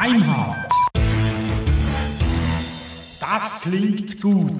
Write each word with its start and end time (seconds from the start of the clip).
Deimhardt. 0.00 0.68
Das 3.18 3.62
klingt 3.62 4.22
gut. 4.22 4.52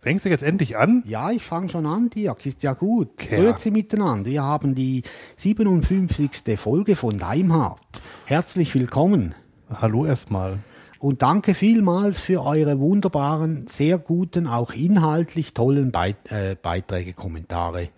Fängst 0.00 0.24
du 0.24 0.28
jetzt 0.28 0.42
endlich 0.42 0.76
an? 0.76 1.04
Ja, 1.06 1.30
ich 1.30 1.44
fange 1.44 1.68
schon 1.68 1.86
an, 1.86 2.10
Dirk. 2.10 2.44
Ist 2.44 2.64
ja 2.64 2.72
gut. 2.72 3.10
Ja. 3.30 3.36
Grüezi 3.36 3.70
miteinander. 3.70 4.28
Wir 4.28 4.42
haben 4.42 4.74
die 4.74 5.04
57. 5.36 6.58
Folge 6.58 6.96
von 6.96 7.20
Daimhardt. 7.20 8.00
Herzlich 8.24 8.74
willkommen. 8.74 9.36
Hallo 9.72 10.04
erstmal. 10.04 10.58
Und 10.98 11.22
danke 11.22 11.54
vielmals 11.54 12.18
für 12.18 12.42
eure 12.42 12.80
wunderbaren, 12.80 13.68
sehr 13.68 13.98
guten, 13.98 14.48
auch 14.48 14.72
inhaltlich 14.72 15.54
tollen 15.54 15.92
Beit 15.92 16.32
äh, 16.32 16.56
Beiträge, 16.60 17.12
Kommentare 17.12 17.90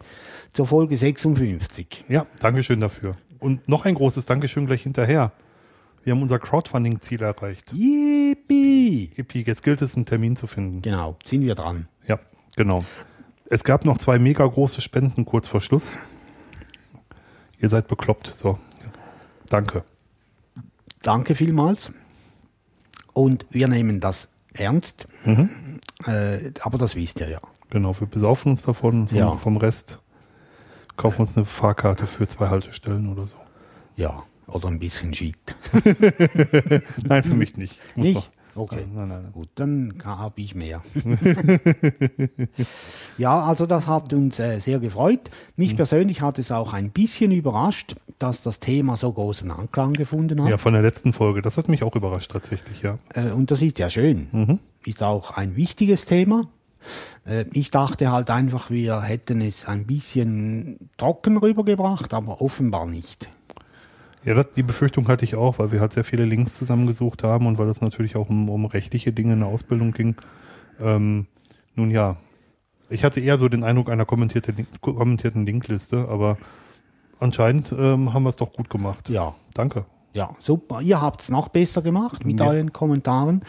zur 0.52 0.66
Folge 0.66 0.96
56. 0.96 2.04
Ja, 2.09 2.27
Dankeschön 2.40 2.80
dafür. 2.80 3.12
Und 3.38 3.68
noch 3.68 3.84
ein 3.86 3.95
großes 3.95 4.27
Dankeschön 4.27 4.66
gleich 4.66 4.82
hinterher. 4.82 5.32
Wir 6.02 6.12
haben 6.12 6.23
unser 6.23 6.38
Crowdfunding-Ziel 6.38 7.23
erreicht. 7.23 7.73
Yippie! 7.73 9.10
Yippie, 9.16 9.42
jetzt 9.46 9.62
gilt 9.62 9.82
es, 9.82 9.96
einen 9.96 10.06
Termin 10.06 10.36
zu 10.36 10.46
finden. 10.46 10.82
Genau, 10.82 11.16
sind 11.24 11.42
wir 11.42 11.54
dran. 11.54 11.88
Ja, 12.06 12.18
genau. 12.56 12.84
Es 13.46 13.64
gab 13.64 13.84
noch 13.84 13.98
zwei 13.98 14.18
mega 14.18 14.46
große 14.46 14.80
Spenden 14.80 15.24
kurz 15.24 15.46
vor 15.48 15.60
Schluss. 15.60 15.96
Ihr 17.60 17.68
seid 17.68 17.88
bekloppt. 17.88 18.32
So. 18.34 18.59
Danke. 19.48 19.84
Danke 21.02 21.34
vielmals. 21.34 21.92
Und 23.12 23.46
wir 23.51 23.68
nehmen 23.68 24.01
das 24.01 24.30
ernst. 24.54 25.06
Äh, 25.26 26.52
aber 26.60 26.78
das 26.78 26.95
wisst 26.96 27.20
ihr 27.20 27.28
ja. 27.28 27.40
Genau, 27.68 27.98
wir 27.98 28.06
besaufen 28.06 28.52
uns 28.52 28.62
davon. 28.62 29.09
Vom, 29.09 29.16
Ja. 29.18 29.32
vom 29.37 29.56
Rest 29.56 29.98
kaufen 31.00 31.22
uns 31.22 31.36
eine 31.36 31.46
Fahrkarte 31.46 32.06
für 32.06 32.26
zwei 32.26 32.48
Haltestellen 32.48 33.10
oder 33.10 33.26
so. 33.26 33.37
Ja, 33.96 34.23
oder 34.46 34.68
ein 34.68 34.79
bisschen 34.79 35.15
Shit. 35.15 35.37
Nein, 37.04 37.23
für 37.23 37.34
mich 37.34 37.57
nicht. 37.57 37.79
Nicht? 37.96 38.15
noch- 38.16 38.29
Okay. 38.57 38.84
Nein, 38.92 39.07
nein, 39.09 39.23
nein. 39.23 39.32
Gut, 39.32 39.48
dann 39.54 39.95
habe 40.04 40.40
ich 40.40 40.57
mehr. 40.57 40.80
ja, 43.18 43.40
also 43.45 43.65
das 43.66 43.87
hat 43.87 44.12
uns 44.12 44.38
äh, 44.40 44.59
sehr 44.59 44.79
gefreut. 44.80 45.30
Mhm. 45.30 45.65
Mich 45.65 45.76
persönlich 45.76 46.20
hat 46.20 46.38
es 46.38 46.51
auch 46.51 46.73
ein 46.73 46.90
bisschen 46.90 47.30
überrascht, 47.32 47.95
dass 48.18 48.42
das 48.42 48.59
Thema 48.60 48.96
so 48.96 49.12
großen 49.12 49.51
Anklang 49.51 49.92
gefunden 49.92 50.42
hat. 50.42 50.51
Ja, 50.51 50.59
von 50.59 50.73
der 50.73 50.82
letzten 50.82 51.12
Folge. 51.12 51.42
Das 51.42 51.57
hat 51.59 51.68
mich 51.68 51.82
auch 51.85 51.95
überrascht 51.96 52.32
tatsächlich, 52.32 52.82
ja. 52.82 52.98
Äh, 53.14 53.30
und 53.30 53.51
das 53.52 53.62
ist 53.62 53.79
ja 53.79 53.88
schön. 53.88 54.26
Mhm. 54.32 54.59
Ist 54.85 55.02
auch 55.02 55.37
ein 55.37 55.54
wichtiges 55.57 56.07
Thema. 56.07 56.48
Äh, 57.26 57.45
ich 57.52 57.70
dachte 57.70 58.10
halt 58.10 58.30
einfach, 58.30 58.70
wir 58.70 59.02
hätten 59.02 59.40
es 59.40 59.66
ein 59.66 59.86
bisschen 59.86 60.90
trocken 60.96 61.36
rübergebracht, 61.36 62.14
aber 62.14 62.40
offenbar 62.40 62.86
nicht. 62.86 63.28
Ja, 64.25 64.34
das, 64.34 64.50
die 64.50 64.62
Befürchtung 64.62 65.08
hatte 65.08 65.25
ich 65.25 65.34
auch, 65.34 65.58
weil 65.58 65.72
wir 65.72 65.81
halt 65.81 65.92
sehr 65.92 66.04
viele 66.04 66.25
Links 66.25 66.54
zusammengesucht 66.54 67.22
haben 67.22 67.47
und 67.47 67.58
weil 67.58 67.69
es 67.69 67.81
natürlich 67.81 68.16
auch 68.16 68.28
um, 68.28 68.50
um 68.50 68.66
rechtliche 68.66 69.12
Dinge 69.12 69.32
in 69.32 69.41
der 69.41 69.48
Ausbildung 69.48 69.92
ging. 69.92 70.16
Ähm, 70.78 71.26
nun 71.75 71.91
ja, 71.91 72.16
ich 72.91 73.04
hatte 73.04 73.20
eher 73.20 73.38
so 73.38 73.48
den 73.48 73.64
Eindruck 73.64 73.88
einer 73.88 74.04
kommentierte 74.04 74.53
kommentierten 74.81 75.47
Linkliste, 75.47 76.08
aber 76.08 76.36
anscheinend 77.19 77.72
ähm, 77.72 78.12
haben 78.12 78.25
wir 78.25 78.31
es 78.31 78.36
doch 78.36 78.53
gut 78.53 78.69
gemacht. 78.69 79.08
Ja, 79.08 79.36
Danke. 79.54 79.84
Ja, 80.12 80.34
super. 80.41 80.81
Ihr 80.81 81.00
habt 81.00 81.22
es 81.22 81.28
noch 81.31 81.49
besser 81.49 81.83
gemacht 81.83 82.25
mit 82.25 82.41
Ja. 82.41 82.47
euren 82.49 82.72
Kommentaren. 82.72 83.43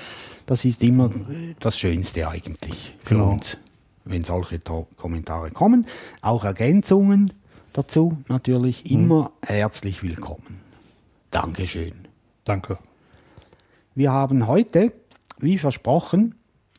Das 0.45 0.64
ist 0.66 0.84
immer 0.84 1.06
äh, 1.08 1.56
das 1.59 1.78
Schönste 1.80 2.28
eigentlich 2.28 2.95
für 3.04 3.16
Genau. 3.16 3.31
uns, 3.31 3.58
wenn 4.06 4.23
solche 4.23 4.64
to 4.64 4.88
Kommentare 4.95 5.50
kommen. 5.52 5.88
Auch 6.22 6.44
Ergänzungen 6.45 7.32
dazu 7.73 8.17
natürlich 8.28 8.84
Mhm. 8.86 8.92
immer 9.00 9.32
herzlich 9.44 10.04
willkommen. 10.04 10.59
Dankeschön. 11.32 11.94
Danke. 12.44 12.77
Wir 13.95 14.11
haben 14.11 14.45
heute, 14.48 14.92
wie 15.39 15.58
versprochen, 15.58 16.36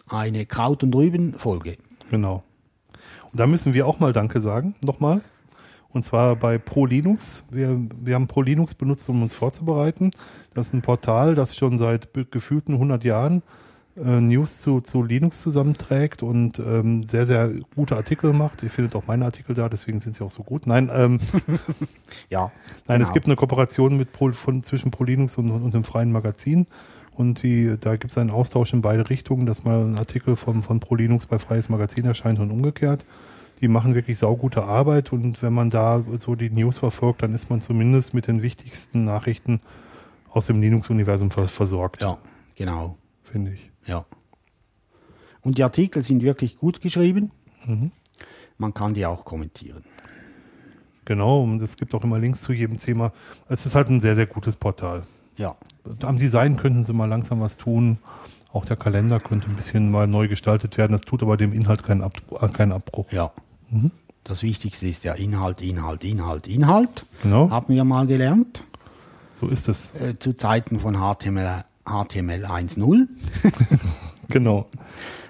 eine 0.09 0.47
Kraut- 0.47 0.82
und 0.82 0.94
Rüben-Folge. 0.94 1.76
Genau. 2.10 2.42
Und 3.32 3.41
da 3.41 3.47
müssen 3.47 3.75
wir 3.75 3.87
auch 3.87 3.98
mal 3.98 4.12
Danke 4.12 4.41
sagen, 4.41 4.75
nochmal. 4.82 5.22
Und 5.92 6.04
zwar 6.04 6.36
bei 6.36 6.58
Pro 6.58 6.86
Linux. 6.86 7.44
Wir, 7.50 7.78
wir 8.00 8.14
haben 8.14 8.26
Pro 8.26 8.42
Linux 8.42 8.75
benutzt, 8.75 9.08
um 9.08 9.22
uns 9.22 9.34
vorzubereiten. 9.34 10.10
Das 10.54 10.69
ist 10.69 10.75
ein 10.75 10.82
Portal, 10.82 11.34
das 11.34 11.54
schon 11.54 11.78
seit 11.78 12.08
gefühlten 12.30 12.75
100 12.75 13.04
Jahren 13.04 13.42
äh, 13.97 14.20
News 14.20 14.60
zu, 14.60 14.80
zu 14.80 15.03
Linux 15.03 15.41
zusammenträgt 15.41 16.22
und 16.22 16.58
ähm, 16.58 17.04
sehr, 17.06 17.26
sehr 17.26 17.50
gute 17.75 17.97
Artikel 17.97 18.32
macht. 18.32 18.62
Ihr 18.62 18.70
findet 18.70 18.97
auch 18.97 19.06
meine 19.06 19.26
Artikel 19.26 19.54
da, 19.54 19.69
deswegen 19.69 20.00
sind 20.00 20.14
sie 20.14 20.25
auch 20.25 20.30
so 20.30 20.42
gut. 20.42 20.66
Nein, 20.66 20.91
ähm, 20.92 21.19
Ja, 22.30 22.50
Nein, 22.88 23.00
es 23.00 23.09
genau. 23.09 23.14
gibt 23.14 23.26
eine 23.26 23.36
Kooperation 23.36 23.97
mit 23.98 24.12
Pro, 24.12 24.32
von, 24.32 24.62
zwischen 24.62 24.91
ProLinux 24.91 25.36
und, 25.36 25.50
und 25.50 25.74
dem 25.74 25.84
freien 25.84 26.10
Magazin. 26.10 26.66
Und 27.14 27.42
die, 27.42 27.76
da 27.78 27.97
gibt 27.97 28.12
es 28.12 28.19
einen 28.19 28.30
Austausch 28.30 28.72
in 28.72 28.80
beide 28.80 29.10
Richtungen, 29.10 29.44
dass 29.44 29.64
mal 29.64 29.84
ein 29.84 29.98
Artikel 29.98 30.36
von, 30.36 30.62
von 30.62 30.80
ProLinux 30.80 31.26
bei 31.26 31.38
Freies 31.38 31.69
Magazin 31.69 32.06
erscheint 32.06 32.38
und 32.38 32.50
umgekehrt. 32.50 33.04
Die 33.62 33.68
machen 33.68 33.94
wirklich 33.94 34.18
saugute 34.18 34.64
Arbeit 34.64 35.12
und 35.12 35.40
wenn 35.40 35.52
man 35.54 35.70
da 35.70 36.04
so 36.18 36.34
die 36.34 36.50
News 36.50 36.78
verfolgt, 36.78 37.22
dann 37.22 37.32
ist 37.32 37.48
man 37.48 37.60
zumindest 37.60 38.12
mit 38.12 38.26
den 38.26 38.42
wichtigsten 38.42 39.04
Nachrichten 39.04 39.60
aus 40.30 40.46
dem 40.48 40.60
Linux-Universum 40.60 41.30
vers 41.30 41.50
versorgt, 41.52 42.00
Ja, 42.00 42.18
genau. 42.56 42.96
finde 43.22 43.52
ich. 43.52 43.70
Ja. 43.86 44.04
Und 45.42 45.58
die 45.58 45.62
Artikel 45.64 46.02
sind 46.02 46.22
wirklich 46.22 46.56
gut 46.58 46.80
geschrieben. 46.80 47.30
Mhm. 47.66 47.92
Man 48.58 48.74
kann 48.74 48.94
die 48.94 49.06
auch 49.06 49.24
kommentieren. 49.24 49.84
Genau, 51.04 51.42
und 51.42 51.60
es 51.62 51.76
gibt 51.76 51.94
auch 51.94 52.04
immer 52.04 52.18
Links 52.18 52.42
zu 52.42 52.52
jedem 52.52 52.78
Thema. 52.78 53.12
Es 53.48 53.66
ist 53.66 53.74
halt 53.74 53.88
ein 53.88 54.00
sehr, 54.00 54.14
sehr 54.16 54.26
gutes 54.26 54.56
Portal. 54.56 55.04
Ja, 55.36 55.56
Am 56.02 56.18
Design 56.18 56.56
könnten 56.56 56.84
sie 56.84 56.92
mal 56.92 57.06
langsam 57.08 57.40
was 57.40 57.56
tun. 57.56 57.98
Auch 58.52 58.64
der 58.64 58.76
Kalender 58.76 59.18
könnte 59.18 59.48
ein 59.48 59.56
bisschen 59.56 59.90
mal 59.90 60.06
neu 60.06 60.28
gestaltet 60.28 60.78
werden. 60.78 60.92
Das 60.92 61.00
tut 61.00 61.22
aber 61.22 61.36
dem 61.36 61.52
Inhalt 61.52 61.82
keinen, 61.82 62.02
Ab 62.02 62.12
keinen 62.52 62.72
Abbruch. 62.72 63.10
Ja. 63.10 63.32
Mhm. 63.72 63.91
Das 64.25 64.43
Wichtigste 64.44 64.87
ist 64.87 65.03
ja 65.03 65.15
Inhalt, 65.15 65.60
Inhalt, 65.60 66.05
Inhalt, 66.05 66.47
Inhalt. 66.47 67.05
Genau. 67.25 67.50
Haben 67.50 67.75
wir 67.75 67.83
mal 67.84 68.06
gelernt. 68.06 68.62
So 69.41 69.49
ist 69.49 69.69
es. 69.69 69.93
Äh, 69.97 70.16
zu 70.19 70.34
Zeiten 70.34 70.78
von 70.78 70.94
HTML, 70.94 71.65
HTML 71.84 72.44
1.0. 72.47 73.09
Genau. 74.28 74.66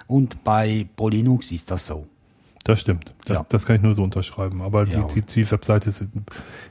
Und 0.07 0.45
bei 0.45 0.87
Polinux 0.97 1.51
ist 1.53 1.71
das 1.71 1.87
so. 1.87 2.07
Das 2.65 2.81
stimmt. 2.81 3.15
Das, 3.25 3.37
Ja. 3.39 3.47
das 3.49 3.65
kann 3.67 3.77
ich 3.77 3.83
nur 3.83 3.95
so 3.95 4.03
unterschreiben. 4.05 4.61
Aber 4.63 4.87
Ja. 4.87 5.03
die, 5.05 5.23
die, 5.23 5.27
die 5.45 5.51
Webseite 5.51 5.91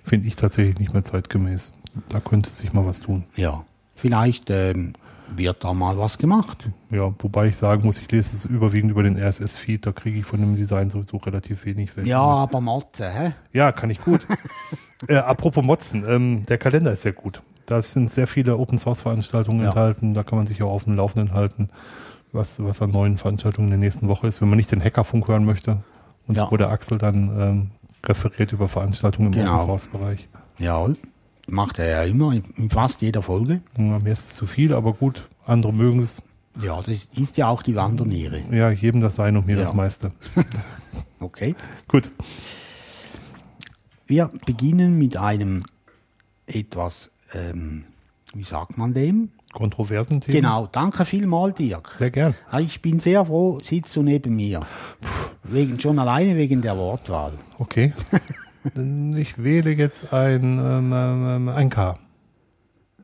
finde 0.03 0.27
ich 0.27 0.35
tatsächlich 0.35 0.77
nicht 0.77 0.93
mehr 0.93 1.03
zeitgemäß. 1.03 1.73
Da 2.09 2.19
könnte 2.19 2.51
sich 2.51 2.71
mal 2.71 2.85
was 2.85 3.01
tun. 3.01 3.23
Ja. 3.35 3.65
Vielleicht 3.95 4.49
ähm, 4.49 4.93
wird 5.35 5.63
da 5.63 5.73
mal 5.73 5.97
was 5.97 6.17
gemacht. 6.17 6.69
Ja, 6.89 7.13
wobei 7.19 7.47
ich 7.47 7.57
sagen 7.57 7.83
muss, 7.85 7.99
ich 7.99 8.11
lese 8.11 8.35
es 8.35 8.45
überwiegend 8.45 8.91
über 8.91 9.03
den 9.03 9.17
RSS-Feed. 9.17 9.85
Da 9.85 9.91
kriege 9.91 10.19
ich 10.19 10.25
von 10.25 10.39
dem 10.39 10.55
Design 10.55 10.89
sowieso 10.89 11.17
relativ 11.17 11.65
wenig 11.65 11.95
weg. 11.97 12.05
Ja, 12.05 12.21
aber 12.21 12.61
Motze, 12.61 13.09
hä? 13.09 13.33
Ja, 13.53 13.71
kann 13.71 13.89
ich 13.89 13.99
gut. 13.99 14.25
äh, 15.07 15.15
apropos 15.15 15.63
Motzen, 15.63 16.03
ähm, 16.07 16.45
der 16.47 16.57
Kalender 16.57 16.91
ist 16.91 17.01
sehr 17.03 17.13
gut. 17.13 17.41
Da 17.65 17.81
sind 17.81 18.11
sehr 18.11 18.27
viele 18.27 18.57
Open-Source-Veranstaltungen 18.57 19.61
Ja. 19.61 19.67
enthalten. 19.69 20.13
Da 20.13 20.23
kann 20.23 20.37
man 20.37 20.47
sich 20.47 20.61
auch 20.63 20.71
auf 20.71 20.83
dem 20.83 20.95
Laufenden 20.95 21.33
halten, 21.33 21.69
was, 22.31 22.63
was 22.63 22.81
an 22.81 22.91
neuen 22.91 23.17
Veranstaltungen 23.17 23.67
in 23.67 23.71
der 23.71 23.79
nächsten 23.79 24.07
Woche 24.07 24.27
ist, 24.27 24.41
wenn 24.41 24.49
man 24.49 24.57
nicht 24.57 24.71
den 24.71 24.83
Hackerfunk 24.83 25.27
hören 25.27 25.45
möchte. 25.45 25.77
Und 26.27 26.35
Ja. 26.37 26.51
wo 26.51 26.57
der 26.57 26.69
Axel 26.69 26.97
dann 26.97 27.39
ähm, 27.39 27.71
referiert 28.05 28.51
über 28.53 28.67
Veranstaltungen 28.67 29.27
im 29.27 29.33
Genau. 29.39 29.53
Open-Source-Bereich. 29.55 30.27
Ja, 30.59 30.87
macht 31.51 31.79
er 31.79 31.87
ja 31.87 32.03
immer 32.03 32.33
in 32.33 32.69
fast 32.69 33.01
jeder 33.01 33.21
Folge. 33.21 33.61
Ja, 33.77 33.99
mir 33.99 34.11
ist 34.11 34.25
es 34.25 34.33
zu 34.33 34.47
viel, 34.47 34.73
aber 34.73 34.93
gut, 34.93 35.27
andere 35.45 35.73
mögen 35.73 35.99
es. 36.01 36.21
Ja, 36.63 36.81
das 36.81 37.05
ist 37.15 37.37
ja 37.37 37.47
auch 37.47 37.61
die 37.63 37.75
Wanderniere. 37.75 38.43
Ja, 38.51 38.71
jedem 38.71 38.99
das 39.01 39.15
sein 39.15 39.37
und 39.37 39.45
mir 39.47 39.55
Ja. 39.57 39.61
das 39.63 39.73
meiste. 39.73 40.11
Okay. 41.19 41.53
Gut. 41.87 42.11
Wir 44.07 44.31
beginnen 44.47 44.97
mit 44.97 45.17
einem 45.17 45.63
etwas, 46.47 47.11
ähm, 47.33 47.83
wie 48.33 48.43
sagt 48.43 48.77
man 48.77 48.93
dem? 48.95 49.29
Kontroversen 49.53 50.19
Themen. 50.21 50.35
Genau, 50.37 50.67
danke 50.71 51.05
vielmal, 51.05 51.53
Dirk. 51.53 51.91
Sehr 51.95 52.09
gern. 52.09 52.33
Ah, 52.49 52.59
Ich 52.59 52.81
bin 52.81 52.99
sehr 52.99 53.25
froh, 53.25 53.59
sitzt 53.59 53.95
du 53.95 54.01
neben 54.01 54.35
mir. 54.35 54.65
Wegen, 55.43 55.79
schon 55.79 55.99
alleine 55.99 56.35
wegen 56.37 56.61
der 56.61 56.75
Wortwahl. 56.77 57.33
Okay. 57.59 57.93
Ich 58.63 59.41
wähle 59.43 59.71
jetzt 59.71 60.13
ein, 60.13 60.43
ähm, 60.59 60.91
ähm, 60.93 61.49
ein 61.49 61.69
K. 61.69 61.97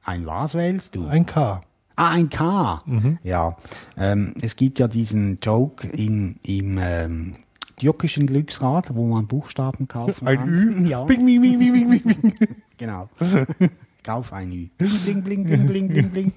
Ein 0.03 0.25
was 0.25 0.53
wählst 0.53 0.95
du? 0.95 1.07
Ein 1.07 1.25
K. 1.25 1.61
Ah, 1.95 2.11
ein 2.11 2.29
K. 2.29 2.81
Ja, 3.23 3.57
ähm, 3.97 4.35
es 4.41 4.55
gibt 4.55 4.77
ja 4.79 4.87
diesen 4.87 5.39
Joke 5.41 5.87
in, 5.87 6.35
im 6.43 6.77
ähm, 6.79 7.35
türkischen 7.77 8.27
Glücksrad, 8.27 8.93
wo 8.95 9.07
man 9.07 9.25
Buchstaben 9.27 9.87
kaufen 9.87 10.27
Ein 10.27 10.37
kann. 10.37 10.49
Ü. 10.49 10.87
Ja, 10.87 11.03
Bing, 11.05 11.25
bing, 11.25 11.41
bing, 11.41 11.57
bing, 11.59 11.73
bing, 11.89 12.03
bing, 12.21 12.35
genau. 12.77 13.09
Kauf 14.03 14.31
ein 14.31 14.51
Ü. 14.51 14.67
Bling, 14.77 14.99
bling, 15.03 15.23
bling, 15.23 15.43
bling, 15.43 15.67
bling, 15.67 15.87
bling, 15.89 16.09
bling. 16.11 16.33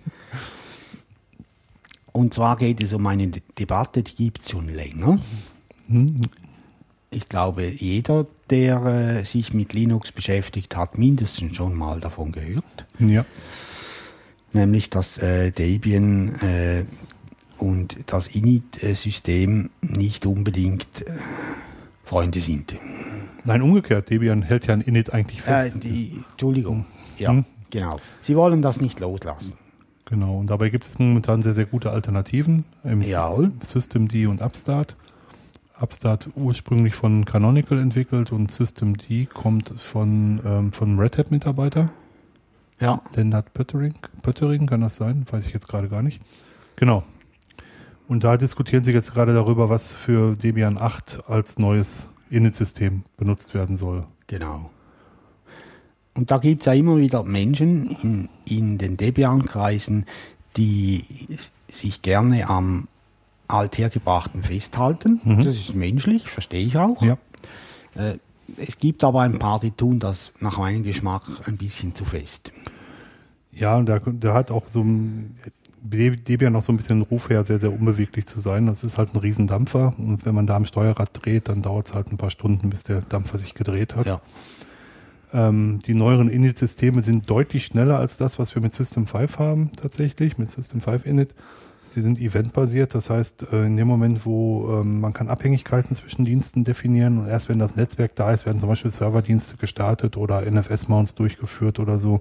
Und 2.12 2.34
zwar 2.34 2.56
geht 2.56 2.82
es 2.82 2.92
um 2.92 3.06
eine 3.06 3.28
De- 3.28 3.42
Debatte, 3.58 4.02
die 4.02 4.14
gibt 4.14 4.40
es 4.40 4.50
schon 4.50 4.66
länger. 4.68 5.18
Ich 7.10 7.26
glaube, 7.28 7.66
jeder, 7.68 8.26
der 8.50 8.84
äh, 8.84 9.24
sich 9.24 9.52
mit 9.52 9.72
Linux 9.72 10.12
beschäftigt, 10.12 10.76
hat 10.76 10.98
mindestens 10.98 11.56
schon 11.56 11.74
mal 11.74 12.00
davon 12.00 12.32
gehört. 12.32 12.86
Ja. 12.98 13.24
Nämlich, 14.52 14.90
dass 14.90 15.18
äh, 15.18 15.50
Debian 15.52 16.34
äh, 16.40 16.84
und 17.58 17.96
das 18.12 18.28
Init-System 18.28 19.70
nicht 19.82 20.26
unbedingt 20.26 20.86
äh, 21.06 21.10
Freunde 22.04 22.40
sind. 22.40 22.74
Nein, 23.44 23.62
umgekehrt. 23.62 24.10
Debian 24.10 24.42
hält 24.42 24.66
ja 24.66 24.74
ein 24.74 24.80
Init 24.80 25.12
eigentlich 25.12 25.40
Äh, 25.40 25.70
fest. 25.70 25.76
die, 25.84 26.20
Entschuldigung. 26.32 26.84
Ja, 27.18 27.30
Hm. 27.30 27.44
genau. 27.70 28.00
Sie 28.20 28.34
wollen 28.36 28.62
das 28.62 28.80
nicht 28.80 28.98
loslassen. 29.00 29.54
Genau. 30.06 30.38
Und 30.38 30.50
dabei 30.50 30.70
gibt 30.70 30.86
es 30.88 30.98
momentan 30.98 31.42
sehr, 31.42 31.54
sehr 31.54 31.66
gute 31.66 31.90
Alternativen 31.90 32.64
im 32.82 33.00
Jawohl. 33.00 33.52
Systemd 33.64 34.12
und 34.14 34.40
Upstart. 34.42 34.96
Upstart 35.80 36.28
ursprünglich 36.36 36.94
von 36.94 37.24
Canonical 37.24 37.78
entwickelt 37.78 38.32
und 38.32 38.50
Systemd 38.50 39.06
kommt 39.32 39.72
von, 39.78 40.40
ähm, 40.44 40.72
von 40.72 40.98
Red 40.98 41.18
Hat 41.18 41.30
Mitarbeiter. 41.30 41.90
Ja. 42.80 43.02
Lennart 43.14 43.52
Pöttering, 43.52 43.94
Pöttering, 44.22 44.66
kann 44.66 44.80
das 44.80 44.96
sein? 44.96 45.26
Weiß 45.30 45.46
ich 45.46 45.52
jetzt 45.52 45.68
gerade 45.68 45.88
gar 45.88 46.02
nicht. 46.02 46.20
Genau. 46.76 47.02
Und 48.08 48.24
da 48.24 48.36
diskutieren 48.36 48.84
sie 48.84 48.92
jetzt 48.92 49.14
gerade 49.14 49.34
darüber, 49.34 49.68
was 49.68 49.92
für 49.92 50.34
Debian 50.34 50.78
8 50.78 51.24
als 51.28 51.58
neues 51.58 52.08
Init-System 52.30 53.04
benutzt 53.16 53.54
werden 53.54 53.76
soll. 53.76 54.06
Genau. 54.26 54.70
Und 56.14 56.30
da 56.30 56.38
gibt 56.38 56.62
es 56.62 56.66
ja 56.66 56.72
immer 56.72 56.96
wieder 56.96 57.22
Menschen 57.22 57.90
in, 58.02 58.28
in 58.46 58.78
den 58.78 58.96
Debian-Kreisen, 58.96 60.06
die 60.56 61.04
sich 61.68 62.02
gerne 62.02 62.48
am 62.48 62.88
Althergebrachten 63.52 64.42
festhalten. 64.42 65.20
Mhm. 65.24 65.44
Das 65.44 65.56
ist 65.56 65.74
menschlich, 65.74 66.28
verstehe 66.28 66.64
ich 66.64 66.76
auch. 66.76 67.02
Ja. 67.02 67.18
Äh, 67.94 68.18
es 68.56 68.78
gibt 68.78 69.04
aber 69.04 69.20
ein 69.20 69.38
paar, 69.38 69.60
die 69.60 69.70
tun 69.70 70.00
das 70.00 70.32
nach 70.40 70.58
meinem 70.58 70.82
Geschmack 70.82 71.22
ein 71.46 71.56
bisschen 71.56 71.94
zu 71.94 72.04
fest. 72.04 72.52
Ja, 73.52 73.76
und 73.76 73.86
der, 73.86 74.00
der 74.00 74.34
hat 74.34 74.50
auch 74.50 74.68
so 74.68 74.82
ein, 74.82 75.36
Debian 75.82 76.56
auch 76.56 76.62
so 76.62 76.72
ein 76.72 76.76
bisschen 76.76 77.00
den 77.00 77.06
Ruf 77.08 77.30
her, 77.30 77.44
sehr, 77.44 77.60
sehr 77.60 77.72
unbeweglich 77.72 78.26
zu 78.26 78.40
sein. 78.40 78.66
Das 78.66 78.84
ist 78.84 78.98
halt 78.98 79.14
ein 79.14 79.18
Riesendampfer 79.18 79.94
und 79.98 80.24
wenn 80.24 80.34
man 80.34 80.46
da 80.46 80.56
am 80.56 80.64
Steuerrad 80.64 81.10
dreht, 81.12 81.48
dann 81.48 81.62
dauert 81.62 81.88
es 81.88 81.94
halt 81.94 82.12
ein 82.12 82.16
paar 82.16 82.30
Stunden, 82.30 82.70
bis 82.70 82.84
der 82.84 83.00
Dampfer 83.02 83.38
sich 83.38 83.54
gedreht 83.54 83.96
hat. 83.96 84.06
Ja. 84.06 84.20
Ähm, 85.32 85.78
die 85.86 85.94
neueren 85.94 86.28
Init-Systeme 86.28 87.02
sind 87.02 87.30
deutlich 87.30 87.66
schneller 87.66 87.98
als 87.98 88.16
das, 88.16 88.38
was 88.38 88.54
wir 88.54 88.62
mit 88.62 88.72
System 88.72 89.06
5 89.06 89.38
haben, 89.38 89.70
tatsächlich, 89.76 90.38
mit 90.38 90.50
System 90.50 90.80
5 90.80 91.06
Init. 91.06 91.34
Sie 91.90 92.02
sind 92.02 92.20
eventbasiert, 92.20 92.94
das 92.94 93.10
heißt, 93.10 93.46
äh, 93.52 93.66
in 93.66 93.76
dem 93.76 93.88
Moment, 93.88 94.24
wo 94.24 94.80
ähm, 94.80 95.00
man 95.00 95.12
kann 95.12 95.28
Abhängigkeiten 95.28 95.96
zwischen 95.96 96.24
Diensten 96.24 96.62
definieren 96.62 97.18
und 97.18 97.26
erst 97.26 97.48
wenn 97.48 97.58
das 97.58 97.74
Netzwerk 97.74 98.14
da 98.14 98.32
ist, 98.32 98.46
werden 98.46 98.60
zum 98.60 98.68
Beispiel 98.68 98.92
Serverdienste 98.92 99.56
gestartet 99.56 100.16
oder 100.16 100.48
NFS-Mounts 100.48 101.16
durchgeführt 101.16 101.80
oder 101.80 101.98
so. 101.98 102.20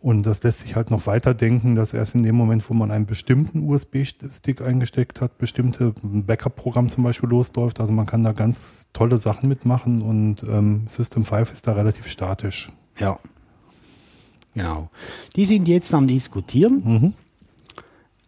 Und 0.00 0.26
das 0.26 0.42
lässt 0.42 0.58
sich 0.58 0.76
halt 0.76 0.90
noch 0.90 1.06
weiterdenken, 1.06 1.76
dass 1.76 1.94
erst 1.94 2.14
in 2.14 2.22
dem 2.22 2.36
Moment, 2.36 2.68
wo 2.68 2.74
man 2.74 2.90
einen 2.90 3.06
bestimmten 3.06 3.66
USB-Stick 3.66 4.60
eingesteckt 4.60 5.22
hat, 5.22 5.38
bestimmte 5.38 5.94
Backup-Programm 6.02 6.90
zum 6.90 7.04
Beispiel 7.04 7.30
losläuft. 7.30 7.80
Also 7.80 7.92
man 7.92 8.04
kann 8.04 8.22
da 8.22 8.32
ganz 8.32 8.88
tolle 8.92 9.16
Sachen 9.16 9.48
mitmachen 9.48 10.02
und 10.02 10.42
ähm, 10.42 10.82
System 10.88 11.24
5 11.24 11.54
ist 11.54 11.66
da 11.66 11.72
relativ 11.72 12.06
statisch. 12.06 12.70
Ja. 12.98 13.18
Genau. 14.52 14.90
Die 15.36 15.46
sind 15.46 15.66
jetzt 15.66 15.92
am 15.94 16.06
Diskutieren 16.06 16.82
Mhm. 16.84 17.14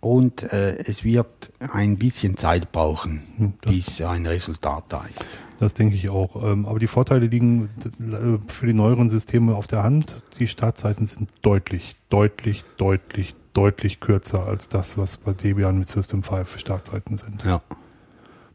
Und 0.01 0.43
äh, 0.53 0.77
es 0.77 1.05
wird 1.05 1.53
ein 1.73 1.97
bisschen 1.97 2.37
Zeit 2.37 2.73
brauchen, 2.73 3.21
Hm, 3.37 3.53
bis 3.63 4.01
ein 4.01 4.27
Resultat 4.27 4.85
da 4.89 5.05
ist. 5.05 5.29
Das 5.59 5.75
denke 5.75 5.95
ich 5.95 6.11
auch. 6.11 6.43
Ähm, 6.43 6.67
aber 6.67 6.79
die 6.79 6.87
Vorteile 6.87 7.27
liegen 7.27 7.71
äh, 8.01 8.39
für 8.51 8.67
die 8.67 8.75
neueren 8.75 9.09
Systeme 9.09 9.55
auf 9.55 9.67
der 9.67 9.83
Hand. 9.83 10.23
Die 10.39 10.49
Startzeiten 10.49 11.07
sind 11.07 11.31
deutlich, 11.43 11.97
deutlich, 12.11 12.65
deutlich, 12.77 13.35
deutlich 13.55 14.01
kürzer 14.01 14.47
als 14.47 14.69
das, 14.69 14.99
was 14.99 15.17
bei 15.17 15.33
Debian 15.33 15.79
mit 15.79 15.89
System 15.89 16.23
5 16.23 16.59
Startzeiten 16.59 17.17
sind. 17.17 17.43
Ja. 17.45 17.63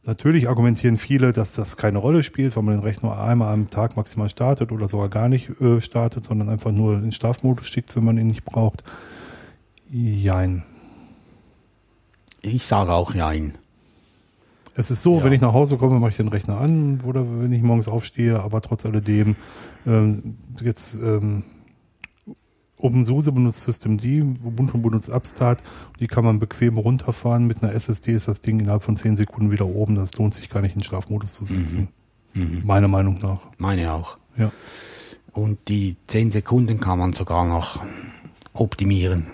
Natürlich 0.03 0.49
argumentieren 0.49 0.97
viele, 0.97 1.31
dass 1.31 1.53
das 1.53 1.77
keine 1.77 1.99
Rolle 1.99 2.23
spielt, 2.23 2.55
weil 2.55 2.63
man 2.63 2.75
den 2.75 2.83
Rechner 2.83 3.19
einmal 3.19 3.53
am 3.53 3.69
Tag 3.69 3.97
maximal 3.97 4.29
startet 4.29 4.71
oder 4.71 4.87
sogar 4.87 5.09
gar 5.09 5.29
nicht 5.29 5.49
äh, 5.61 5.79
startet, 5.79 6.25
sondern 6.25 6.49
einfach 6.49 6.71
nur 6.71 6.95
in 6.95 7.11
Schlafmodus 7.11 7.67
schickt, 7.67 7.95
wenn 7.95 8.03
man 8.03 8.17
ihn 8.17 8.27
nicht 8.27 8.43
braucht. 8.43 8.83
Jein. 9.91 10.63
Ich 12.41 12.65
sage 12.65 12.91
auch 12.93 13.13
Nein. 13.13 13.53
Es 14.73 14.89
ist 14.89 15.01
so, 15.01 15.17
Ja. 15.17 15.23
wenn 15.25 15.33
ich 15.33 15.41
nach 15.41 15.53
Hause 15.53 15.77
komme, 15.77 15.99
mache 15.99 16.11
ich 16.11 16.17
den 16.17 16.29
Rechner 16.29 16.57
an 16.59 17.01
oder 17.05 17.25
wenn 17.41 17.51
ich 17.51 17.61
morgens 17.61 17.87
aufstehe, 17.89 18.39
aber 18.39 18.61
trotz 18.61 18.85
alledem 18.85 19.35
ähm, 19.85 20.37
jetzt 20.61 20.95
ähm, 20.95 21.43
OpenSUSE 22.77 23.31
benutzt 23.31 23.59
Systemd, 23.61 24.03
Ubuntu 24.43 24.77
benutzt 24.79 25.09
Upstart, 25.09 25.61
die 25.99 26.07
kann 26.07 26.23
man 26.23 26.39
bequem 26.39 26.77
runterfahren. 26.77 27.45
Mit 27.45 27.61
einer 27.61 27.73
SSD 27.73 28.13
ist 28.13 28.27
das 28.27 28.41
Ding 28.41 28.59
innerhalb 28.59 28.83
von 28.83 28.95
10 28.95 29.17
Sekunden 29.17 29.51
wieder 29.51 29.65
oben. 29.67 29.95
Das 29.95 30.15
lohnt 30.17 30.33
sich 30.33 30.49
gar 30.49 30.61
nicht, 30.61 30.75
in 30.75 30.83
Schlafmodus 30.83 31.33
zu 31.33 31.45
setzen. 31.45 31.89
Mhm. 32.33 32.61
Meiner 32.65 32.87
Meinung 32.87 33.17
nach. 33.21 33.41
Meine 33.57 33.93
auch. 33.93 34.17
Ja. 34.37 34.51
Und 35.33 35.67
die 35.67 35.97
10 36.07 36.31
Sekunden 36.31 36.79
kann 36.79 36.97
man 36.97 37.13
sogar 37.13 37.45
noch 37.45 37.81
optimieren. 38.53 39.27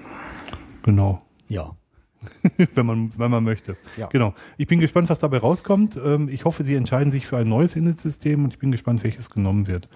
Genau. 0.84 1.22
Ja. 1.48 1.72
wenn 2.76 2.86
man, 2.86 3.12
wenn 3.18 3.32
man 3.32 3.44
möchte. 3.44 3.78
Ja. 3.98 4.08
Genau. 4.08 4.34
Ich 4.58 4.68
bin 4.68 4.80
gespannt, 4.80 5.10
was 5.10 5.20
dabei 5.20 5.38
rauskommt. 5.38 6.00
Ähm, 6.04 6.30
ich 6.30 6.46
hoffe, 6.46 6.64
Sie 6.64 6.76
entscheiden 6.76 7.12
sich 7.12 7.26
für 7.28 7.38
ein 7.38 7.48
neues 7.48 7.76
Init-System 7.76 8.44
und 8.44 8.54
ich 8.54 8.60
bin 8.60 8.72
gespannt, 8.72 9.04
welches 9.04 9.30
genommen 9.30 9.68
wird. 9.68 9.90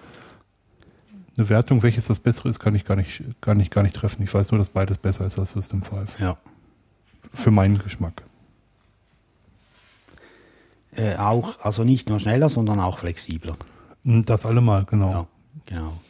Eine 1.36 1.48
Wertung, 1.48 1.82
welches 1.82 2.06
das 2.06 2.20
bessere 2.20 2.50
ist, 2.50 2.58
kann 2.58 2.74
ich 2.74 2.84
gar 2.84 2.96
nicht, 2.96 3.22
gar 3.40 3.54
nicht, 3.54 3.70
gar 3.70 3.82
nicht 3.82 3.96
treffen. 3.96 4.22
Ich 4.22 4.34
weiß 4.34 4.50
nur, 4.50 4.58
dass 4.58 4.68
beides 4.68 4.98
besser 4.98 5.24
ist 5.24 5.38
als 5.38 5.50
System 5.50 5.82
5. 5.82 6.20
Ja. 6.20 6.36
Für 7.32 7.50
meinen 7.50 7.78
Geschmack. 7.78 8.22
Äh, 10.94 11.16
auch, 11.16 11.58
also 11.60 11.84
nicht 11.84 12.10
nur 12.10 12.20
schneller, 12.20 12.50
sondern 12.50 12.80
auch 12.80 12.98
flexibler. 12.98 13.54
Und 14.04 14.28
Das 14.28 14.44
allemal, 14.44 14.84
genau. 14.84 15.10
Ja, 15.10 15.26
genau. 15.64 16.00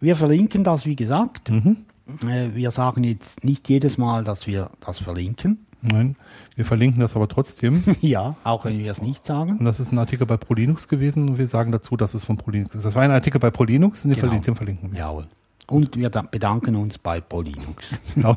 Wir 0.00 0.16
verlinken 0.16 0.64
das, 0.64 0.84
wie 0.84 0.96
gesagt. 0.96 1.50
Mhm. 1.50 1.84
Äh, 2.22 2.54
wir 2.54 2.70
sagen 2.70 3.04
jetzt 3.04 3.44
nicht 3.44 3.68
jedes 3.68 3.98
Mal, 3.98 4.24
dass 4.24 4.46
wir 4.46 4.70
das 4.84 4.98
verlinken. 4.98 5.66
Nein, 5.82 6.16
wir 6.56 6.64
verlinken 6.64 7.00
das 7.00 7.14
aber 7.14 7.28
trotzdem. 7.28 7.82
ja, 8.00 8.36
auch 8.44 8.64
wenn 8.64 8.78
wir 8.78 8.90
es 8.90 9.02
nicht 9.02 9.26
sagen. 9.26 9.58
Und 9.58 9.64
das 9.66 9.80
ist 9.80 9.92
ein 9.92 9.98
Artikel 9.98 10.26
bei 10.26 10.36
ProLinux 10.38 10.88
gewesen 10.88 11.28
und 11.28 11.38
wir 11.38 11.46
sagen 11.46 11.72
dazu, 11.72 11.96
dass 11.96 12.14
es 12.14 12.24
von 12.24 12.36
ProLinux 12.36 12.74
ist. 12.74 12.84
Das 12.86 12.94
war 12.94 13.02
ein 13.02 13.10
Artikel 13.10 13.38
bei 13.38 13.50
ProLinux 13.50 14.04
und 14.04 14.10
den, 14.10 14.14
Genau. 14.16 14.20
verlinken, 14.28 14.52
den 14.52 14.56
verlinken 14.56 14.92
wir. 14.92 14.98
Jawohl. 14.98 15.26
Und 15.66 15.96
wir 15.96 16.08
da- 16.10 16.22
bedanken 16.22 16.76
uns 16.76 16.98
bei 16.98 17.20
ProLinux. 17.20 17.98
Genau. 18.14 18.36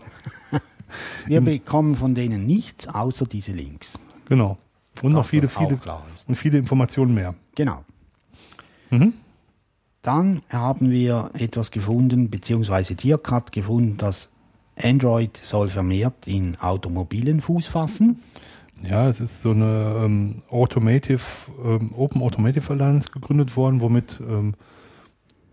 Wir 1.25 1.41
bekommen 1.41 1.95
von 1.97 2.15
denen 2.15 2.45
nichts 2.45 2.87
außer 2.87 3.25
diese 3.25 3.51
Links. 3.51 3.99
genau. 4.29 4.57
Und 5.01 5.11
noch 5.11 5.25
viele, 5.25 5.43
das 5.43 5.57
auch 5.57 5.67
viele, 5.67 5.73
ist. 6.15 6.29
und 6.29 6.35
viele 6.35 6.57
Informationen 6.57 7.13
mehr. 7.13 7.35
Genau. 7.55 7.83
Mhm. 8.89 9.13
Dann 10.07 10.41
haben 10.49 10.89
wir 10.89 11.31
etwas 11.37 11.69
gefunden, 11.69 12.29
beziehungsweise 12.29 12.95
Dirk 12.95 13.51
gefunden, 13.51 13.97
dass 13.97 14.29
Android 14.81 15.35
soll 15.35 15.67
vermehrt 15.67 16.27
in 16.27 16.55
Automobilen 16.61 17.41
Fuß 17.41 17.67
fassen. 17.67 18.23
Ja, 18.81 19.09
es 19.09 19.19
ist 19.19 19.41
so 19.41 19.51
eine 19.51 20.01
ähm, 20.05 20.43
Automotive, 20.49 21.21
ähm, 21.61 21.91
Open 21.93 22.21
Automotive 22.21 22.71
Alliance 22.71 23.09
gegründet 23.09 23.57
worden, 23.57 23.81
womit 23.81 24.21
ähm, 24.21 24.53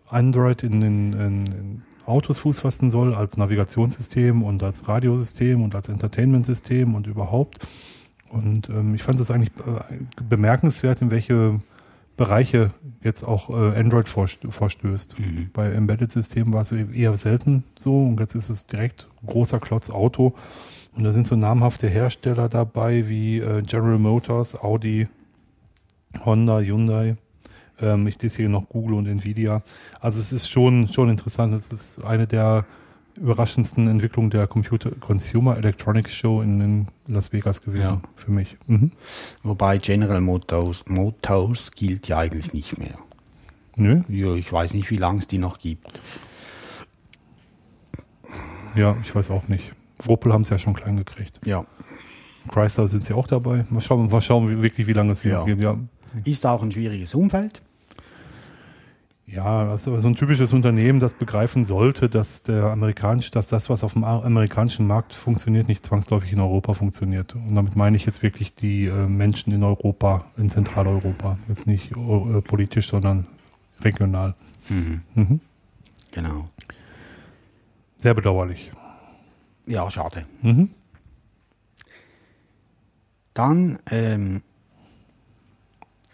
Android 0.09 0.63
in 0.63 0.81
den 0.81 1.83
Autos 2.07 2.39
Fuß 2.39 2.61
fassen 2.61 2.91
soll, 2.91 3.13
als 3.13 3.37
Navigationssystem 3.37 4.45
und 4.45 4.63
als 4.63 4.87
Radiosystem 4.87 5.65
und 5.65 5.75
als 5.75 5.89
Entertainment-System 5.89 6.95
und 6.95 7.09
überhaupt. 7.09 7.67
Und 8.29 8.69
ähm, 8.69 8.95
ich 8.95 9.03
fand 9.03 9.19
es 9.19 9.33
eigentlich 9.33 9.51
äh, 9.67 9.99
bemerkenswert, 10.23 11.03
in 11.03 11.11
welche 11.11 11.59
Bereiche 12.17 12.71
jetzt 13.03 13.23
auch 13.25 13.51
äh, 13.51 13.79
Android 13.79 14.09
vorst 14.09 14.39
vorstößt. 14.49 15.17
Bei 15.53 15.73
Embedded-Systemen 15.73 16.53
war 16.53 16.63
es 16.63 16.73
eher 16.73 17.17
selten 17.17 17.65
so 17.77 18.03
und 18.05 18.21
jetzt 18.21 18.35
ist 18.35 18.51
es 18.51 18.67
direkt 18.67 19.09
großer 19.27 19.59
Klotz 19.61 19.91
Auto. 19.91 20.35
Und 20.97 21.05
da 21.05 21.13
sind 21.13 21.27
so 21.27 21.35
namhafte 21.35 21.89
Hersteller 21.89 22.49
dabei 22.49 23.09
wie 23.09 23.39
äh, 23.39 23.63
General 23.63 23.99
Motors, 23.99 24.61
Audi, 24.61 25.09
Honda, 26.25 26.61
Hyundai. 26.61 27.17
Ähm, 27.81 28.07
ich 28.07 28.21
lese 28.23 28.37
hier 28.37 28.49
noch 28.49 28.69
Google 28.69 28.95
und 28.95 29.07
Nvidia. 29.07 29.63
Also 30.01 30.21
es 30.21 30.33
ist 30.33 30.49
schon, 30.49 30.89
schon 30.89 31.11
interessant. 31.11 31.53
Es 31.55 31.73
ist 31.73 32.05
eine 32.05 32.27
der 32.29 32.65
überraschendsten 33.17 33.87
Entwicklungen 33.89 34.31
der 34.31 34.47
Computer 34.47 34.91
Consumer 34.93 35.57
Electronics 35.57 36.13
Show 36.13 36.43
in, 36.43 36.61
in 36.61 36.87
Las 37.07 37.33
Vegas 37.33 37.63
gewesen 37.63 37.83
Ja. 37.83 38.01
für 38.17 38.31
mich. 38.33 38.57
Mhm. 38.67 38.93
Wobei 39.43 39.79
General 39.79 40.21
Motors, 40.21 40.85
Motors 40.89 41.71
gilt 41.73 42.09
ja 42.09 42.19
eigentlich 42.19 42.53
nicht 42.53 42.79
mehr. 42.79 42.97
Nö, 43.77 44.03
Ja, 44.09 44.35
ich 44.35 44.53
weiß 44.53 44.75
nicht, 44.75 44.91
wie 44.91 44.97
lange 44.97 45.19
es 45.21 45.27
die 45.27 45.39
noch 45.39 45.59
gibt. 45.59 46.01
ja, 48.75 48.97
ich 49.03 49.15
weiß 49.15 49.31
auch 49.31 49.49
nicht. 49.49 49.73
Opel 50.07 50.33
haben 50.33 50.43
es 50.43 50.51
ja 50.51 50.59
schon 50.59 50.75
klein 50.75 50.97
gekriegt. 50.97 51.39
Ja. 51.47 51.65
Chrysler 52.49 52.89
sind 52.89 53.05
sie 53.05 53.15
auch 53.15 53.27
dabei. 53.27 53.65
Mal 53.71 53.81
schauen, 53.81 54.11
mal 54.11 54.21
schauen 54.21 54.63
wirklich, 54.63 54.87
wie 54.87 54.93
lange 54.93 55.13
es 55.13 55.23
hier 55.23 55.33
Ja. 55.33 55.45
gibt. 55.45 55.63
Ja, 55.63 55.77
Ist 56.25 56.47
auch 56.47 56.63
ein 56.63 56.71
schwieriges 56.73 57.15
Umfeld. 57.15 57.63
Ja, 59.35 59.69
also 59.69 59.99
so 59.99 60.07
ein 60.07 60.15
typisches 60.15 60.53
Unternehmen, 60.53 61.01
das 61.01 61.15
begreifen 61.15 61.65
sollte, 61.65 62.09
dass 62.09 62.45
der 62.45 62.67
amerikanisch, 62.67 63.33
dass 63.33 63.49
das, 63.49 63.69
was 63.69 63.83
auf 63.83 63.95
dem 63.95 64.05
amerikanischen 64.05 64.87
Markt 64.87 65.13
funktioniert, 65.13 65.67
nicht 65.67 65.85
zwangsläufig 65.85 66.33
in 66.33 66.39
Europa 66.39 66.75
funktioniert. 66.75 67.35
Und 67.35 67.57
damit 67.57 67.75
meine 67.75 67.97
ich 67.97 68.07
jetzt 68.07 68.23
wirklich 68.23 68.55
die 68.55 68.87
äh, 68.87 69.09
Menschen 69.09 69.53
in 69.53 69.65
Europa, 69.65 70.25
in 70.37 70.51
Zentraleuropa. 70.51 71.37
Jetzt 71.49 71.67
nicht 71.67 71.91
äh, 71.91 72.41
politisch, 72.43 72.91
sondern 72.91 73.27
regional. 73.81 74.37
Mhm. 74.69 75.41
Genau. 76.13 76.49
Sehr 77.99 78.15
bedauerlich. 78.15 78.71
Ja, 79.67 79.91
schade. 79.91 80.27
Mhm. 80.43 80.71
Dann 83.33 83.81
ähm, 83.91 84.43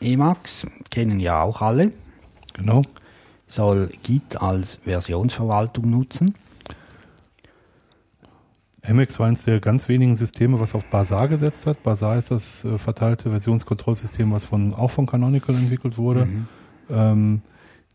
Emacs 0.00 0.66
kennen 0.88 1.20
ja 1.20 1.42
auch 1.42 1.60
alle. 1.60 1.92
Genau. 2.54 2.82
Soll 3.50 3.90
Git 4.04 4.40
als 4.40 4.76
Versionsverwaltung 4.76 5.90
nutzen. 5.90 6.34
MX 8.88 9.18
war 9.18 9.26
eines 9.26 9.44
der 9.44 9.60
ganz 9.60 9.88
wenigen 9.88 10.14
Systeme, 10.16 10.60
was 10.60 10.74
auf 10.74 10.84
Bazaar 10.84 11.28
gesetzt 11.28 11.66
hat. 11.66 11.82
Bazaar 11.82 12.16
ist 12.16 12.30
das 12.30 12.64
äh, 12.64 12.78
verteilte 12.78 13.30
Versionskontrollsystem, 13.30 14.32
was 14.32 14.44
von, 14.44 14.72
auch 14.72 14.90
von 14.90 15.06
Canonical 15.06 15.54
entwickelt 15.54 15.98
wurde. 15.98 16.28
Ähm, 16.88 17.42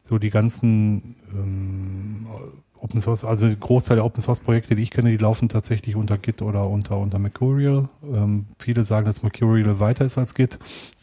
so 0.03 0.19
die 0.19 0.29
ganzen 0.29 1.15
ähm, 1.33 2.27
Open 2.86 3.01
Source, 3.01 3.25
also 3.25 3.50
Großteil 3.60 3.96
der 3.96 4.06
Open 4.06 4.22
Source 4.22 4.39
Projekte, 4.39 4.75
die 4.75 4.84
ich 4.84 4.92
kenne, 4.92 5.10
die 5.10 5.18
laufen 5.18 5.50
tatsächlich 5.50 5.96
unter 5.96 6.20
Git 6.20 6.44
oder 6.44 6.70
unter, 6.70 7.00
unter 7.00 7.18
Mercurial. 7.18 7.89
Ähm, 8.04 8.46
viele 8.60 8.84
sagen, 8.84 9.08
dass 9.08 9.24
Mercurial 9.24 9.80
weiter 9.80 10.06
ist 10.06 10.20
als 10.20 10.36
Git. 10.36 10.60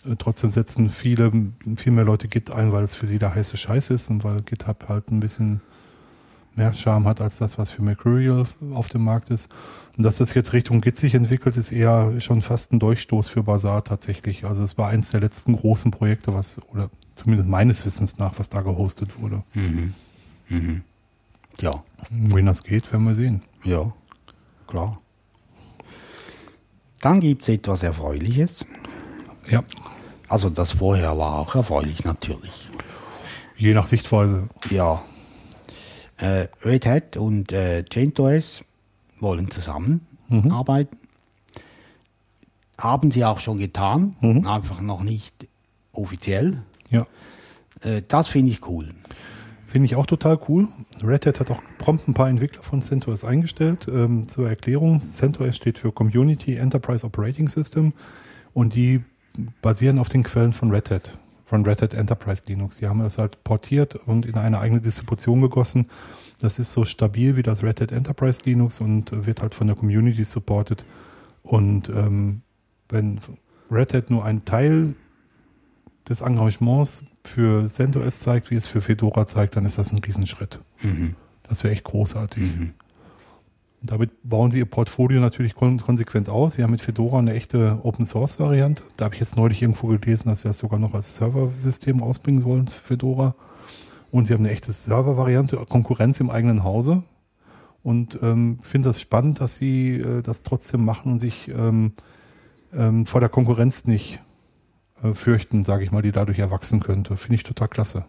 Äh, 0.08 0.14
trotzdem 0.16 0.50
setzen 0.50 0.90
viele, 0.90 1.32
viel 1.76 1.92
mehr 1.92 2.04
Leute 2.04 2.28
Git 2.28 2.52
ein, 2.52 2.70
weil 2.70 2.84
es 2.84 2.94
für 2.94 3.08
sie 3.08 3.18
der 3.18 3.34
heiße 3.34 3.56
Scheiß 3.56 3.90
ist 3.90 4.10
und 4.10 4.22
weil 4.22 4.42
GitHub 4.42 4.88
halt 4.88 5.10
ein 5.10 5.18
bisschen 5.18 5.60
mehr 6.54 6.72
Charme 6.72 7.08
hat 7.08 7.20
als 7.20 7.38
das, 7.38 7.58
was 7.58 7.70
für 7.70 7.82
Mercurial 7.82 8.44
auf 8.74 8.88
dem 8.88 9.02
Markt 9.02 9.30
ist. 9.30 9.50
Und 9.96 10.04
dass 10.04 10.18
das 10.18 10.34
jetzt 10.34 10.52
Richtung 10.52 10.82
Git 10.82 10.98
sich 10.98 11.14
entwickelt, 11.14 11.56
ist 11.56 11.72
eher 11.72 12.20
schon 12.20 12.42
fast 12.42 12.72
ein 12.72 12.78
Durchstoß 12.78 13.28
für 13.28 13.42
Bazaar 13.42 13.82
tatsächlich. 13.82 14.44
Also 14.44 14.62
es 14.62 14.78
war 14.78 14.88
eins 14.88 15.10
der 15.10 15.20
letzten 15.20 15.56
großen 15.56 15.90
Projekte, 15.90 16.32
was, 16.32 16.60
oder 16.70 16.90
zumindest 17.16 17.48
meines 17.48 17.84
Wissens 17.84 18.18
nach, 18.18 18.38
was 18.38 18.50
da 18.50 18.60
gehostet 18.60 19.20
wurde. 19.20 19.42
Ja, 21.60 21.82
Wohin 22.10 22.46
das 22.46 22.62
geht, 22.64 22.90
werden 22.92 23.04
wir 23.06 23.14
sehen. 23.14 23.42
ja, 23.64 23.92
klar. 24.66 24.98
Dann 27.00 27.20
gibt 27.20 27.42
es 27.42 27.48
etwas 27.48 27.82
Erfreuliches. 27.82 28.64
Ja, 29.48 29.64
Also 30.28 30.50
das 30.50 30.72
vorher 30.72 31.16
war 31.18 31.38
auch 31.38 31.54
erfreulich 31.54 32.04
natürlich. 32.04 32.68
je 33.56 33.74
nach 33.74 33.86
Sichtweise. 33.86 34.48
Ja. 34.70 35.02
Äh, 36.18 36.46
Red 36.64 36.86
Hat 36.86 37.16
und 37.16 37.50
äh, 37.52 37.84
CentOS 37.90 38.64
wollen 39.20 39.50
zusammenarbeiten. 39.50 40.96
Haben 42.78 43.10
sie 43.10 43.24
auch 43.24 43.40
schon 43.40 43.58
getan, 43.58 44.16
einfach 44.46 44.80
noch 44.80 45.02
nicht 45.02 45.46
offiziell. 45.92 46.62
Ja. 46.90 47.06
Äh, 47.82 48.02
das 48.06 48.28
finde 48.28 48.52
ich 48.52 48.66
cool. 48.68 48.94
Finde 49.72 49.86
ich 49.86 49.96
auch 49.96 50.04
total 50.04 50.38
cool. 50.50 50.68
Red 51.02 51.24
Hat 51.24 51.40
hat 51.40 51.50
auch 51.50 51.62
prompt 51.78 52.06
ein 52.06 52.12
paar 52.12 52.28
Entwickler 52.28 52.62
von 52.62 52.82
CentOS 52.82 53.24
eingestellt. 53.24 53.88
Ähm, 53.90 54.28
zur 54.28 54.46
Erklärung, 54.46 55.00
CentOS 55.00 55.56
steht 55.56 55.78
für 55.78 55.92
Community 55.92 56.56
Enterprise 56.56 57.06
Operating 57.06 57.48
System 57.48 57.94
und 58.52 58.74
die 58.74 59.02
basieren 59.62 59.98
auf 59.98 60.10
den 60.10 60.24
Quellen 60.24 60.52
von 60.52 60.70
Red 60.70 60.90
Hat, 60.90 61.16
von 61.46 61.64
Red 61.64 61.80
Hat 61.80 61.94
Enterprise 61.94 62.42
Linux. 62.48 62.76
Die 62.76 62.86
haben 62.86 62.98
das 62.98 63.16
halt 63.16 63.42
portiert 63.44 63.94
und 63.94 64.26
in 64.26 64.34
eine 64.34 64.58
eigene 64.58 64.82
Distribution 64.82 65.40
gegossen. 65.40 65.88
Das 66.38 66.58
ist 66.58 66.72
so 66.72 66.84
stabil 66.84 67.36
wie 67.36 67.42
das 67.42 67.62
Red 67.62 67.80
Hat 67.80 67.92
Enterprise 67.92 68.42
Linux 68.44 68.78
und 68.78 69.24
wird 69.24 69.40
halt 69.40 69.54
von 69.54 69.68
der 69.68 69.76
Community 69.76 70.22
supported. 70.22 70.84
Und 71.42 71.88
ähm, 71.88 72.42
wenn 72.90 73.18
Red 73.70 73.94
Hat 73.94 74.10
nur 74.10 74.22
einen 74.22 74.44
Teil 74.44 74.92
des 76.12 76.20
Engagements 76.20 77.02
für 77.24 77.66
CentOS 77.66 78.20
zeigt, 78.20 78.50
wie 78.50 78.56
es 78.56 78.66
für 78.66 78.80
Fedora 78.80 79.26
zeigt, 79.26 79.56
dann 79.56 79.64
ist 79.64 79.78
das 79.78 79.92
ein 79.92 79.98
Riesenschritt. 79.98 80.60
Das 81.48 81.64
wäre 81.64 81.72
echt 81.72 81.84
großartig. 81.84 82.42
Und 83.82 83.90
damit 83.90 84.10
bauen 84.22 84.50
sie 84.50 84.58
ihr 84.58 84.64
Portfolio 84.64 85.20
natürlich 85.20 85.54
kon 85.54 85.80
konsequent 85.80 86.28
aus. 86.28 86.54
Sie 86.54 86.62
haben 86.62 86.70
mit 86.70 86.82
Fedora 86.82 87.18
eine 87.18 87.34
echte 87.34 87.80
Open-Source-Variante. 87.82 88.82
Da 88.96 89.06
habe 89.06 89.14
ich 89.14 89.20
jetzt 89.20 89.36
neulich 89.36 89.60
irgendwo 89.60 89.88
gelesen, 89.88 90.28
dass 90.28 90.42
sie 90.42 90.48
das 90.48 90.58
sogar 90.58 90.78
noch 90.78 90.94
als 90.94 91.16
Serversystem 91.16 92.02
ausbringen 92.02 92.44
wollen, 92.44 92.68
Fedora. 92.68 93.34
Und 94.12 94.26
sie 94.26 94.34
haben 94.34 94.44
eine 94.44 94.52
echte 94.52 94.72
Server-Variante, 94.72 95.56
Konkurrenz 95.68 96.20
im 96.20 96.30
eigenen 96.30 96.62
Hause. 96.62 97.02
Und 97.82 98.18
ähm, 98.22 98.60
finde 98.62 98.90
das 98.90 99.00
spannend, 99.00 99.40
dass 99.40 99.56
sie 99.56 99.96
äh, 99.96 100.22
das 100.22 100.44
trotzdem 100.44 100.84
machen 100.84 101.12
und 101.12 101.20
sich 101.20 101.48
ähm, 101.48 101.94
ähm, 102.72 103.06
vor 103.06 103.20
der 103.20 103.30
Konkurrenz 103.30 103.86
nicht 103.86 104.20
äh, 105.02 105.14
fürchten, 105.14 105.64
sage 105.64 105.84
ich 105.84 105.90
mal, 105.90 106.02
die 106.02 106.12
dadurch 106.12 106.38
erwachsen 106.38 106.80
könnte. 106.80 107.16
Finde 107.16 107.36
ich 107.36 107.42
total 107.42 107.68
klasse. 107.68 108.04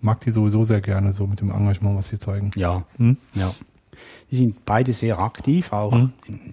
Mag 0.00 0.20
die 0.20 0.30
sowieso 0.30 0.64
sehr 0.64 0.80
gerne, 0.80 1.14
so 1.14 1.26
mit 1.26 1.40
dem 1.40 1.50
Engagement, 1.50 1.96
was 1.96 2.08
sie 2.08 2.18
zeigen. 2.18 2.50
Ja, 2.56 2.84
Hm? 2.96 3.16
ja. 3.34 3.54
Die 4.30 4.36
sind 4.36 4.64
beide 4.64 4.92
sehr 4.92 5.18
aktiv, 5.20 5.72
auch 5.72 6.08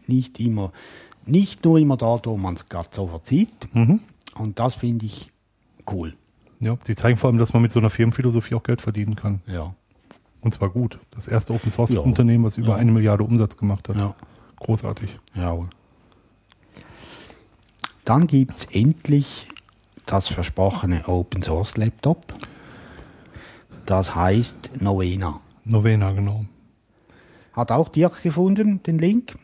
nicht 0.07 0.39
immer, 0.39 0.71
nicht 1.25 1.65
nur 1.65 1.79
immer 1.79 1.97
dort, 1.97 2.27
wo 2.27 2.37
man 2.37 2.53
es 2.53 2.69
gerade 2.69 2.89
so 2.91 3.07
verzieht. 3.07 3.49
Und 3.73 4.59
das 4.59 4.75
finde 4.75 5.05
ich 5.07 5.31
cool. 5.91 6.13
Ja, 6.59 6.77
sie 6.85 6.95
zeigen 6.95 7.17
vor 7.17 7.29
allem, 7.29 7.39
dass 7.39 7.53
man 7.53 7.61
mit 7.63 7.71
so 7.71 7.79
einer 7.79 7.89
Firmenphilosophie 7.89 8.53
auch 8.55 8.61
Geld 8.63 8.81
verdienen 8.83 9.15
kann. 9.15 9.41
Ja. 9.47 9.73
Und 10.41 10.53
zwar 10.53 10.69
gut. 10.69 10.99
Das 11.11 11.27
erste 11.27 11.53
Open 11.53 11.71
Source. 11.71 11.91
Unternehmen, 11.91 12.43
was 12.43 12.57
über 12.57 12.69
Ja. 12.69 12.75
eine 12.75 12.91
Milliarde 12.91 13.23
Umsatz 13.23 13.57
gemacht 13.57 13.89
hat. 13.89 13.97
Ja. 13.97 14.15
Großartig. 14.57 15.17
Ja. 15.35 15.57
Dann 18.05 18.27
gibt 18.27 18.57
es 18.57 18.65
endlich 18.75 19.47
das 20.05 20.27
versprochene 20.27 21.07
Open 21.07 21.41
Source 21.43 21.77
Laptop. 21.77 22.33
Das 23.85 24.15
heißt 24.15 24.81
Novena. 24.81 25.39
Novena, 25.63 26.11
genau. 26.11 26.45
Hat 27.53 27.71
auch 27.71 27.89
Dirk 27.89 28.21
gefunden, 28.23 28.81
den 28.83 28.97
Link. 28.99 29.37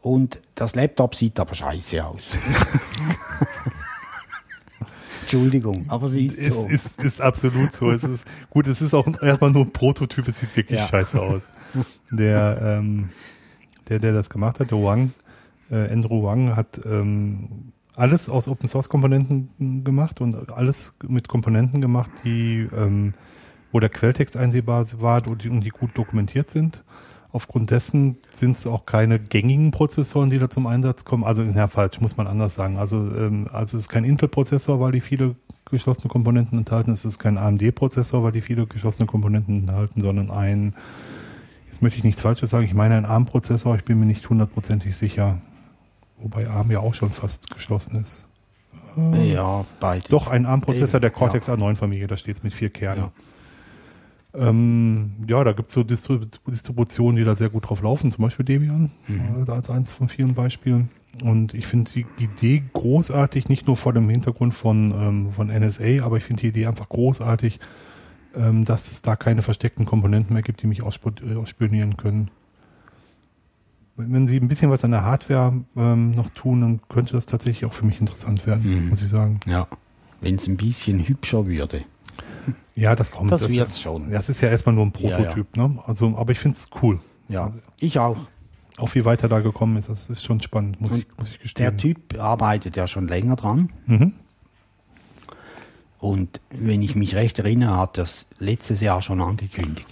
Und 0.00 0.40
das 0.54 0.74
Laptop 0.74 1.14
sieht 1.14 1.38
aber 1.40 1.54
scheiße 1.54 2.04
aus. 2.04 2.32
Entschuldigung, 5.22 5.86
aber 5.88 6.08
sie 6.08 6.26
ist, 6.26 6.38
Ist, 6.38 6.52
so. 6.52 6.68
ist, 6.68 7.02
ist 7.02 7.20
absolut 7.20 7.72
so. 7.72 7.90
es 7.90 8.04
ist 8.04 8.24
gut, 8.48 8.68
es 8.68 8.80
ist 8.80 8.94
auch 8.94 9.06
erstmal 9.20 9.50
nur 9.50 9.62
ein 9.64 9.72
Prototyp, 9.72 10.28
es 10.28 10.38
sieht 10.38 10.54
wirklich 10.56 10.78
Ja. 10.78 10.86
scheiße 10.86 11.20
aus. 11.20 11.48
Der, 12.12 12.58
ähm, 12.62 13.08
der, 13.88 13.98
der 13.98 14.12
das 14.12 14.30
gemacht 14.30 14.60
hat, 14.60 14.70
der 14.70 14.78
Wang, 14.80 15.12
äh, 15.70 15.90
Andrew 15.92 16.22
Wang, 16.22 16.54
hat 16.54 16.80
ähm, 16.84 17.72
alles 17.96 18.28
aus 18.28 18.46
Open 18.46 18.68
Source 18.68 18.88
Komponenten 18.88 19.82
gemacht 19.84 20.20
und 20.20 20.50
alles 20.50 20.94
mit 21.08 21.28
Komponenten 21.28 21.80
gemacht, 21.80 22.10
die 22.24 22.68
ähm, 22.76 23.14
wo 23.72 23.80
der 23.80 23.88
Quelltext 23.88 24.36
einsehbar 24.36 24.86
war 25.00 25.26
und 25.26 25.44
die, 25.44 25.48
und 25.48 25.62
die 25.62 25.70
gut 25.70 25.90
dokumentiert 25.94 26.48
sind. 26.48 26.84
Aufgrund 27.32 27.70
dessen 27.70 28.16
sind 28.30 28.56
es 28.56 28.66
auch 28.66 28.86
keine 28.86 29.18
gängigen 29.18 29.70
Prozessoren, 29.70 30.30
die 30.30 30.38
da 30.38 30.48
zum 30.48 30.66
Einsatz 30.66 31.04
kommen. 31.04 31.24
Also, 31.24 31.42
ja, 31.42 31.68
falsch, 31.68 32.00
muss 32.00 32.16
man 32.16 32.26
anders 32.26 32.54
sagen. 32.54 32.78
Also, 32.78 32.96
ähm, 32.96 33.48
also 33.52 33.76
es 33.76 33.84
ist 33.84 33.88
kein 33.88 34.04
Intel-Prozessor, 34.04 34.80
weil 34.80 34.92
die 34.92 35.02
viele 35.02 35.34
geschlossene 35.66 36.08
Komponenten 36.08 36.56
enthalten. 36.56 36.92
Es 36.92 37.04
ist 37.04 37.18
kein 37.18 37.36
AMD-Prozessor, 37.36 38.22
weil 38.22 38.32
die 38.32 38.40
viele 38.40 38.66
geschlossene 38.66 39.06
Komponenten 39.06 39.60
enthalten, 39.60 40.00
sondern 40.00 40.30
ein, 40.30 40.74
jetzt 41.68 41.82
möchte 41.82 41.98
ich 41.98 42.04
nichts 42.04 42.22
Falsches 42.22 42.48
sagen, 42.50 42.64
ich 42.64 42.72
meine 42.72 42.96
ein 42.96 43.04
ARM-Prozessor, 43.04 43.76
ich 43.76 43.84
bin 43.84 43.98
mir 43.98 44.06
nicht 44.06 44.30
hundertprozentig 44.30 44.96
sicher. 44.96 45.38
Wobei 46.26 46.48
ARM 46.48 46.72
ja 46.72 46.80
auch 46.80 46.92
schon 46.92 47.10
fast 47.10 47.50
geschlossen 47.50 48.00
ist. 48.00 48.24
ja, 48.96 49.64
beide. 49.78 50.08
Doch, 50.08 50.26
ein 50.26 50.44
ARM-Prozessor 50.44 50.98
der 50.98 51.10
Ja. 51.10 51.16
Cortex 51.16 51.48
A9-Familie, 51.48 52.08
da 52.08 52.16
steht 52.16 52.38
es 52.38 52.42
mit 52.42 52.52
vier 52.52 52.68
Kernen. 52.70 53.12
Ja. 54.34 54.48
Ähm, 54.48 55.12
ja, 55.28 55.44
da 55.44 55.52
gibt 55.52 55.68
es 55.68 55.74
so 55.76 55.84
Distri 55.84 56.18
Distributionen, 56.48 57.16
die 57.16 57.22
da 57.22 57.36
sehr 57.36 57.48
gut 57.48 57.68
drauf 57.68 57.80
laufen, 57.80 58.10
zum 58.10 58.24
Beispiel 58.24 58.44
Debian, 58.44 58.90
äh, 59.08 59.48
als 59.48 59.70
eins 59.70 59.92
von 59.92 60.08
vielen 60.08 60.34
Beispielen. 60.34 60.88
Und 61.22 61.54
ich 61.54 61.68
finde 61.68 61.92
die 61.92 62.06
Idee 62.18 62.64
großartig, 62.72 63.48
nicht 63.48 63.68
nur 63.68 63.76
vor 63.76 63.92
dem 63.92 64.08
Hintergrund 64.08 64.52
von, 64.52 64.90
ähm, 64.90 65.32
von 65.32 65.46
NSA, 65.48 66.02
aber 66.04 66.16
ich 66.16 66.24
finde 66.24 66.40
die 66.40 66.48
Idee 66.48 66.66
einfach 66.66 66.88
großartig, 66.88 67.60
ähm, 68.34 68.64
dass 68.64 68.90
es 68.90 69.00
da 69.00 69.14
keine 69.14 69.42
versteckten 69.42 69.86
Komponenten 69.86 70.34
mehr 70.34 70.42
gibt, 70.42 70.60
die 70.60 70.66
mich 70.66 70.80
äh, 70.80 71.36
ausspionieren 71.36 71.96
können. 71.96 72.32
Wenn 73.96 74.26
sie 74.26 74.36
ein 74.38 74.48
bisschen 74.48 74.70
was 74.70 74.84
an 74.84 74.90
der 74.90 75.04
Hardware 75.04 75.52
ähm, 75.76 76.10
noch 76.14 76.28
tun, 76.30 76.60
dann 76.60 76.80
könnte 76.88 77.12
das 77.14 77.26
tatsächlich 77.26 77.64
auch 77.64 77.72
für 77.72 77.86
mich 77.86 78.00
interessant 78.00 78.46
werden, 78.46 78.84
Mhm. 78.84 78.88
muss 78.90 79.02
ich 79.02 79.08
sagen. 79.08 79.40
Ja. 79.46 79.66
Wenn 80.20 80.36
es 80.36 80.46
ein 80.46 80.56
bisschen 80.56 81.06
hübscher 81.06 81.46
würde. 81.46 81.82
Ja, 82.74 82.94
das 82.94 83.10
kommt. 83.10 83.32
Das 83.32 83.42
ist 83.42 83.52
wird's 83.52 83.76
ja, 83.76 83.82
schon. 83.82 84.10
Das 84.10 84.28
ist 84.28 84.40
ja 84.42 84.48
erstmal 84.50 84.74
nur 84.74 84.86
ein 84.86 84.92
Ja, 84.98 85.10
ja. 85.10 85.16
Prototyp, 85.16 85.56
ne? 85.56 85.78
Also, 85.86 86.14
aber 86.16 86.32
ich 86.32 86.38
finde 86.38 86.56
es 86.58 86.68
cool. 86.82 87.00
Ja, 87.28 87.52
ich 87.80 87.98
auch. 87.98 88.16
Auch 88.78 88.94
wie 88.94 89.06
weit 89.06 89.22
er 89.22 89.30
da 89.30 89.40
gekommen 89.40 89.78
ist, 89.78 89.88
das 89.88 90.10
ist 90.10 90.22
schon 90.22 90.40
spannend, 90.40 90.78
muss, 90.82 90.92
ich, 90.92 91.06
muss 91.16 91.30
ich 91.30 91.38
gestehen. 91.40 91.64
Der 91.64 91.76
Typ 91.78 92.18
arbeitet 92.20 92.76
ja 92.76 92.86
schon 92.86 93.08
länger 93.08 93.36
dran. 93.36 93.70
Mhm. 93.86 94.12
Und 95.98 96.40
wenn 96.50 96.82
ich 96.82 96.94
mich 96.94 97.14
recht 97.14 97.38
erinnere, 97.38 97.78
hat 97.78 97.96
er 97.96 98.04
es 98.04 98.26
letztes 98.38 98.82
Jahr 98.82 99.00
schon 99.00 99.22
angekündigt. 99.22 99.86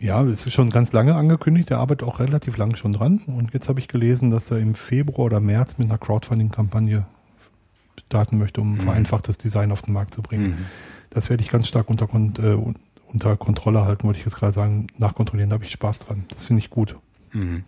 Ja, 0.00 0.22
es 0.22 0.46
ist 0.46 0.52
schon 0.52 0.70
ganz 0.70 0.92
lange 0.92 1.14
angekündigt, 1.14 1.70
er 1.70 1.78
arbeitet 1.78 2.06
auch 2.06 2.20
relativ 2.20 2.56
lang 2.56 2.76
schon 2.76 2.92
dran. 2.92 3.20
Und 3.26 3.52
jetzt 3.52 3.68
habe 3.68 3.80
ich 3.80 3.88
gelesen, 3.88 4.30
dass 4.30 4.50
er 4.50 4.58
im 4.58 4.74
Februar 4.74 5.26
oder 5.26 5.40
März 5.40 5.78
mit 5.78 5.88
einer 5.88 5.98
Crowdfunding-Kampagne 5.98 7.06
starten 8.06 8.38
möchte, 8.38 8.60
um 8.60 8.78
vereinfachtes 8.78 9.38
Design 9.38 9.72
auf 9.72 9.82
den 9.82 9.92
Markt 9.92 10.14
zu 10.14 10.22
bringen. 10.22 10.66
Das 11.10 11.30
werde 11.30 11.42
ich 11.42 11.50
ganz 11.50 11.66
stark 11.66 11.90
unter, 11.90 12.06
äh, 12.14 12.56
unter 13.12 13.36
Kontrolle 13.36 13.84
halten, 13.84 14.04
wollte 14.04 14.20
ich 14.20 14.24
jetzt 14.24 14.36
gerade 14.36 14.52
sagen. 14.52 14.86
Nachkontrollieren, 14.98 15.50
da 15.50 15.54
habe 15.54 15.64
ich 15.64 15.72
Spaß 15.72 16.00
dran. 16.00 16.24
Das 16.30 16.44
finde 16.44 16.60
ich 16.60 16.70
gut. 16.70 16.96
Mhm. 17.32 17.64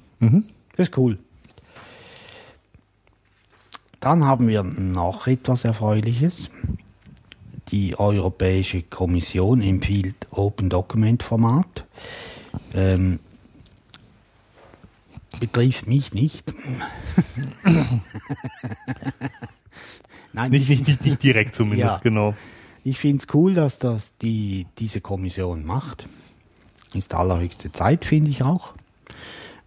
Das 0.77 0.89
ist 0.89 0.97
cool. 0.99 1.19
Dann 3.99 4.25
haben 4.25 4.47
wir 4.49 4.63
noch 4.63 5.27
etwas 5.27 5.65
Erfreuliches. 5.65 6.51
Die 7.71 7.99
Europäische 7.99 8.83
Kommission 8.83 9.63
empfiehlt 9.63 10.17
Open 10.31 10.69
Document 10.71 11.23
Format. 11.23 11.85
Ähm, 12.75 13.21
betrifft 15.39 15.87
mich 15.87 16.13
nicht. 16.13 16.53
Nein, 20.33 20.51
Nicht, 20.51 20.69
nicht, 20.69 20.87
nicht, 20.87 21.05
nicht 21.05 21.23
direkt 21.23 21.55
zumindest, 21.55 21.97
Ja. 21.97 22.01
genau. 22.03 22.35
ich 22.85 22.99
finde 22.99 23.25
es 23.27 23.35
cool, 23.35 23.55
dass 23.55 23.79
das 23.79 24.13
die, 24.23 24.67
diese 24.79 25.01
Kommission 25.01 25.65
macht. 25.65 26.09
Ist 26.95 27.15
allerhöchste 27.15 27.73
Zeit, 27.73 28.05
finde 28.05 28.31
ich 28.31 28.43
auch. 28.45 28.75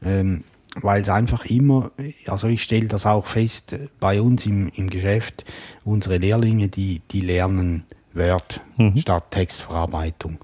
Ähm, 0.04 0.44
weil 0.82 1.02
es 1.02 1.10
einfach 1.10 1.46
immer, 1.46 1.92
also 2.28 2.48
ich 2.48 2.64
stelle 2.64 2.88
das 2.88 3.06
auch 3.06 3.28
fest 3.28 3.74
äh, 3.74 3.88
bei 4.00 4.22
uns 4.22 4.46
im, 4.46 4.70
im 4.70 4.90
Geschäft, 4.90 5.46
unsere 5.84 6.18
Lehrlinge, 6.18 6.68
die, 6.68 7.02
die 7.12 7.22
lernen 7.22 7.86
Word 8.14 8.62
statt 8.96 9.32
Textverarbeitung. 9.32 10.38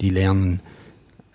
Die 0.00 0.10
lernen 0.10 0.60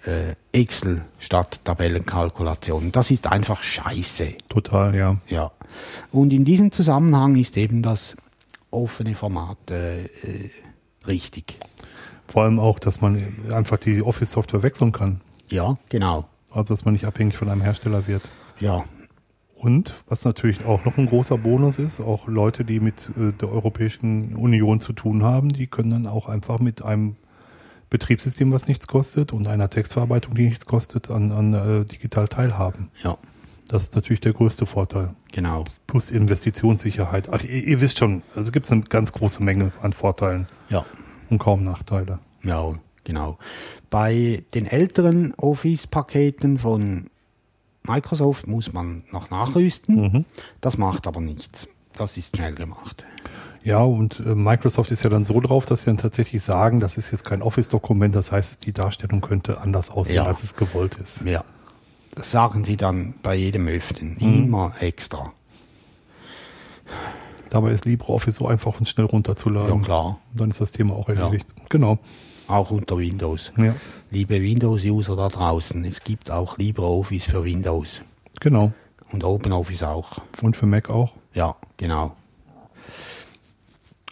äh, 0.05 0.35
Excel 0.51 1.03
statt 1.19 1.59
Tabellenkalkulation. 1.63 2.91
Das 2.91 3.11
ist 3.11 3.27
einfach 3.27 3.63
scheiße. 3.63 4.35
Total, 4.49 4.95
ja. 4.95 5.17
Ja. 5.27 5.51
Und 6.11 6.33
in 6.33 6.45
diesem 6.45 6.71
Zusammenhang 6.71 7.35
ist 7.35 7.57
eben 7.57 7.81
das 7.81 8.15
offene 8.71 9.15
Format 9.15 9.57
äh, 9.69 10.03
äh, 10.03 10.49
richtig. 11.07 11.59
Vor 12.27 12.43
allem 12.43 12.59
auch, 12.59 12.79
dass 12.79 13.01
man 13.01 13.21
einfach 13.51 13.77
die 13.77 14.01
Office-Software 14.01 14.63
wechseln 14.63 14.91
kann. 14.91 15.21
Ja, 15.49 15.77
genau. 15.89 16.25
Also, 16.55 16.73
dass 16.73 16.85
man 16.85 16.93
nicht 16.93 17.05
abhängig 17.05 17.37
von 17.37 17.49
einem 17.49 17.61
Hersteller 17.61 18.07
wird. 18.07 18.29
Ja, 18.59 18.83
Und 19.53 19.93
was 20.07 20.25
natürlich 20.25 20.65
auch 20.65 20.85
noch 20.85 20.97
ein 20.97 21.07
großer 21.07 21.37
Bonus 21.37 21.79
ist, 21.79 21.99
auch 22.01 22.27
Leute, 22.27 22.65
die 22.65 22.79
mit 22.79 23.09
äh, 23.17 23.31
der 23.33 23.49
Europäischen 23.51 24.35
Union 24.35 24.79
zu 24.79 24.93
tun 24.93 25.23
haben, 25.23 25.49
die 25.49 25.67
können 25.67 25.89
dann 25.91 26.07
auch 26.07 26.27
einfach 26.29 26.59
mit 26.59 26.81
einem 26.83 27.15
Betriebssystem, 27.89 28.51
was 28.51 28.67
nichts 28.67 28.87
kostet 28.87 29.31
und 29.33 29.47
einer 29.47 29.69
Textverarbeitung, 29.69 30.35
die 30.35 30.47
nichts 30.47 30.65
kostet, 30.65 31.09
an, 31.11 31.31
an 31.31 31.53
äh, 31.53 31.85
digital 31.85 32.27
teilhaben. 32.27 32.89
ja, 33.03 33.17
Das 33.67 33.83
ist 33.83 33.95
natürlich 33.95 34.21
der 34.21 34.33
größte 34.33 34.65
Vorteil. 34.65 35.13
genau. 35.31 35.65
Plus 35.87 36.09
Investitionssicherheit. 36.11 37.29
Ach, 37.31 37.43
ihr, 37.43 37.63
ihr 37.67 37.81
wisst 37.81 37.99
schon, 37.99 38.23
also 38.35 38.51
gibt 38.51 38.65
es 38.65 38.71
eine 38.71 38.81
ganz 38.81 39.11
große 39.11 39.43
Menge 39.43 39.71
an 39.81 39.93
Vorteilen 39.93 40.47
Ja, 40.69 40.85
und 41.29 41.37
kaum 41.37 41.63
Nachteile. 41.63 42.19
ja, 42.43 42.73
genau. 43.05 43.37
Bei 43.89 44.43
den 44.53 44.65
älteren 44.65 45.33
Office-Paketen 45.35 46.59
von 46.59 47.09
Microsoft 47.87 48.47
muss 48.47 48.73
man 48.73 49.03
noch 49.11 49.29
nachrüsten. 49.29 50.25
Das 50.59 50.77
macht 50.77 51.07
aber 51.07 51.21
nichts. 51.21 51.67
Das 51.95 52.17
ist 52.17 52.35
schnell 52.35 52.55
gemacht. 52.55 53.05
Ja, 53.63 53.79
und 53.79 54.19
äh, 54.19 54.35
Microsoft 54.35 54.91
ist 54.91 55.01
ja 55.03 55.09
dann 55.09 55.23
so 55.25 55.39
drauf, 55.39 55.65
dass 55.65 55.79
sie 55.79 55.85
dann 55.85 55.97
tatsächlich 55.97 56.43
sagen, 56.43 56.79
das 56.79 56.97
ist 56.97 57.11
jetzt 57.11 57.23
kein 57.25 57.41
Office-Dokument, 57.41 58.13
das 58.13 58.31
heißt, 58.31 58.65
die 58.65 58.73
Darstellung 58.73 59.21
könnte 59.21 59.59
anders 59.61 59.89
aussehen, 59.89 60.17
Ja. 60.17 60.25
als 60.25 60.43
es 60.43 60.55
gewollt 60.55 60.95
ist. 60.95 61.21
Ja. 61.25 61.43
Das 62.13 62.29
sagen 62.31 62.63
sie 62.63 62.77
dann 62.77 63.15
bei 63.23 63.33
jedem 63.35 63.67
Öffnen. 63.67 64.17
Immer 64.17 64.73
extra. 64.79 65.31
Dabei 67.49 67.71
ist 67.71 67.85
LibreOffice 67.85 68.35
so 68.35 68.47
einfach 68.47 68.79
und 68.79 68.87
schnell 68.87 69.05
runterzuladen. 69.05 69.79
Ja, 69.79 69.83
klar. 69.83 70.19
Dann 70.33 70.51
ist 70.51 70.61
das 70.61 70.71
Thema 70.71 70.93
auch 70.95 71.09
erledigt. 71.09 71.47
Genau. 71.69 71.97
Auch 72.47 72.71
unter 72.71 72.97
Windows. 72.97 73.51
Ja, 73.57 73.73
Liebe 74.11 74.39
Windows-User 74.41 75.15
da 75.15 75.29
draußen, 75.29 75.83
es 75.83 76.03
gibt 76.03 76.29
auch 76.29 76.57
LibreOffice 76.57 77.25
für 77.25 77.43
Windows. 77.43 78.01
genau. 78.39 78.71
Und 79.11 79.23
OpenOffice 79.23 79.83
auch. 79.83 80.17
Und 80.41 80.55
für 80.57 80.65
Mac 80.65 80.89
auch. 80.89 81.11
Ja, 81.35 81.55
genau. 81.77 82.15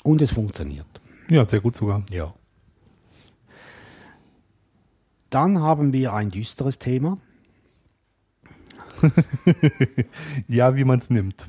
Und 0.04 0.22
es 0.22 0.30
funktioniert. 0.32 0.86
Ja, 1.30 1.48
sehr 1.48 1.62
gut 1.62 1.76
sogar. 1.76 2.04
Ja. 2.12 2.32
Dann 5.32 5.60
haben 5.60 5.94
wir 5.94 6.14
ein 6.14 6.30
düsteres 6.30 6.78
Thema. 6.80 7.18
Ja, 10.48 10.76
wie 10.76 10.84
man 10.84 11.00
es 11.00 11.10
nimmt. 11.10 11.48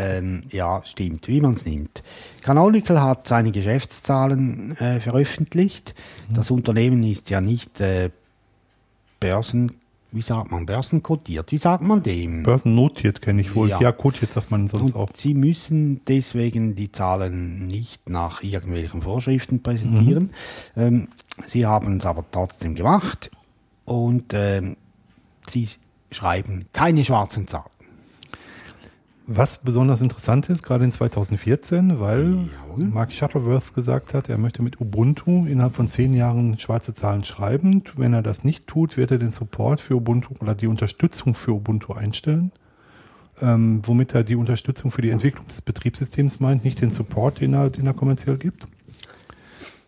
Ähm, 0.00 0.44
ja, 0.50 0.82
stimmt, 0.84 1.26
wie 1.26 1.40
man 1.40 1.54
es 1.54 1.64
nimmt. 1.64 2.04
Canonical 2.42 3.02
hat 3.02 3.26
seine 3.26 3.50
Geschäftszahlen 3.50 4.76
äh, 4.76 5.00
veröffentlicht. 5.00 5.92
Das 6.32 6.52
Unternehmen 6.52 7.02
ist 7.02 7.30
ja 7.30 7.40
nicht 7.40 7.80
äh, 7.80 8.10
Börsen, 9.18 9.72
wie 10.12 10.22
sagt 10.22 10.52
man, 10.52 10.66
börsenkotiert. 10.66 11.50
Wie 11.50 11.58
sagt 11.58 11.82
man 11.82 12.02
dem? 12.02 12.44
Börsennotiert 12.44 13.20
kenne 13.20 13.40
ich 13.40 13.56
wohl. 13.56 13.70
Ja. 13.70 13.80
Ja, 13.80 13.90
kotiert 13.90 14.32
sagt 14.32 14.52
man 14.52 14.68
sonst 14.68 14.94
auch. 14.94 15.08
Und 15.08 15.16
Sie 15.16 15.34
müssen 15.34 16.00
deswegen 16.06 16.76
die 16.76 16.92
Zahlen 16.92 17.66
nicht 17.66 18.08
nach 18.08 18.42
irgendwelchen 18.44 19.02
Vorschriften 19.02 19.62
präsentieren. 19.64 20.30
Ähm, 20.76 21.08
Sie 21.44 21.66
haben 21.66 21.96
es 21.96 22.06
aber 22.06 22.24
trotzdem 22.30 22.76
gemacht 22.76 23.32
und 23.84 24.32
ähm, 24.32 24.76
Sie 25.48 25.68
schreiben 26.12 26.66
keine 26.72 27.04
schwarzen 27.04 27.48
Zahlen. 27.48 27.77
Was 29.30 29.58
besonders 29.58 30.00
interessant 30.00 30.48
ist, 30.48 30.62
gerade 30.62 30.86
in 30.86 30.90
2014, 30.90 32.00
weil 32.00 32.48
Mark 32.78 33.12
Shuttleworth 33.12 33.74
gesagt 33.74 34.14
hat, 34.14 34.30
er 34.30 34.38
möchte 34.38 34.62
mit 34.62 34.80
Ubuntu 34.80 35.44
innerhalb 35.44 35.76
von 35.76 35.86
zehn 35.86 36.14
Jahren 36.14 36.58
schwarze 36.58 36.94
Zahlen 36.94 37.26
schreiben. 37.26 37.82
Wenn 37.94 38.14
er 38.14 38.22
das 38.22 38.42
nicht 38.42 38.66
tut, 38.66 38.96
wird 38.96 39.10
er 39.10 39.18
den 39.18 39.30
Support 39.30 39.82
für 39.82 39.96
Ubuntu 39.96 40.32
oder 40.40 40.54
die 40.54 40.66
Unterstützung 40.66 41.34
für 41.34 41.52
Ubuntu 41.52 41.92
einstellen. 41.92 42.52
Ähm, 43.42 43.82
womit 43.84 44.14
er 44.14 44.24
die 44.24 44.34
Unterstützung 44.34 44.90
für 44.90 45.02
die 45.02 45.10
Entwicklung 45.10 45.46
des 45.46 45.60
Betriebssystems 45.60 46.40
meint, 46.40 46.64
nicht 46.64 46.80
den 46.80 46.90
Support, 46.90 47.42
den 47.42 47.52
er, 47.52 47.68
den 47.68 47.86
er 47.86 47.92
kommerziell 47.92 48.38
gibt. 48.38 48.66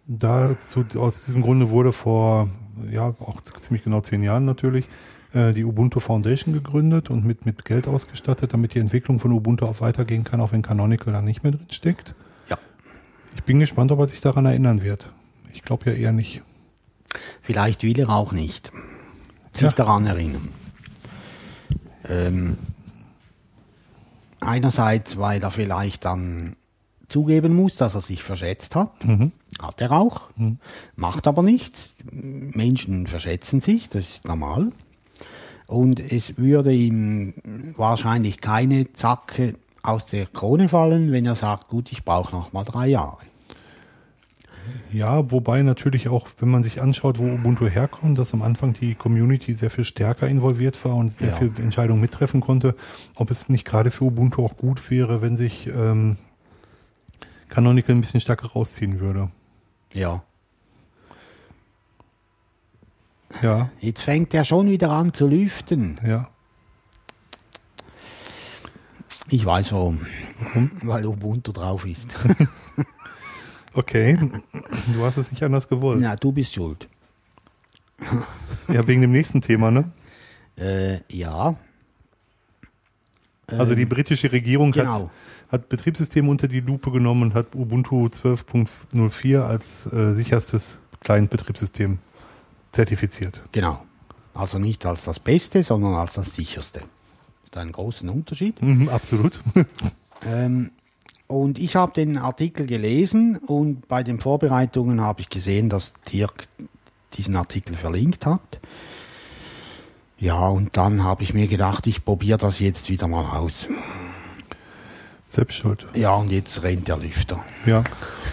Dazu, 0.06 0.84
aus 0.96 1.24
diesem 1.24 1.40
Grunde 1.40 1.70
wurde 1.70 1.92
vor, 1.92 2.50
ja, 2.92 3.14
auch 3.20 3.40
ziemlich 3.40 3.84
genau 3.84 4.02
zehn 4.02 4.22
Jahren 4.22 4.44
natürlich, 4.44 4.84
äh, 5.34 5.52
die 5.52 5.64
Ubuntu 5.64 6.00
Foundation 6.00 6.52
gegründet 6.54 7.10
und 7.10 7.24
mit, 7.24 7.46
mit 7.46 7.64
Geld 7.64 7.86
ausgestattet, 7.88 8.52
damit 8.52 8.74
die 8.74 8.78
Entwicklung 8.80 9.18
von 9.20 9.32
Ubuntu 9.32 9.66
auch 9.66 9.80
weitergehen 9.80 10.24
kann, 10.24 10.40
auch 10.40 10.52
wenn 10.52 10.62
Canonical 10.62 11.12
da 11.12 11.22
nicht 11.22 11.42
mehr 11.42 11.52
drin 11.52 11.66
steckt. 11.70 12.14
Ja. 12.48 12.58
Ich 13.36 13.42
bin 13.44 13.60
gespannt, 13.60 13.92
ob 13.92 13.98
er 14.00 14.08
sich 14.08 14.20
daran 14.20 14.46
erinnern 14.46 14.82
wird. 14.82 15.12
Ich 15.52 15.62
glaube 15.62 15.90
ja 15.90 15.96
eher 15.96 16.12
nicht. 16.12 16.42
Vielleicht 17.42 17.82
will 17.82 17.98
er 17.98 18.10
auch 18.10 18.32
nicht 18.32 18.70
sich 19.52 19.62
Ja. 19.62 19.72
daran 19.72 20.06
erinnern. 20.06 20.48
Ähm, 22.08 22.56
einerseits, 24.40 25.18
weil 25.18 25.42
er 25.42 25.50
vielleicht 25.50 26.04
dann 26.04 26.56
zugeben 27.08 27.54
muss, 27.54 27.76
dass 27.76 27.94
er 27.94 28.00
sich 28.00 28.22
verschätzt 28.22 28.76
hat. 28.76 28.92
Hat 29.60 29.80
er 29.80 29.92
auch. 29.92 30.30
Macht 30.96 31.26
aber 31.26 31.42
nichts. 31.42 31.92
Menschen 32.12 33.06
verschätzen 33.08 33.60
sich, 33.60 33.88
das 33.88 34.08
ist 34.08 34.24
normal. 34.24 34.70
Und 35.70 36.00
es 36.00 36.36
würde 36.36 36.72
ihm 36.72 37.32
wahrscheinlich 37.76 38.40
keine 38.40 38.92
Zacke 38.92 39.54
aus 39.82 40.06
der 40.06 40.26
Krone 40.26 40.68
fallen, 40.68 41.12
wenn 41.12 41.24
er 41.24 41.36
sagt, 41.36 41.68
gut, 41.68 41.92
ich 41.92 42.04
brauche 42.04 42.34
noch 42.34 42.52
mal 42.52 42.64
drei 42.64 42.88
Jahre. 42.88 43.18
Ja, 44.92 45.30
wobei 45.30 45.62
natürlich 45.62 46.08
auch, 46.08 46.26
wenn 46.38 46.48
man 46.50 46.64
sich 46.64 46.82
anschaut, 46.82 47.20
wo 47.20 47.24
Ubuntu 47.24 47.68
herkommt, 47.68 48.18
dass 48.18 48.34
am 48.34 48.42
Anfang 48.42 48.72
die 48.72 48.96
Community 48.96 49.54
sehr 49.54 49.70
viel 49.70 49.84
stärker 49.84 50.26
involviert 50.26 50.84
war 50.84 50.96
und 50.96 51.10
sehr 51.12 51.28
Ja. 51.28 51.34
viel 51.36 51.52
Entscheidungen 51.58 52.00
mittreffen 52.00 52.40
konnte, 52.40 52.74
ob 53.14 53.30
es 53.30 53.48
nicht 53.48 53.64
gerade 53.64 53.92
für 53.92 54.06
Ubuntu 54.06 54.44
auch 54.44 54.56
gut 54.56 54.90
wäre, 54.90 55.22
wenn 55.22 55.36
sich 55.36 55.68
ähm, 55.68 56.18
Canonical 57.48 57.94
ein 57.94 58.00
bisschen 58.00 58.20
stärker 58.20 58.48
rausziehen 58.48 58.98
würde. 58.98 59.30
Ja. 59.94 60.24
Ja, 63.42 63.70
Jetzt 63.80 64.02
fängt 64.02 64.34
er 64.34 64.44
schon 64.44 64.68
wieder 64.68 64.90
an 64.90 65.12
zu 65.14 65.26
lüften. 65.28 66.00
ja. 66.06 66.28
Ich 69.32 69.46
weiß 69.46 69.70
warum. 69.72 70.00
Weil 70.82 71.06
Ubuntu 71.06 71.52
drauf 71.52 71.86
ist. 71.86 72.08
Okay, 73.72 74.18
du 74.92 75.04
hast 75.04 75.16
es 75.16 75.30
nicht 75.30 75.44
anders 75.44 75.68
gewollt. 75.68 76.02
ja, 76.02 76.16
du 76.16 76.32
bist 76.32 76.52
schuld. 76.54 76.88
Ja, 78.66 78.84
wegen 78.88 79.00
dem 79.00 79.12
nächsten 79.12 79.40
Thema, 79.40 79.70
ne? 79.70 79.92
Äh, 80.58 80.98
ja, 81.08 81.54
Also 83.46 83.76
die 83.76 83.86
britische 83.86 84.32
Regierung 84.32 84.70
hat, 84.70 84.74
genau. 84.74 85.10
hat 85.52 85.68
Betriebssysteme 85.68 86.28
unter 86.28 86.48
die 86.48 86.58
Lupe 86.60 86.90
genommen 86.90 87.22
und 87.22 87.34
hat 87.34 87.54
Ubuntu 87.54 88.06
12.04 88.06 89.38
als 89.40 89.86
äh, 89.92 90.16
sicherstes 90.16 90.80
Client-Betriebssystem 91.02 91.98
zertifiziert. 92.72 93.42
Genau. 93.52 93.84
Also 94.34 94.58
nicht 94.58 94.86
als 94.86 95.04
das 95.04 95.18
Beste, 95.18 95.62
sondern 95.62 95.94
als 95.94 96.14
das 96.14 96.34
sicherste. 96.34 96.80
Ist 97.44 97.56
ein 97.56 97.72
großen 97.72 98.08
Unterschied. 98.08 98.62
Mhm, 98.62 98.88
absolut. 98.88 99.40
Ähm, 100.26 100.70
und 101.28 101.58
ich 101.58 101.76
habe 101.76 101.94
den 101.94 102.18
Artikel 102.18 102.66
gelesen 102.66 103.38
und 103.38 103.88
bei 103.88 104.02
den 104.02 104.20
Vorbereitungen 104.20 105.00
habe 105.00 105.22
ich 105.22 105.30
gesehen, 105.30 105.70
dass 105.70 105.94
Dirk 106.12 106.46
diesen 107.14 107.36
Artikel 107.36 107.74
verlinkt 107.74 108.26
hat. 108.26 108.60
Ja, 110.18 110.48
und 110.48 110.76
dann 110.76 111.02
habe 111.02 111.22
ich 111.22 111.32
mir 111.32 111.46
gedacht, 111.46 111.86
ich 111.86 112.04
probiere 112.04 112.36
das 112.36 112.58
jetzt 112.58 112.90
wieder 112.90 113.08
mal 113.08 113.38
aus. 113.38 113.68
Selbst 115.30 115.56
schuld. 115.56 115.86
Ja, 115.94 116.14
und 116.16 116.30
jetzt 116.30 116.62
rennt 116.62 116.88
der 116.88 116.98
Lüfter. 116.98 117.42
Ja. 117.64 117.82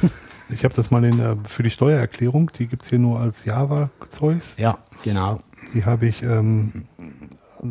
Ich 0.50 0.64
habe 0.64 0.74
das 0.74 0.92
mal 0.92 1.04
in, 1.04 1.20
äh, 1.20 1.36
für 1.46 1.64
die 1.64 1.70
Steuererklärung, 1.70 2.52
die 2.58 2.68
gibt's 2.68 2.90
hier 2.90 3.00
nur 3.00 3.20
als 3.20 3.46
Java-Zeugs. 3.46 4.58
Ja, 4.58 4.78
genau. 5.04 5.40
Die 5.74 5.86
habe 5.86 6.08
ich, 6.08 6.24
ähm, 6.24 6.86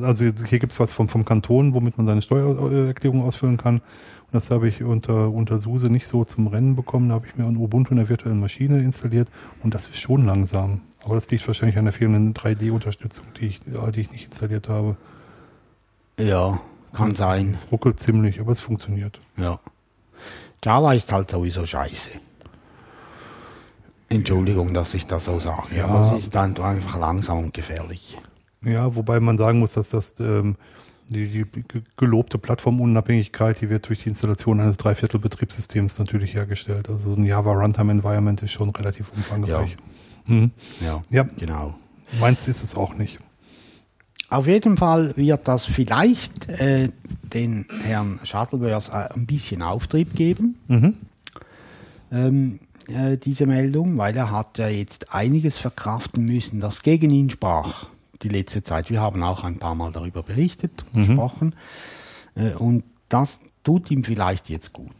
also 0.02 0.24
hier 0.24 0.58
gibt's 0.58 0.78
was 0.78 0.92
vom, 0.92 1.08
vom 1.08 1.24
Kanton, 1.24 1.74
womit 1.74 1.96
man 1.96 2.06
seine 2.06 2.22
Steuererklärung 2.22 3.22
ausfüllen 3.22 3.56
kann. 3.56 3.76
Und 3.76 4.34
das 4.34 4.50
habe 4.50 4.68
ich 4.68 4.82
unter, 4.82 5.30
unter 5.30 5.58
SUSE 5.58 5.88
nicht 5.88 6.06
so 6.06 6.24
zum 6.24 6.48
Rennen 6.48 6.76
bekommen. 6.76 7.08
Da 7.08 7.14
habe 7.14 7.26
ich 7.26 7.36
mir 7.36 7.44
ein 7.44 7.56
Ubuntu 7.56 7.92
in 7.92 7.98
der 7.98 8.08
virtuellen 8.08 8.40
Maschine 8.40 8.80
installiert 8.80 9.28
und 9.62 9.74
das 9.74 9.88
ist 9.88 10.00
schon 10.00 10.26
langsam. 10.26 10.82
Aber 11.04 11.14
das 11.14 11.30
liegt 11.30 11.46
wahrscheinlich 11.46 11.78
an 11.78 11.84
der 11.84 11.94
fehlenden 11.94 12.34
3D-Unterstützung, 12.34 13.24
die 13.40 13.46
ich, 13.46 13.60
die 13.60 14.00
ich 14.00 14.10
nicht 14.10 14.24
installiert 14.24 14.68
habe. 14.68 14.96
Ja, 16.18 16.58
kann 16.92 17.14
sein. 17.14 17.54
Es 17.54 17.70
ruckelt 17.70 18.00
ziemlich, 18.00 18.40
aber 18.40 18.52
es 18.52 18.60
funktioniert. 18.60 19.20
Ja. 19.36 19.60
Java 20.64 20.94
ist 20.94 21.12
halt 21.12 21.30
sowieso 21.30 21.64
scheiße. 21.64 22.18
Entschuldigung, 24.08 24.72
dass 24.74 24.94
ich 24.94 25.06
das 25.06 25.24
so 25.24 25.38
sage, 25.40 25.76
Ja. 25.76 25.86
aber 25.86 26.12
es 26.12 26.18
ist 26.24 26.34
dann 26.34 26.56
einfach 26.58 26.98
langsam 26.98 27.38
und 27.38 27.54
gefährlich. 27.54 28.18
Ja, 28.64 28.94
wobei 28.96 29.20
man 29.20 29.36
sagen 29.36 29.58
muss, 29.58 29.72
dass 29.72 29.88
das 29.90 30.14
ähm, 30.20 30.56
die, 31.08 31.26
die 31.28 31.44
ge- 31.62 31.82
gelobte 31.96 32.38
Plattformunabhängigkeit, 32.38 33.60
die 33.60 33.70
wird 33.70 33.88
durch 33.88 34.02
die 34.04 34.08
Installation 34.08 34.60
eines 34.60 34.76
Dreiviertel-Betriebssystems 34.76 35.98
natürlich 35.98 36.34
hergestellt. 36.34 36.88
Also 36.88 37.14
so 37.14 37.20
ein 37.20 37.24
Java 37.24 37.52
Runtime 37.52 37.92
Environment 37.92 38.42
ist 38.42 38.52
schon 38.52 38.70
relativ 38.70 39.12
umfangreich. 39.12 39.76
Mhm. 40.26 40.50
Ja, 40.80 41.02
Ja, 41.10 41.22
genau. 41.38 41.74
meins 42.20 42.48
ist 42.48 42.62
es 42.64 42.74
auch 42.74 42.94
nicht. 42.94 43.18
Auf 44.30 44.48
jeden 44.48 44.76
Fall 44.76 45.16
wird 45.16 45.46
das 45.46 45.64
vielleicht 45.64 46.48
äh, 46.48 46.88
den 47.22 47.66
Herrn 47.84 48.18
Shuttlebers 48.24 48.88
äh, 48.88 49.08
ein 49.14 49.26
bisschen 49.26 49.62
Auftrieb 49.62 50.14
geben, 50.16 50.56
Mhm. 50.66 50.96
ähm, 52.10 52.58
äh, 52.88 53.16
diese 53.16 53.46
Meldung, 53.46 53.96
weil 53.98 54.16
er 54.16 54.30
hat 54.30 54.58
ja 54.58 54.68
jetzt 54.68 55.12
einiges 55.14 55.58
verkraften 55.58 56.24
müssen, 56.24 56.60
das 56.60 56.82
gegen 56.82 57.10
ihn 57.10 57.30
sprach 57.30 57.86
die 58.22 58.28
letzte 58.28 58.62
Zeit. 58.62 58.90
Wir 58.90 59.00
haben 59.00 59.22
auch 59.22 59.44
ein 59.44 59.56
paar 59.58 59.74
Mal 59.74 59.92
darüber 59.92 60.22
berichtet, 60.22 60.84
gesprochen. 60.94 61.54
Äh, 62.34 62.52
und 62.54 62.84
das 63.08 63.40
tut 63.64 63.90
ihm 63.90 64.04
vielleicht 64.04 64.48
jetzt 64.48 64.72
gut. 64.72 64.90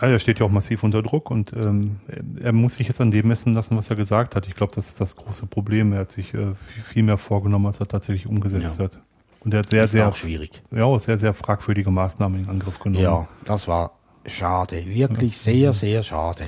Ja, 0.00 0.08
er 0.08 0.18
steht 0.18 0.40
ja 0.40 0.46
auch 0.46 0.50
massiv 0.50 0.82
unter 0.82 1.02
Druck 1.02 1.30
und 1.30 1.52
ähm, 1.52 1.96
er 2.42 2.52
muss 2.52 2.74
sich 2.74 2.88
jetzt 2.88 3.00
an 3.00 3.10
dem 3.12 3.28
messen 3.28 3.54
lassen, 3.54 3.76
was 3.76 3.88
er 3.90 3.96
gesagt 3.96 4.34
hat. 4.34 4.48
Ich 4.48 4.54
glaube, 4.56 4.72
das 4.74 4.88
ist 4.88 5.00
das 5.00 5.14
große 5.16 5.46
Problem. 5.46 5.92
Er 5.92 6.00
hat 6.00 6.10
sich 6.12 6.34
äh, 6.34 6.54
viel, 6.54 6.82
viel 6.82 7.02
mehr 7.04 7.16
vorgenommen, 7.16 7.66
als 7.66 7.78
er 7.80 7.86
tatsächlich 7.86 8.26
umgesetzt 8.26 8.78
Ja. 8.78 8.84
hat. 8.86 8.98
Und 9.40 9.54
er 9.54 9.60
hat 9.60 9.68
sehr, 9.68 9.84
ist 9.84 9.92
sehr, 9.92 10.08
auch 10.08 10.16
schwierig. 10.16 10.62
ja, 10.70 10.98
sehr, 10.98 11.18
sehr 11.18 11.34
fragwürdige 11.34 11.90
Maßnahmen 11.90 12.40
in 12.44 12.48
Angriff 12.48 12.78
genommen. 12.80 13.04
Ja, 13.04 13.28
das 13.44 13.68
war 13.68 13.92
schade, 14.26 14.86
wirklich 14.86 15.38
sehr, 15.38 15.72
sehr 15.72 16.02
schade. 16.02 16.44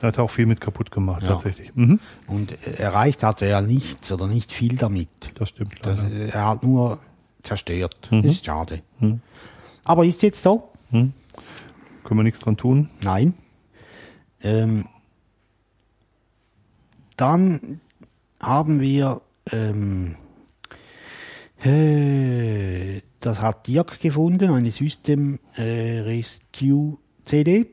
Er 0.00 0.08
hat 0.08 0.18
auch 0.18 0.30
viel 0.30 0.46
mit 0.46 0.60
kaputt 0.60 0.90
gemacht, 0.90 1.22
Ja. 1.22 1.28
tatsächlich. 1.30 1.74
Mhm. 1.74 1.98
Und 2.26 2.52
äh, 2.66 2.74
erreicht 2.74 3.22
hat 3.22 3.42
er 3.42 3.48
ja 3.48 3.60
nichts 3.60 4.12
oder 4.12 4.26
nicht 4.28 4.52
viel 4.52 4.76
damit. 4.76 5.08
Das 5.34 5.48
stimmt. 5.48 5.74
Das, 5.82 5.98
äh, 5.98 6.28
er 6.28 6.46
hat 6.46 6.62
nur 6.62 6.98
zerstört. 7.42 8.08
Mhm. 8.10 8.22
Das 8.22 8.32
ist 8.36 8.46
schade. 8.46 8.82
Aber 9.84 10.04
ist 10.04 10.22
jetzt 10.22 10.42
so? 10.42 10.70
Können 10.90 11.12
wir 12.04 12.22
nichts 12.22 12.40
dran 12.40 12.56
tun? 12.56 12.90
Nein. 13.02 13.34
Ähm, 14.42 14.86
dann 17.16 17.80
haben 18.40 18.80
wir, 18.80 19.20
ähm, 19.50 20.14
äh, 21.64 23.00
das 23.20 23.40
hat 23.42 23.66
Dirk 23.66 23.98
gefunden, 24.00 24.50
eine 24.52 24.70
System 24.70 25.40
äh, 25.56 26.00
Rescue 26.00 26.98
CD, 27.28 27.66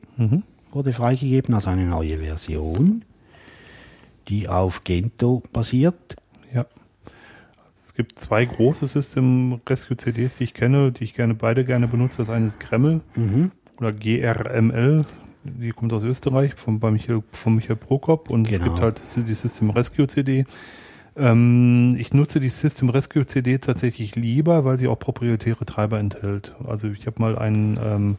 wurde 0.72 0.92
freigegeben 0.92 1.54
als 1.54 1.66
eine 1.66 1.84
neue 1.84 2.18
Version, 2.18 3.04
die 4.28 4.48
auf 4.48 4.84
Gento 4.84 5.42
basiert. 5.52 6.16
Ja. 6.54 6.66
Es 7.74 7.94
gibt 7.94 8.18
zwei 8.18 8.44
große 8.44 8.86
System 8.86 9.60
Rescue 9.68 9.96
CDs, 9.96 10.36
die 10.36 10.44
ich 10.44 10.54
kenne, 10.54 10.92
die 10.92 11.04
ich 11.04 11.14
gerne 11.14 11.34
beide 11.34 11.64
gerne 11.64 11.88
benutze. 11.88 12.18
Das 12.18 12.30
eine 12.30 12.46
ist 12.46 12.60
Gremmel 12.60 13.00
oder 13.78 13.92
GRML. 13.92 15.04
Die 15.44 15.70
kommt 15.70 15.92
aus 15.92 16.02
Österreich 16.02 16.54
von, 16.54 16.80
bei 16.80 16.90
Michael, 16.90 17.22
von 17.30 17.54
Michael 17.54 17.76
Prokop 17.76 18.30
und 18.30 18.46
es 18.46 18.52
Genau. 18.58 18.64
gibt 18.64 18.80
halt 18.80 19.00
die 19.28 19.34
System 19.34 19.70
Rescue 19.70 20.06
CD. 20.08 20.44
Ähm, 21.16 21.94
ich 21.98 22.12
nutze 22.12 22.40
die 22.40 22.48
System 22.48 22.90
Rescue 22.90 23.24
CD 23.26 23.58
tatsächlich 23.58 24.16
lieber, 24.16 24.64
weil 24.64 24.76
sie 24.76 24.88
auch 24.88 24.98
proprietäre 24.98 25.64
Treiber 25.64 25.98
enthält. 26.00 26.54
Also 26.66 26.88
ich 26.88 27.06
habe 27.06 27.20
mal 27.22 27.38
einen 27.38 27.78
ähm, 27.82 28.16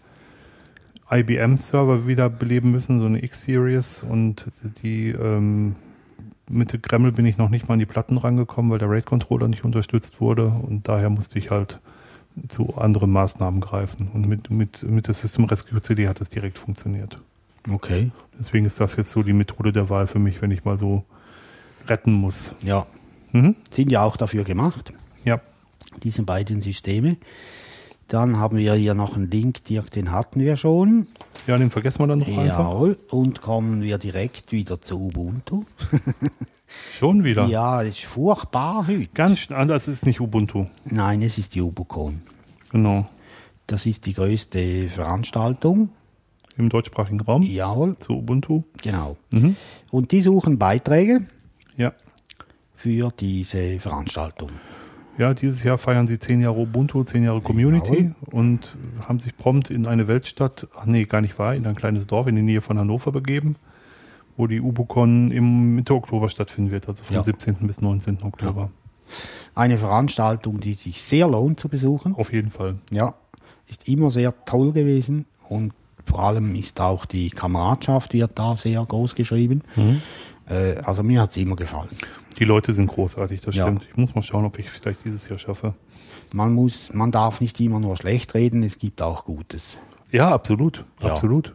IBM-Server 1.09 2.07
wiederbeleben 2.07 2.71
müssen, 2.71 2.99
so 2.99 3.05
eine 3.05 3.23
X-Series 3.23 4.03
und 4.03 4.45
die 4.83 5.09
ähm, 5.09 5.75
mit 6.49 6.71
der 6.71 6.79
Greml 6.79 7.11
bin 7.11 7.25
ich 7.25 7.37
noch 7.37 7.49
nicht 7.49 7.67
mal 7.67 7.73
an 7.73 7.79
die 7.79 7.85
Platten 7.85 8.17
rangekommen, 8.17 8.71
weil 8.71 8.79
der 8.79 8.89
RAID-Controller 8.89 9.47
nicht 9.47 9.65
unterstützt 9.65 10.21
wurde 10.21 10.47
und 10.47 10.87
daher 10.87 11.09
musste 11.09 11.39
ich 11.39 11.51
halt 11.51 11.79
zu 12.47 12.75
anderen 12.75 13.11
Maßnahmen 13.11 13.61
greifen. 13.61 14.09
Und 14.13 14.27
mit, 14.27 14.49
mit, 14.49 14.83
mit 14.83 15.07
der 15.07 15.13
System 15.13 15.45
Rescue 15.45 15.81
CD 15.81 16.07
hat 16.07 16.21
es 16.21 16.29
direkt 16.29 16.57
funktioniert. 16.57 17.19
Okay. 17.69 18.11
Deswegen 18.39 18.65
ist 18.65 18.79
das 18.79 18.95
jetzt 18.95 19.11
so 19.11 19.23
die 19.23 19.33
Methode 19.33 19.73
der 19.73 19.89
Wahl 19.89 20.07
für 20.07 20.19
mich, 20.19 20.41
wenn 20.41 20.51
ich 20.51 20.63
mal 20.63 20.77
so 20.77 21.03
retten 21.87 22.13
muss. 22.13 22.53
Ja. 22.61 22.85
Mhm. 23.31 23.55
Sind 23.71 23.91
ja 23.91 24.03
auch 24.03 24.17
dafür 24.17 24.43
gemacht. 24.43 24.93
Ja. 25.25 25.41
diese 26.03 26.23
beiden 26.23 26.61
Systeme. 26.61 27.17
Dann 28.07 28.37
haben 28.39 28.57
wir 28.57 28.73
hier 28.75 28.93
noch 28.93 29.15
einen 29.15 29.29
Link, 29.29 29.65
Dirk, 29.65 29.91
den 29.91 30.11
hatten 30.11 30.39
wir 30.39 30.55
schon. 30.55 31.07
Ja, 31.45 31.57
den 31.57 31.69
vergessen 31.69 31.99
wir 31.99 32.07
dann 32.07 32.19
noch 32.19 32.27
einfach. 32.27 32.45
Jawohl. 32.71 32.97
Und 33.09 33.41
kommen 33.41 33.81
wir 33.81 33.97
direkt 33.97 34.51
wieder 34.51 34.81
zu 34.81 34.97
Ubuntu. 35.07 35.63
Schon 36.97 37.23
wieder. 37.23 37.45
Ja, 37.45 37.77
das 37.83 37.95
ist 37.97 38.05
furchtbar 38.05 38.87
heute. 38.87 39.07
Ganz 39.13 39.49
anders 39.51 39.87
ist 39.87 40.05
nicht 40.05 40.19
Ubuntu. 40.19 40.65
Nein, 40.85 41.21
es 41.21 41.37
ist 41.37 41.55
die 41.55 41.61
Ubucon. 41.61 42.21
Genau. 42.71 43.07
Das 43.67 43.85
ist 43.85 44.05
die 44.05 44.13
größte 44.13 44.89
Veranstaltung. 44.89 45.89
Im 46.57 46.69
deutschsprachigen 46.69 47.21
Raum. 47.21 47.41
Jawohl, 47.43 47.97
Zu 47.99 48.13
Ubuntu. 48.17 48.63
genau. 48.81 49.15
Mhm. 49.31 49.55
Und 49.91 50.11
die 50.11 50.21
suchen 50.21 50.57
Beiträge 50.57 51.21
Ja. 51.77 51.93
für 52.75 53.11
diese 53.17 53.79
Veranstaltung. 53.79 54.49
Ja, 55.17 55.33
dieses 55.33 55.63
Jahr 55.63 55.77
feiern 55.77 56.07
sie 56.07 56.19
zehn 56.19 56.41
Jahre 56.41 56.59
Ubuntu, 56.59 57.03
zehn 57.03 57.23
Jahre 57.23 57.41
Community 57.41 57.95
Jawohl. 57.95 58.15
und 58.31 58.75
haben 59.07 59.19
sich 59.19 59.35
prompt 59.35 59.69
in 59.71 59.87
eine 59.87 60.07
Weltstadt, 60.07 60.67
ach 60.75 60.85
nee, 60.85 61.05
gar 61.05 61.21
nicht 61.21 61.39
wahr, 61.39 61.55
in 61.55 61.65
ein 61.65 61.75
kleines 61.75 62.05
Dorf 62.07 62.27
in 62.27 62.35
der 62.35 62.43
Nähe 62.43 62.61
von 62.61 62.77
Hannover 62.77 63.11
begeben, 63.11 63.55
wo 64.35 64.45
die 64.47 64.61
Ubucon 64.61 65.31
im 65.31 65.75
Mitte 65.75 65.95
Oktober 65.95 66.29
stattfinden 66.29 66.69
wird, 66.71 66.87
also 66.87 67.03
vom 67.03 67.15
Ja. 67.15 67.23
17. 67.23 67.55
bis 67.67 67.81
19. 67.81 68.19
Oktober. 68.23 68.69
Eine 69.55 69.77
Veranstaltung, 69.77 70.59
die 70.59 70.73
sich 70.75 71.01
sehr 71.01 71.27
lohnt 71.27 71.59
zu 71.59 71.67
besuchen. 71.69 72.13
Auf 72.15 72.31
jeden 72.31 72.51
Fall. 72.51 72.75
Ja, 72.91 73.15
ist 73.67 73.87
immer 73.87 74.11
sehr 74.11 74.33
toll 74.45 74.71
gewesen 74.71 75.25
und 75.49 75.73
vor 76.05 76.19
allem 76.19 76.55
ist 76.55 76.79
auch 76.79 77.05
die 77.05 77.29
Kameradschaft 77.31 78.13
wird 78.13 78.31
da 78.37 78.55
sehr 78.55 78.85
groß 78.85 79.15
geschrieben. 79.15 79.63
Äh, 80.47 80.75
also 80.83 81.03
mir 81.03 81.21
hat 81.21 81.31
es 81.31 81.37
immer 81.37 81.55
gefallen. 81.55 81.89
Die 82.39 82.43
Leute 82.45 82.73
sind 82.73 82.87
großartig, 82.87 83.41
das 83.41 83.55
Ja. 83.55 83.65
stimmt. 83.65 83.87
Ich 83.89 83.97
muss 83.97 84.13
mal 84.15 84.21
schauen, 84.21 84.45
ob 84.45 84.59
ich 84.59 84.69
vielleicht 84.69 85.03
dieses 85.05 85.27
Jahr 85.29 85.39
schaffe. 85.39 85.73
Man 86.33 86.53
muss, 86.53 86.93
man 86.93 87.11
darf 87.11 87.41
nicht 87.41 87.59
immer 87.59 87.79
nur 87.79 87.97
schlecht 87.97 88.33
reden, 88.33 88.63
es 88.63 88.77
gibt 88.79 89.01
auch 89.01 89.25
Gutes. 89.25 89.77
Ja, 90.11 90.31
absolut. 90.33 90.83
Ja. 91.01 91.13
Absolut. 91.13 91.53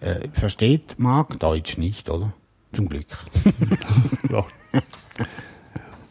Äh, 0.00 0.28
versteht 0.32 0.98
Marc 0.98 1.38
Deutsch 1.38 1.78
nicht, 1.78 2.08
oder? 2.10 2.32
Zum 2.72 2.88
Glück. 2.88 3.06
Ja. 4.30 4.44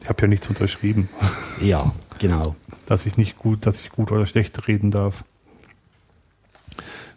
Ich 0.02 0.10
habe 0.10 0.22
ja 0.24 0.28
nichts 0.30 0.48
unterschrieben, 0.48 1.10
ja, 1.62 1.92
genau. 2.18 2.56
dass 2.88 3.06
ich 3.06 3.18
nicht 3.18 3.38
gut, 3.38 3.66
dass 3.66 3.80
ich 3.82 3.90
gut 3.92 4.12
oder 4.12 4.26
schlecht 4.26 4.68
reden 4.68 4.90
darf. 4.90 5.24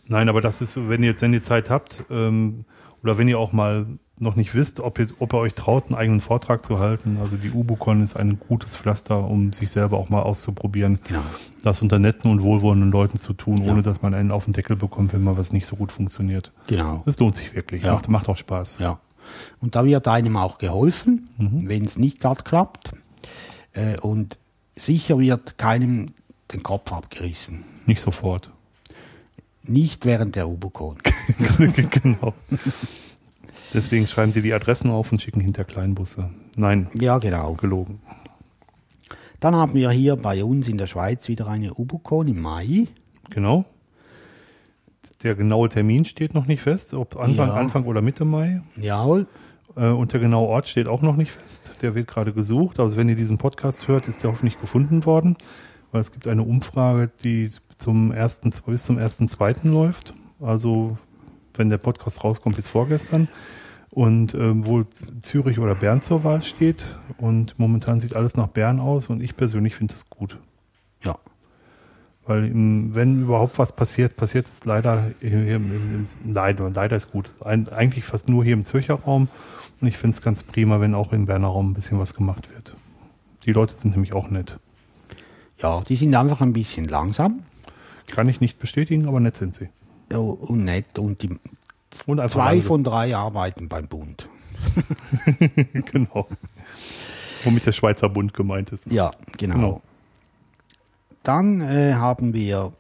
Nein, 0.09 0.29
aber 0.29 0.41
das 0.41 0.61
ist, 0.61 0.77
wenn 0.89 1.03
ihr, 1.05 1.19
wenn 1.23 1.33
ihr 1.33 1.41
Zeit 1.41 1.71
habt, 1.71 2.05
ähm, 2.11 2.65
oder 3.03 3.17
wenn 3.17 3.29
ihr 3.29 3.39
auch 3.39 3.53
mal 3.53 3.87
noch 4.21 4.37
nicht 4.37 4.55
wisst, 4.55 4.81
ob 4.81 4.99
ihr, 4.99 5.09
ob 5.19 5.33
ihr 5.33 5.39
euch 5.39 5.55
traut, 5.55 5.87
einen 5.87 5.95
eigenen 5.95 6.21
Vortrag 6.21 6.65
zu 6.65 6.79
halten. 6.79 7.19
Also 7.21 7.37
die 7.37 7.51
Ubucon 7.51 8.03
ist 8.03 8.17
ein 8.17 8.39
gutes 8.39 8.77
Pflaster, 8.77 9.25
um 9.27 9.53
sich 9.53 9.71
selber 9.71 9.97
auch 9.99 10.11
mal 10.11 10.23
auszuprobieren. 10.23 10.99
Genau. 11.09 11.23
Das 11.65 11.81
unter 11.83 11.99
netten 11.99 12.31
und 12.31 12.43
wohlwollenden 12.43 12.93
Leuten 12.93 13.17
zu 13.19 13.33
tun, 13.33 13.63
Ja. 13.63 13.73
ohne 13.73 13.83
dass 13.83 14.03
man 14.03 14.13
einen 14.15 14.31
auf 14.31 14.45
den 14.45 14.53
Deckel 14.53 14.77
bekommt, 14.77 15.13
wenn 15.15 15.23
mal 15.23 15.37
was 15.39 15.53
nicht 15.53 15.67
so 15.67 15.77
gut 15.77 15.91
funktioniert. 15.91 16.53
Genau. 16.67 17.03
Das 17.07 17.19
lohnt 17.19 17.35
sich 17.35 17.55
wirklich. 17.55 17.83
Ja. 17.83 17.95
Macht, 17.95 18.09
macht 18.09 18.29
auch 18.29 18.37
Spaß. 18.37 18.79
Ja. 18.79 19.01
Und 19.61 19.75
da 19.75 19.85
wird 19.85 20.07
einem 20.07 20.37
auch 20.37 20.59
geholfen, 20.59 21.29
wenn 21.39 21.85
es 21.85 21.99
nicht 21.99 22.21
gerade 22.21 22.43
klappt. 22.43 22.91
Äh, 23.73 23.99
und 24.01 24.37
sicher 24.77 25.19
wird 25.19 25.57
keinem 25.57 26.13
den 26.53 26.63
Kopf 26.63 26.93
abgerissen. 26.93 27.65
Nicht 27.87 28.01
sofort. 28.03 28.51
Nicht 29.63 30.05
während 30.05 30.37
der 30.37 30.49
Ubucon. 30.49 30.97
genau. 32.03 32.35
Deswegen 33.73 34.07
schreiben 34.07 34.33
sie 34.33 34.43
die 34.43 34.53
Adressen 34.53 34.91
auf 34.91 35.13
und 35.13 35.23
schicken 35.23 35.41
hinter 35.41 35.65
Kleinbusse. 35.65 36.31
Nein, 36.57 36.89
ja, 36.95 37.19
genau. 37.19 37.55
gelogen. 37.55 38.01
Dann 39.39 39.55
haben 39.57 39.75
wir 39.75 39.91
hier 39.91 40.17
bei 40.17 40.45
uns 40.45 40.69
in 40.69 40.77
der 40.77 40.87
Schweiz 40.87 41.29
wieder 41.29 41.47
eine 41.47 41.73
Ubucon 41.75 42.29
im 42.29 42.41
Mai. 42.41 42.89
Genau. 43.31 43.65
Der 45.23 45.35
genaue 45.35 45.69
Termin 45.69 46.05
steht 46.05 46.35
noch 46.35 46.47
nicht 46.47 46.63
fest, 46.63 46.95
ob 46.95 47.17
Anfang, 47.17 47.49
Ja. 47.49 47.55
Anfang 47.55 47.85
oder 47.85 48.03
Mitte 48.03 48.25
Mai. 48.25 48.61
Jawohl. 48.77 49.27
Äh, 49.77 49.89
und 49.89 50.13
der 50.13 50.21
genaue 50.21 50.49
Ort 50.49 50.69
steht 50.69 50.89
auch 50.89 51.03
noch 51.03 51.17
nicht 51.17 51.31
fest. 51.33 51.73
Der 51.83 51.95
wird 51.95 52.09
gerade 52.09 52.33
gesucht. 52.33 52.81
Also 52.81 52.97
wenn 52.97 53.09
ihr 53.09 53.17
diesen 53.17 53.39
Podcast 53.39 53.89
hört, 53.89 54.09
ist 54.09 54.23
der 54.23 54.31
hoffentlich 54.31 54.61
gefunden 54.61 55.05
worden. 55.07 55.37
Weil 55.93 56.01
es 56.01 56.13
gibt 56.13 56.27
eine 56.29 56.43
Umfrage, 56.43 57.11
die 57.23 57.51
zum 57.77 58.13
ersten, 58.13 58.53
bis 58.67 58.85
zum 58.85 58.99
ersten, 58.99 59.29
zweiten 59.29 59.73
läuft. 59.73 60.15
Also 60.41 60.99
wenn 61.55 61.69
der 61.71 61.79
Podcast 61.79 62.25
rauskommt, 62.25 62.57
bis 62.57 62.69
vorgestern. 62.69 63.29
Und 63.91 64.35
ähm, 64.35 64.67
wohl 64.67 64.89
Z- 64.89 65.25
Zürich 65.25 65.59
oder 65.59 65.75
Bern 65.75 66.01
zur 66.01 66.23
Wahl 66.23 66.43
steht. 66.43 66.97
Und 67.19 67.59
momentan 67.59 68.01
sieht 68.01 68.15
alles 68.15 68.37
nach 68.37 68.47
Bern 68.49 68.79
aus. 68.81 69.09
Und 69.09 69.21
ich 69.21 69.37
persönlich 69.37 69.75
finde 69.75 69.95
das 69.95 70.09
gut. 70.09 70.39
Ja. 71.03 71.17
Weil 72.25 72.47
im, 72.47 72.95
wenn 72.95 73.23
überhaupt 73.23 73.59
was 73.59 73.75
passiert, 73.75 74.17
passiert 74.17 74.47
es 74.47 74.65
leider 74.65 75.11
hier 75.21 75.57
im, 75.57 75.73
im, 75.73 76.07
leider, 76.33 76.71
leider 76.71 76.97
ist 76.97 77.11
gut. 77.11 77.33
Ein, 77.41 77.69
eigentlich 77.69 78.05
fast 78.05 78.29
nur 78.29 78.45
hier 78.45 78.53
im 78.53 78.65
Zürcher 78.65 78.95
Raum. 78.95 79.29
Und 79.81 79.89
ich 79.89 79.97
finde 79.99 80.15
es 80.17 80.23
ganz 80.23 80.43
prima, 80.45 80.79
wenn 80.81 80.95
auch 80.95 81.13
im 81.13 81.27
Berner 81.27 81.49
Raum 81.49 81.71
ein 81.71 81.75
bisschen 81.75 81.99
was 81.99 82.15
gemacht 82.15 82.49
wird. 82.55 82.75
Die 83.47 83.53
Leute 83.53 83.75
sind 83.77 83.93
nämlich 83.93 84.13
auch 84.13 84.31
nett. 84.31 84.59
Ja, 85.59 85.81
die 85.81 85.97
sind 85.97 86.15
einfach 86.15 86.41
ein 86.43 86.53
bisschen 86.53 86.87
langsam 86.87 87.43
Kann 88.07 88.29
ich 88.29 88.41
nicht 88.41 88.59
bestätigen, 88.59 89.09
aber 89.09 89.19
nett 89.21 89.37
sind 89.37 89.55
sie. 89.55 89.69
äh, 90.11 90.17
und 90.17 90.65
nett. 90.65 90.99
Und 90.99 91.23
die 91.23 91.31
Und 92.07 92.29
zwei 92.31 92.63
von 92.63 92.85
drei 92.85 93.17
arbeiten 93.17 93.69
beim 93.69 93.89
Bund. 93.89 94.29
genau. 95.93 96.27
Womit 97.45 97.67
der 97.67 97.73
Schweizer 97.73 98.09
Bund 98.09 98.35
gemeint 98.35 98.73
ist. 98.73 98.87
Ja, 98.91 99.11
genau. 99.37 99.55
Genau. 99.55 99.83
Dann 101.23 101.61
äh, 101.61 101.95
haben 101.95 102.33
wir 102.33 102.73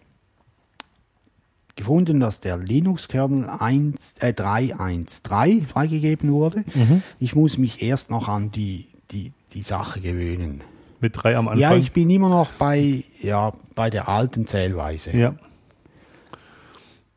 gefunden, 1.76 2.20
dass 2.20 2.40
der 2.40 2.58
Linux-Kernel 2.58 3.48
1, 3.48 4.14
äh, 4.20 4.28
3.1.3 4.32 5.64
freigegeben 5.66 6.30
wurde. 6.32 6.64
Mhm. 6.74 7.02
Ich 7.18 7.34
muss 7.34 7.58
mich 7.58 7.82
erst 7.82 8.10
noch 8.10 8.28
an 8.28 8.50
die, 8.50 8.86
die, 9.10 9.32
die 9.54 9.62
Sache 9.62 10.00
gewöhnen. 10.00 10.62
Mit 11.00 11.14
drei 11.16 11.36
am 11.36 11.48
Anfang. 11.48 11.60
Ja, 11.60 11.74
ich 11.76 11.92
bin 11.92 12.10
immer 12.10 12.28
noch 12.28 12.50
bei, 12.52 13.02
ja, 13.22 13.52
bei 13.74 13.88
der 13.90 14.08
alten 14.08 14.46
Zählweise. 14.46 15.16
ja. 15.16 15.34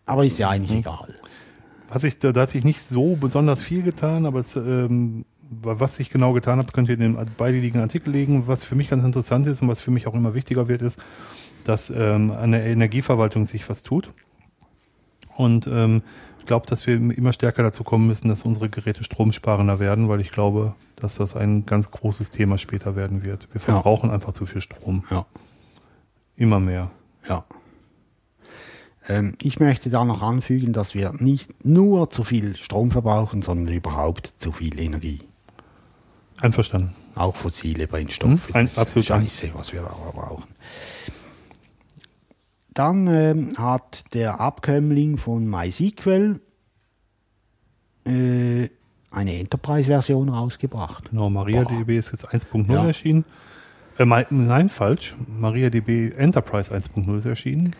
Aber 0.05 0.25
ist 0.25 0.37
ja 0.37 0.49
eigentlich 0.49 0.71
Mhm. 0.71 0.77
egal. 0.79 1.15
Was 1.93 2.03
ich, 2.03 2.17
da, 2.17 2.31
da 2.31 2.41
hat 2.41 2.49
sich 2.49 2.63
nicht 2.63 2.81
so 2.81 3.15
besonders 3.15 3.61
viel 3.61 3.83
getan, 3.83 4.25
aber 4.25 4.39
es, 4.39 4.55
ähm, 4.55 5.25
was 5.61 5.99
ich 5.99 6.09
genau 6.09 6.33
getan 6.33 6.57
habe, 6.57 6.71
könnt 6.71 6.89
ihr 6.89 6.95
in 6.95 7.01
den 7.01 7.17
beide 7.37 7.59
liegenden 7.59 7.83
Artikel 7.83 8.09
legen. 8.09 8.47
Was 8.47 8.63
für 8.63 8.75
mich 8.75 8.89
ganz 8.89 9.03
interessant 9.03 9.45
ist 9.45 9.61
und 9.61 9.67
was 9.67 9.79
für 9.79 9.91
mich 9.91 10.07
auch 10.07 10.15
immer 10.15 10.33
wichtiger 10.33 10.67
wird, 10.67 10.81
ist, 10.81 10.99
dass 11.65 11.91
ähm, 11.91 12.31
an 12.31 12.51
der 12.51 12.65
Energieverwaltung 12.65 13.45
sich 13.45 13.69
was 13.69 13.83
tut. 13.83 14.09
Und 15.35 15.67
ähm, 15.67 16.01
ich 16.39 16.45
glaube, 16.47 16.65
dass 16.65 16.87
wir 16.87 16.95
immer 16.95 17.31
stärker 17.31 17.61
dazu 17.61 17.83
kommen 17.83 18.07
müssen, 18.07 18.27
dass 18.27 18.43
unsere 18.43 18.69
Geräte 18.69 19.03
stromsparender 19.03 19.79
werden, 19.79 20.09
weil 20.09 20.19
ich 20.19 20.31
glaube, 20.31 20.73
dass 20.95 21.15
das 21.15 21.35
ein 21.35 21.65
ganz 21.67 21.91
großes 21.91 22.31
Thema 22.31 22.57
später 22.57 22.95
werden 22.95 23.23
wird. 23.23 23.47
Wir 23.53 23.61
verbrauchen 23.61 24.09
einfach 24.09 24.33
zu 24.33 24.45
viel 24.45 24.61
Strom. 24.61 25.03
Ja, 25.11 25.25
Immer 26.35 26.59
mehr. 26.59 26.89
ja. 27.29 27.45
Ähm, 29.09 29.35
ich 29.41 29.59
möchte 29.59 29.89
da 29.89 30.05
noch 30.05 30.21
anfügen, 30.21 30.71
dass 30.73 30.93
wir 30.93 31.13
nicht 31.19 31.65
nur 31.65 32.09
zu 32.09 32.23
viel 32.23 32.55
Strom 32.55 32.91
verbrauchen, 32.91 33.41
sondern 33.41 33.73
überhaupt 33.73 34.33
zu 34.37 34.51
viel 34.51 34.79
Energie. 34.79 35.19
Einverstanden. 36.41 36.93
Auch 37.15 37.35
fossile 37.35 37.87
Brennstoffe. 37.87 38.47
Hm, 38.47 38.55
ein- 38.55 38.65
Das 38.65 38.71
ist 38.73 38.79
absolut 38.79 39.05
Scheiße, 39.05 39.51
was 39.53 39.71
wir 39.73 39.81
da 39.81 39.89
brauchen. 40.11 40.45
Dann 42.73 43.07
ähm, 43.07 43.53
hat 43.57 44.13
der 44.13 44.39
Abkömmling 44.39 45.17
von 45.17 45.47
MySQL 45.47 46.39
äh, 48.05 48.69
eine 49.11 49.39
Enterprise-Version 49.39 50.29
rausgebracht. 50.29 51.11
Genau, 51.11 51.29
MariaDB 51.29 51.97
ist 51.97 52.11
jetzt 52.11 52.27
1.0 52.33 52.73
Ja. 52.73 52.85
erschienen. 52.87 53.25
Äh, 53.99 54.05
nein, 54.31 54.69
falsch. 54.69 55.13
MariaDB 55.37 56.13
Enterprise 56.17 56.73
1.0 56.75 57.19
ist 57.19 57.25
erschienen. 57.25 57.75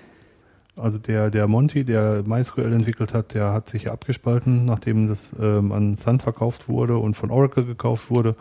Also 0.76 0.98
der, 0.98 1.30
der 1.30 1.48
Monty, 1.48 1.84
der 1.84 2.24
MySQL 2.26 2.74
entwickelt 2.74 3.14
hat, 3.14 3.34
der 3.34 3.54
hat 3.54 3.70
sich 3.70 3.92
abgespalten, 3.92 4.66
nachdem 4.66 5.08
das 5.08 5.32
ähm, 5.40 5.72
an 5.72 5.98
Sun 5.98 6.20
verkauft 6.20 6.68
wurde 6.68 6.98
und 6.98 7.16
von 7.16 7.30
Oracle 7.30 7.66
gekauft 7.66 8.10
wurde, 8.10 8.36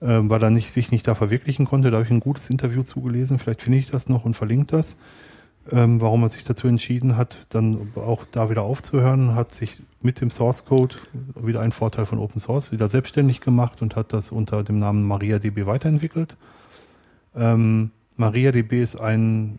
ähm, 0.00 0.30
weil 0.30 0.42
er 0.42 0.50
nicht, 0.50 0.70
sich 0.70 0.92
nicht 0.92 1.08
da 1.08 1.14
verwirklichen 1.14 1.66
konnte. 1.66 1.90
Da 1.90 1.96
habe 1.96 2.06
ich 2.06 2.12
ein 2.12 2.20
gutes 2.20 2.50
Interview 2.50 2.82
zugelesen. 2.82 3.38
Vielleicht 3.38 3.62
finde 3.62 3.78
ich 3.78 3.90
das 3.90 4.08
noch 4.08 4.24
und 4.24 4.34
verlinke 4.34 4.76
das. 4.76 4.96
Ähm, 5.72 6.00
warum 6.00 6.22
er 6.22 6.30
sich 6.30 6.44
dazu 6.44 6.68
entschieden 6.68 7.16
hat, 7.16 7.46
dann 7.50 7.92
auch 7.94 8.24
da 8.32 8.48
wieder 8.48 8.62
aufzuhören, 8.62 9.34
hat 9.34 9.52
sich 9.52 9.82
mit 10.00 10.20
dem 10.20 10.30
Source 10.30 10.64
Code 10.64 10.96
wieder 11.34 11.60
ein 11.60 11.72
Vorteil 11.72 12.06
von 12.06 12.18
Open 12.18 12.40
Source 12.40 12.72
wieder 12.72 12.88
selbstständig 12.88 13.40
gemacht 13.40 13.82
und 13.82 13.94
hat 13.94 14.12
das 14.12 14.32
unter 14.32 14.62
dem 14.64 14.78
Namen 14.78 15.06
MariaDB 15.06 15.66
weiterentwickelt. 15.66 16.36
Ähm, 17.36 17.90
MariaDB 18.16 18.82
ist 18.82 18.96
ein, 18.96 19.58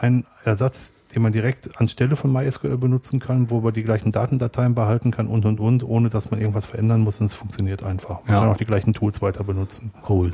ein 0.00 0.24
Ersatz, 0.44 0.92
den 1.14 1.22
man 1.22 1.32
direkt 1.32 1.78
anstelle 1.80 2.16
von 2.16 2.32
MySQL 2.32 2.76
benutzen 2.78 3.20
kann, 3.20 3.50
wo 3.50 3.60
man 3.60 3.72
die 3.74 3.82
gleichen 3.82 4.12
Datendateien 4.12 4.74
behalten 4.74 5.10
kann 5.10 5.26
und 5.26 5.44
und 5.44 5.60
und, 5.60 5.84
ohne 5.84 6.08
dass 6.10 6.30
man 6.30 6.40
irgendwas 6.40 6.66
verändern 6.66 7.00
muss 7.00 7.20
und 7.20 7.26
es 7.26 7.34
funktioniert 7.34 7.82
einfach. 7.82 8.20
Man 8.24 8.34
Ja. 8.34 8.40
kann 8.40 8.48
auch 8.50 8.56
die 8.56 8.64
gleichen 8.66 8.92
Tools 8.94 9.20
weiter 9.20 9.44
benutzen. 9.44 9.92
Cool. 10.08 10.32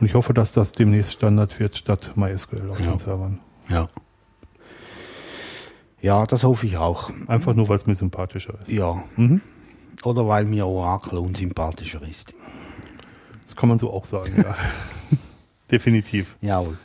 Und 0.00 0.06
ich 0.06 0.14
hoffe, 0.14 0.34
dass 0.34 0.52
das 0.52 0.72
demnächst 0.72 1.12
Standard 1.12 1.58
wird 1.60 1.76
statt 1.76 2.12
MySQL 2.16 2.70
auf 2.70 2.80
Ja. 2.80 2.90
den 2.90 2.98
Servern. 2.98 3.40
Ja. 3.68 3.88
Ja, 6.00 6.26
das 6.26 6.44
hoffe 6.44 6.66
ich 6.66 6.76
auch. 6.76 7.10
Einfach 7.28 7.54
nur, 7.54 7.68
weil 7.68 7.76
es 7.76 7.86
mir 7.86 7.94
sympathischer 7.94 8.54
ist. 8.60 8.70
Ja. 8.70 9.02
Mhm. 9.16 9.40
Oder 10.04 10.28
weil 10.28 10.44
mir 10.44 10.66
Oracle 10.66 11.18
unsympathischer 11.18 12.02
ist. 12.02 12.34
Das 13.46 13.56
kann 13.56 13.68
man 13.70 13.78
so 13.78 13.90
auch 13.90 14.04
sagen, 14.04 14.34
ja. 14.36 14.54
Definitiv. 15.70 16.36
Jawohl. 16.42 16.76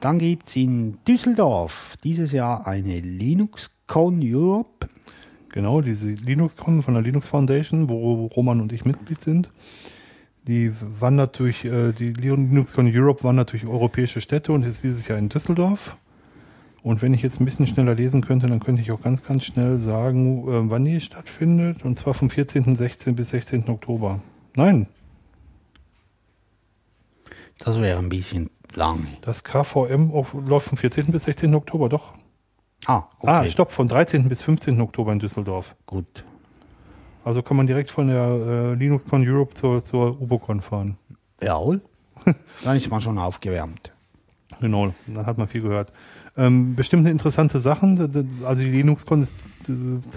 Dann 0.00 0.18
gibt 0.18 0.48
es 0.48 0.56
in 0.56 0.98
Düsseldorf 1.06 1.96
dieses 2.04 2.32
Jahr 2.32 2.66
eine 2.66 3.00
LinuxCon 3.00 4.20
Europe. 4.22 4.88
Genau, 5.50 5.80
diese 5.80 6.10
Linux-Con 6.10 6.82
von 6.82 6.94
der 6.94 7.02
Linux 7.02 7.28
Foundation, 7.28 7.88
wo 7.88 8.26
Roman 8.26 8.60
und 8.60 8.72
ich 8.72 8.84
Mitglied 8.84 9.20
sind. 9.20 9.50
Die 10.46 10.70
wandert 11.00 11.38
durch, 11.38 11.64
äh, 11.64 11.92
die 11.92 12.12
LinuxCon 12.12 12.90
Europe 12.94 13.24
wandert 13.24 13.52
durch 13.52 13.66
europäische 13.66 14.20
Städte 14.20 14.52
und 14.52 14.64
ist 14.64 14.84
dieses 14.84 15.08
Jahr 15.08 15.18
in 15.18 15.30
Düsseldorf. 15.30 15.96
Und 16.82 17.02
wenn 17.02 17.14
ich 17.14 17.22
jetzt 17.22 17.40
ein 17.40 17.46
bisschen 17.46 17.66
schneller 17.66 17.94
lesen 17.94 18.20
könnte, 18.20 18.46
dann 18.46 18.60
könnte 18.60 18.82
ich 18.82 18.92
auch 18.92 19.02
ganz, 19.02 19.24
ganz 19.24 19.44
schnell 19.44 19.78
sagen, 19.78 20.46
äh, 20.46 20.70
wann 20.70 20.84
die 20.84 21.00
stattfindet. 21.00 21.84
Und 21.84 21.98
zwar 21.98 22.14
vom 22.14 22.28
14.16. 22.28 23.12
bis 23.12 23.30
16. 23.30 23.68
Oktober. 23.70 24.20
Nein, 24.54 24.86
Das 27.58 27.80
wäre 27.80 27.98
ein 27.98 28.08
bisschen 28.10 28.50
lange. 28.74 29.06
das 29.20 29.44
KVM 29.44 30.12
läuft 30.46 30.68
vom 30.68 30.78
14. 30.78 31.12
bis 31.12 31.24
16. 31.24 31.54
Oktober, 31.54 31.88
doch. 31.88 32.14
Ah, 32.86 33.04
okay. 33.18 33.30
Ah, 33.30 33.48
stopp, 33.48 33.72
vom 33.72 33.86
13. 33.86 34.28
bis 34.28 34.42
15. 34.42 34.80
Oktober 34.80 35.12
in 35.12 35.18
Düsseldorf. 35.18 35.74
Gut. 35.86 36.24
Also 37.24 37.42
kann 37.42 37.56
man 37.56 37.66
direkt 37.66 37.90
von 37.90 38.06
der 38.06 38.24
äh, 38.24 38.74
LinuxCon 38.74 39.26
Europe 39.26 39.54
zur, 39.54 39.82
zur 39.82 40.20
UboCon 40.20 40.60
fahren. 40.60 40.96
Jawohl. 41.42 41.80
Dann 42.64 42.76
ist 42.76 42.88
man 42.88 43.00
schon 43.00 43.18
aufgewärmt. 43.18 43.92
Genau, 44.60 44.94
dann 45.06 45.26
hat 45.26 45.36
man 45.36 45.48
viel 45.48 45.60
gehört. 45.60 45.92
Ähm, 46.36 46.74
bestimmt 46.76 47.06
interessante 47.06 47.60
Sachen. 47.60 47.98
Also 48.44 48.62
die 48.62 48.70
LinuxCon 48.70 49.22
ist, 49.22 49.34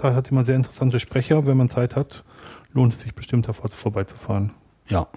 hat 0.02 0.30
immer 0.30 0.44
sehr 0.44 0.56
interessante 0.56 0.98
Sprecher. 0.98 1.46
Wenn 1.46 1.56
man 1.56 1.68
Zeit 1.68 1.96
hat, 1.96 2.24
lohnt 2.72 2.94
es 2.94 3.00
sich 3.00 3.14
bestimmt 3.14 3.48
davor 3.48 3.68
vorbeizufahren. 3.70 4.52
Ja. 4.88 5.08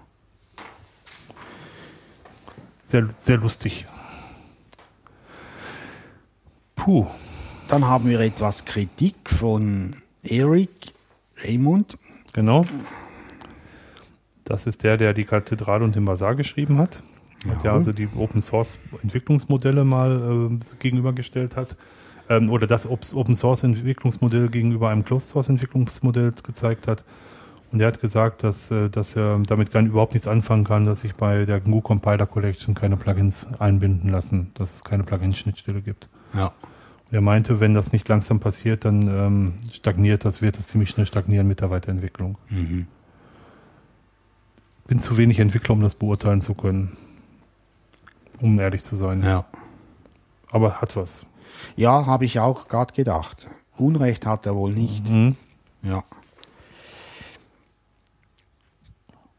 Sehr, 2.94 3.10
sehr 3.18 3.38
lustig. 3.38 3.88
Puh. 6.76 7.08
Dann 7.68 7.86
haben 7.86 8.08
wir 8.08 8.20
etwas 8.20 8.66
Kritik 8.66 9.16
von 9.26 9.96
Eric 10.22 10.70
Raymond. 11.44 11.98
Genau. 12.34 12.64
Das 14.44 14.68
ist 14.68 14.84
der, 14.84 14.98
der 14.98 15.16
die 15.16 15.24
Kathedrale 15.24 15.84
und 15.84 15.96
den 15.96 16.06
Basar 16.06 16.36
geschrieben 16.36 16.78
hat. 16.78 17.02
Hat 17.50 17.64
ja 17.64 17.72
Ja. 17.72 17.78
also 17.78 17.94
die 17.94 18.08
Open 18.16 18.44
Source 18.44 18.78
Entwicklungsmodelle 19.02 19.86
mal 19.86 20.52
äh, 20.62 20.76
gegenübergestellt 20.78 21.56
hat. 21.56 21.76
Ähm, 22.30 22.52
oder 22.52 22.68
das 22.68 22.86
Op- 22.86 23.12
Open 23.16 23.36
Source 23.36 23.64
Entwicklungsmodell 23.64 24.50
gegenüber 24.50 24.90
einem 24.90 25.04
Closed 25.04 25.30
Source 25.30 25.50
Entwicklungsmodell 25.50 26.32
gezeigt 26.44 26.88
hat. 26.88 27.04
Und 27.74 27.80
er 27.80 27.88
hat 27.88 28.00
gesagt, 28.00 28.44
dass, 28.44 28.70
äh, 28.70 28.88
dass 28.88 29.16
er 29.16 29.40
damit 29.40 29.72
gar 29.72 29.82
überhaupt 29.82 30.14
nichts 30.14 30.28
anfangen 30.28 30.64
kann, 30.64 30.86
dass 30.86 31.00
sich 31.00 31.16
bei 31.16 31.46
der 31.46 31.60
GNU 31.60 31.82
Compiler 31.82 32.28
Collection 32.28 32.76
keine 32.76 32.98
Plugins 32.98 33.48
einbinden 33.58 34.12
lassen, 34.12 34.52
dass 34.54 34.76
es 34.76 34.84
keine 34.84 35.04
Plugin-Schnittstelle 35.04 35.82
gibt. 35.82 36.08
Ja. 36.36 36.46
Und 36.46 37.14
er 37.14 37.22
meinte, 37.22 37.60
wenn 37.60 37.74
das 37.74 37.92
nicht 37.92 38.08
langsam 38.08 38.40
passiert, 38.40 38.86
dann 38.86 39.08
ähm, 39.08 39.54
stagniert 39.72 40.24
das, 40.24 40.40
wird 40.40 40.60
es 40.60 40.68
ziemlich 40.68 40.92
schnell 40.92 41.08
stagnieren 41.08 41.48
mit 41.48 41.62
der 41.62 41.72
Weiterentwicklung. 41.72 42.38
Mhm. 42.52 42.86
Bin 44.86 45.00
zu 45.00 45.18
wenig 45.18 45.40
Entwickler, 45.40 45.74
um 45.74 45.82
das 45.82 45.96
beurteilen 45.96 46.42
zu 46.42 46.54
können. 46.54 46.96
Um 48.40 48.60
ehrlich 48.60 48.84
zu 48.84 48.98
sein. 48.98 49.24
Ja. 49.24 49.46
Aber 50.52 50.80
hat 50.80 50.96
was. 50.96 51.26
Ja, 51.76 52.06
habe 52.06 52.26
ich 52.26 52.40
auch 52.40 52.68
gerade 52.68 52.94
gedacht. 52.94 53.48
Unrecht 53.78 54.28
hat 54.28 54.46
er 54.46 54.54
wohl 54.56 54.74
nicht. 54.74 55.10
Mhm. 55.10 55.38
Ja. 55.82 56.04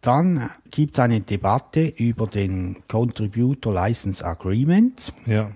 Dann 0.05 0.51
gibt 0.71 0.93
es 0.93 0.99
eine 0.99 1.21
Debatte 1.21 1.81
über 1.81 2.27
den 2.27 2.77
Contributor 2.89 3.73
License 3.73 4.23
Agreement. 4.23 5.15
Ja. 5.25 5.51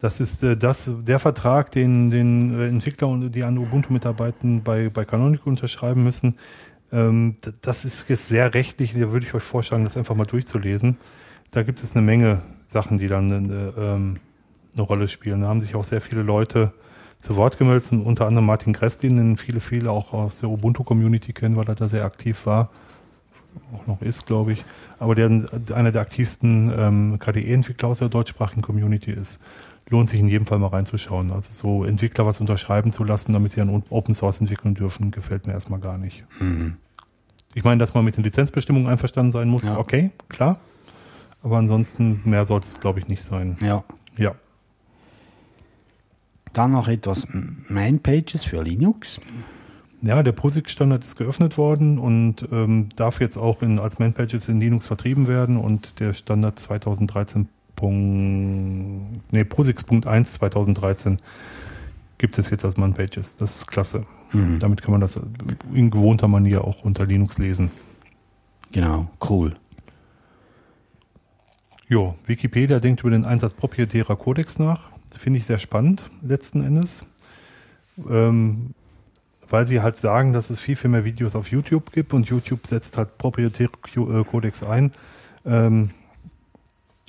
Das 0.00 0.20
ist 0.20 0.44
äh, 0.44 0.54
das, 0.54 0.90
der 1.06 1.18
Vertrag, 1.18 1.70
den, 1.72 2.10
den 2.10 2.58
äh, 2.58 2.68
Entwickler 2.68 3.08
und 3.08 3.32
die 3.32 3.42
an 3.42 3.56
Ubuntu 3.56 3.92
mitarbeiten 3.92 4.62
bei, 4.62 4.90
bei 4.90 5.06
Canonical 5.06 5.48
unterschreiben 5.48 6.04
müssen. 6.04 6.36
Ähm, 6.92 7.36
das 7.62 7.86
ist 7.86 8.08
jetzt 8.10 8.28
sehr 8.28 8.52
rechtlich. 8.52 8.92
Da 8.92 9.12
würde 9.12 9.24
ich 9.24 9.32
euch 9.32 9.42
vorschlagen, 9.42 9.84
das 9.84 9.96
einfach 9.96 10.14
mal 10.14 10.26
durchzulesen. 10.26 10.98
Da 11.50 11.62
gibt 11.62 11.82
es 11.82 11.96
eine 11.96 12.04
Menge 12.04 12.42
Sachen, 12.66 12.98
die 12.98 13.08
dann 13.08 13.30
äh, 13.50 13.80
ähm, 13.80 14.20
eine 14.74 14.82
Rolle 14.82 15.08
spielen. 15.08 15.40
Da 15.40 15.48
haben 15.48 15.62
sich 15.62 15.74
auch 15.74 15.84
sehr 15.84 16.02
viele 16.02 16.22
Leute 16.22 16.74
zu 17.20 17.36
Wort 17.36 17.58
gemeldet, 17.58 17.90
und 17.92 18.02
unter 18.02 18.26
anderem 18.26 18.46
Martin 18.46 18.72
Kresslin, 18.72 19.16
den 19.16 19.38
viele, 19.38 19.60
viele 19.60 19.90
auch 19.90 20.12
aus 20.12 20.40
der 20.40 20.48
Ubuntu-Community 20.50 21.32
kennen, 21.32 21.56
weil 21.56 21.66
er 21.68 21.74
da 21.74 21.88
sehr 21.88 22.04
aktiv 22.04 22.46
war. 22.46 22.70
Auch 23.74 23.86
noch 23.86 24.02
ist, 24.02 24.26
glaube 24.26 24.52
ich. 24.52 24.64
Aber 25.00 25.14
der 25.14 25.26
einer 25.74 25.90
der 25.92 26.00
aktivsten 26.02 26.72
ähm, 26.78 27.18
KDE-Entwickler 27.18 27.88
aus 27.88 27.98
der 27.98 28.08
deutschsprachigen 28.08 28.62
Community 28.62 29.10
ist. 29.10 29.40
Lohnt 29.88 30.08
sich 30.08 30.20
in 30.20 30.28
jedem 30.28 30.46
Fall 30.46 30.58
mal 30.58 30.68
reinzuschauen. 30.68 31.32
Also 31.32 31.52
so 31.52 31.84
Entwickler 31.84 32.26
was 32.26 32.40
unterschreiben 32.40 32.90
zu 32.90 33.04
lassen, 33.04 33.32
damit 33.32 33.52
sie 33.52 33.60
an 33.62 33.82
Open 33.90 34.14
Source 34.14 34.40
entwickeln 34.40 34.74
dürfen, 34.74 35.10
gefällt 35.10 35.46
mir 35.46 35.54
erstmal 35.54 35.80
gar 35.80 35.96
nicht. 35.98 36.24
Ich 37.54 37.64
meine, 37.64 37.78
dass 37.78 37.94
man 37.94 38.04
mit 38.04 38.16
den 38.16 38.22
Lizenzbestimmungen 38.24 38.88
einverstanden 38.88 39.32
sein 39.32 39.48
muss, 39.48 39.64
Ja. 39.64 39.78
okay, 39.78 40.10
klar. 40.28 40.58
Aber 41.42 41.56
ansonsten 41.56 42.20
mehr 42.24 42.46
sollte 42.46 42.68
es, 42.68 42.80
glaube 42.80 42.98
ich, 42.98 43.08
nicht 43.08 43.22
sein. 43.24 43.56
Ja. 43.60 43.82
Ja. 44.16 44.34
Dann 46.52 46.72
noch 46.72 46.88
etwas 46.88 47.26
Man-Pages 47.68 48.44
für 48.44 48.62
Linux. 48.62 49.20
Ja, 50.00 50.22
der 50.22 50.32
POSIX-Standard 50.32 51.04
ist 51.04 51.16
geöffnet 51.16 51.58
worden 51.58 51.98
und 51.98 52.46
ähm, 52.52 52.88
darf 52.94 53.20
jetzt 53.20 53.36
auch 53.36 53.62
in, 53.62 53.78
als 53.78 53.98
Man-Pages 53.98 54.48
in 54.48 54.60
Linux 54.60 54.86
vertrieben 54.86 55.26
werden 55.26 55.56
und 55.56 56.00
der 56.00 56.14
Standard 56.14 56.58
2013. 56.58 57.48
Punkt, 57.74 59.32
nee, 59.32 59.44
POSIX.1 59.44 60.24
2013 60.24 61.18
gibt 62.18 62.36
es 62.38 62.50
jetzt 62.50 62.64
als 62.64 62.76
Man-Pages. 62.76 63.36
Das 63.36 63.56
ist 63.56 63.66
klasse. 63.68 64.04
Damit 64.58 64.82
kann 64.82 64.92
man 64.92 65.00
das 65.00 65.18
in 65.72 65.90
gewohnter 65.90 66.28
Manier 66.28 66.64
auch 66.64 66.84
unter 66.84 67.06
Linux 67.06 67.38
lesen. 67.38 67.70
Genau, 68.72 69.08
cool. 69.30 69.54
Jo, 71.88 72.16
Wikipedia 72.26 72.80
denkt 72.80 73.00
über 73.00 73.10
den 73.10 73.24
Einsatz 73.24 73.54
proprietärer 73.54 74.16
Codecs 74.16 74.58
nach. 74.58 74.90
Finde 75.18 75.38
ich 75.38 75.46
sehr 75.46 75.58
spannend, 75.58 76.10
letzten 76.22 76.64
Endes. 76.64 77.04
Ähm, 78.08 78.74
weil 79.50 79.66
sie 79.66 79.80
halt 79.80 79.96
sagen, 79.96 80.32
dass 80.32 80.50
es 80.50 80.60
viel, 80.60 80.76
viel 80.76 80.90
mehr 80.90 81.04
Videos 81.04 81.34
auf 81.34 81.50
YouTube 81.50 81.92
gibt 81.92 82.12
und 82.12 82.26
YouTube 82.26 82.66
setzt 82.66 82.96
halt 82.96 83.18
proprietäre 83.18 83.70
Q- 83.70 84.22
äh, 84.22 84.66
ein, 84.66 84.92
ähm, 85.44 85.90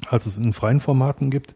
als 0.10 0.26
es 0.26 0.38
in 0.38 0.54
freien 0.54 0.80
Formaten 0.80 1.30
gibt. 1.30 1.54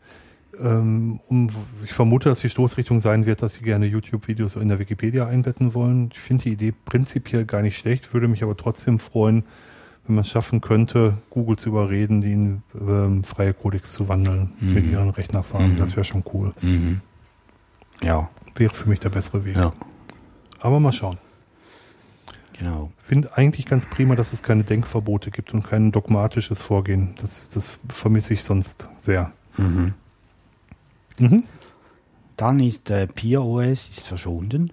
Ähm, 0.60 1.20
um, 1.30 1.50
ich 1.84 1.94
vermute, 1.94 2.30
dass 2.30 2.42
die 2.42 2.50
Stoßrichtung 2.50 3.00
sein 3.00 3.26
wird, 3.26 3.42
dass 3.42 3.56
sie 3.56 3.64
gerne 3.64 3.88
YouTube-Videos 3.88 4.56
in 4.58 4.70
der 4.70 4.78
Wikipedia 4.78 5.26
einbetten 5.26 5.74
wollen. 5.74 6.12
Ich 6.14 6.20
finde 6.20 6.44
die 6.44 6.52
Idee 6.52 6.74
prinzipiell 6.86 7.46
gar 7.46 7.62
nicht 7.62 7.78
schlecht, 7.78 8.14
würde 8.14 8.28
mich 8.28 8.44
aber 8.44 8.56
trotzdem 8.56 9.00
freuen, 9.00 9.44
wenn 10.06 10.16
man 10.16 10.22
es 10.24 10.30
schaffen 10.30 10.60
könnte, 10.62 11.18
Google 11.30 11.58
zu 11.58 11.70
überreden, 11.70 12.22
die 12.22 12.34
in 12.34 12.64
ähm, 12.80 13.24
freie 13.24 13.54
Codecs 13.54 13.94
zu 13.94 14.10
wandeln 14.10 14.52
mit 14.60 14.86
ihren 14.86 15.10
Rechnerfarmen. 15.10 15.78
Das 15.78 15.96
wäre 15.96 16.04
schon 16.04 16.24
cool. 16.34 16.54
Ja, 18.02 18.30
Wäre 18.56 18.74
für 18.74 18.90
mich 18.90 19.00
der 19.00 19.10
bessere 19.10 19.46
Weg. 19.46 19.56
ja, 19.56 19.72
Aber 20.60 20.80
mal 20.80 20.92
schauen. 20.92 21.18
genau. 22.58 22.92
Finde 23.04 23.36
eigentlich 23.38 23.66
ganz 23.66 23.86
prima, 23.86 24.16
dass 24.16 24.34
es 24.34 24.44
keine 24.44 24.64
Denkverbote 24.64 25.32
gibt 25.32 25.54
und 25.54 25.64
kein 25.64 25.92
dogmatisches 25.92 26.62
Vorgehen. 26.62 27.16
Das, 27.22 27.48
das 27.50 27.80
vermisse 27.90 28.34
ich 28.34 28.44
sonst 28.44 28.90
sehr. 29.02 29.32
Mhm. 29.58 29.94
Dann 32.38 32.60
ist 32.60 32.90
äh, 32.90 33.08
PeerOS 33.08 33.90
ist 33.90 34.02
verschwunden. 34.02 34.72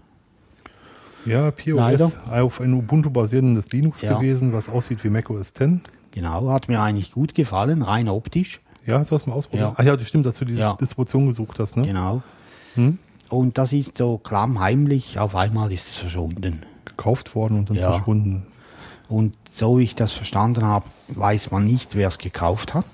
Ja, 1.27 1.51
POS 1.51 1.75
Leider. 1.77 2.11
auf 2.31 2.61
ein 2.61 2.73
Ubuntu 2.75 3.11
basierendes 3.11 3.71
Linux 3.73 4.01
Ja. 4.03 4.19
gewesen, 4.19 4.53
was 4.53 4.69
aussieht 4.69 5.05
wie 5.05 5.11
macOS 5.11 5.53
10. 5.55 5.83
Genau, 6.13 6.51
hat 6.51 6.69
mir 6.69 6.81
eigentlich 6.83 7.13
gut 7.13 7.35
gefallen, 7.35 7.83
rein 7.83 8.09
optisch. 8.09 8.61
Ja, 8.87 8.99
hast 8.99 9.11
du 9.11 9.15
das 9.17 9.27
mal 9.27 9.35
ausprobiert? 9.35 9.69
Ja. 9.71 9.75
Ach 9.77 9.85
ja, 9.85 9.97
das 9.97 10.09
stimmt, 10.09 10.27
dass 10.27 10.37
du 10.39 10.45
diese 10.45 10.61
Ja. 10.61 10.75
Distribution 10.75 11.27
gesucht 11.27 11.59
hast, 11.59 11.77
ne? 11.77 11.83
Genau. 11.87 12.23
Hm? 12.75 12.99
Und 13.29 13.59
das 13.59 13.73
ist 13.73 13.99
so 13.99 14.19
klammheimlich, 14.19 15.19
auf 15.19 15.37
einmal 15.37 15.71
ist 15.73 15.89
es 15.91 15.97
verschwunden. 15.99 16.63
Gekauft 16.85 17.35
worden 17.35 17.59
und 17.59 17.71
dann 17.71 17.77
Ja. 17.77 17.93
verschwunden. 17.93 18.47
Und 19.09 19.35
so 19.53 19.79
wie 19.79 19.83
ich 19.85 19.95
das 19.95 20.13
verstanden 20.13 20.65
habe, 20.65 20.87
weiß 21.09 21.51
man 21.51 21.65
nicht, 21.65 21.95
wer 21.95 22.09
es 22.09 22.19
gekauft 22.19 22.75
hat. 22.75 22.87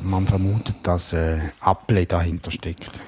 Man 0.00 0.26
vermutet, 0.28 0.76
dass 0.84 1.12
äh, 1.12 1.38
Apple 1.64 2.06
dahinter 2.06 2.50
steckt. 2.52 3.00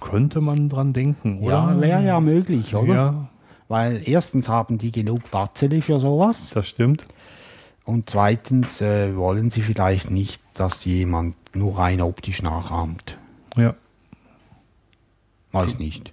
Könnte 0.00 0.40
man 0.40 0.68
dran 0.68 0.92
denken, 0.92 1.40
oder? 1.40 1.50
Ja, 1.74 1.80
wäre 1.80 2.04
ja 2.04 2.20
möglich, 2.20 2.74
oder? 2.74 2.94
Ja, 2.94 3.28
Weil 3.68 4.00
erstens 4.08 4.48
haben 4.48 4.78
die 4.78 4.92
genug 4.92 5.30
Batzeli 5.30 5.82
für 5.82 6.00
sowas 6.00 6.50
das 6.54 6.68
stimmt. 6.68 7.06
und 7.84 8.08
zweitens 8.10 8.80
äh, 8.80 9.14
wollen 9.16 9.50
sie 9.50 9.62
vielleicht 9.62 10.10
nicht, 10.10 10.40
dass 10.54 10.84
jemand 10.84 11.36
nur 11.54 11.78
rein 11.78 12.00
optisch 12.00 12.42
nachahmt. 12.42 13.16
Ja. 13.56 13.74
Weiß 15.52 15.78
nicht. 15.78 16.12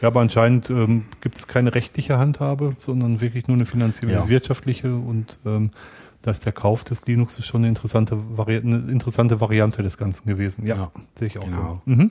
Ja, 0.00 0.08
aber 0.08 0.20
anscheinend 0.20 0.68
ähm, 0.70 1.06
gibt 1.20 1.36
es 1.36 1.46
keine 1.48 1.74
rechtliche 1.74 2.18
Handhabe, 2.18 2.70
sondern 2.78 3.20
wirklich 3.20 3.48
nur 3.48 3.56
eine 3.56 3.66
finanzielle, 3.66 4.12
Ja. 4.12 4.28
wirtschaftliche 4.28 4.94
und 4.94 5.38
ähm, 5.46 5.70
da 6.22 6.30
ist 6.30 6.44
der 6.44 6.52
Kauf 6.52 6.84
des 6.84 7.06
Linux 7.06 7.38
ist 7.38 7.46
schon 7.46 7.62
eine 7.62 7.68
interessante, 7.68 8.18
Vari 8.36 8.56
eine 8.56 8.76
interessante 8.90 9.40
Variante 9.40 9.82
des 9.82 9.96
Ganzen 9.96 10.28
gewesen. 10.28 10.66
Ja, 10.66 10.76
Ja, 10.76 10.90
sehe 11.18 11.28
ich 11.28 11.38
auch 11.38 11.44
genau. 11.48 11.80
so. 11.86 11.90
Mhm. 11.92 12.10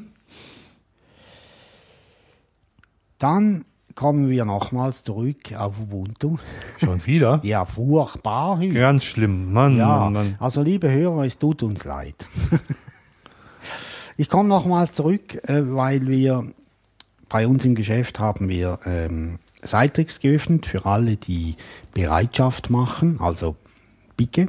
Dann 3.20 3.66
kommen 3.96 4.30
wir 4.30 4.44
nochmals 4.46 5.04
zurück 5.04 5.54
auf 5.58 5.80
Ubuntu. 5.80 6.38
Schon 6.80 7.06
wieder? 7.06 7.40
Ja, 7.44 7.66
furchtbar. 7.66 8.60
Ganz 8.60 9.04
schlimm. 9.06 9.54
Mann, 9.54 9.78
Ja, 9.78 9.88
Mann, 9.88 10.14
Mann. 10.14 10.36
also 10.40 10.62
liebe 10.62 10.92
Hörer, 10.92 11.24
es 11.26 11.38
tut 11.38 11.64
uns 11.64 11.86
leid. 11.86 12.16
ich 14.18 14.28
komme 14.30 14.50
nochmals 14.50 14.94
zurück, 14.94 15.36
äh, 15.48 15.62
weil 15.74 16.08
wir 16.08 16.52
bei 17.30 17.48
uns 17.48 17.66
im 17.66 17.76
Geschäft 17.76 18.20
haben 18.20 18.50
wir 18.50 18.80
ähm, 18.86 19.40
Citrix 19.64 20.20
geöffnet 20.20 20.66
für 20.66 20.86
alle, 20.86 21.18
die 21.18 21.56
Bereitschaft 21.94 22.70
machen, 22.70 23.18
also 23.20 23.56
Bicke. 24.18 24.48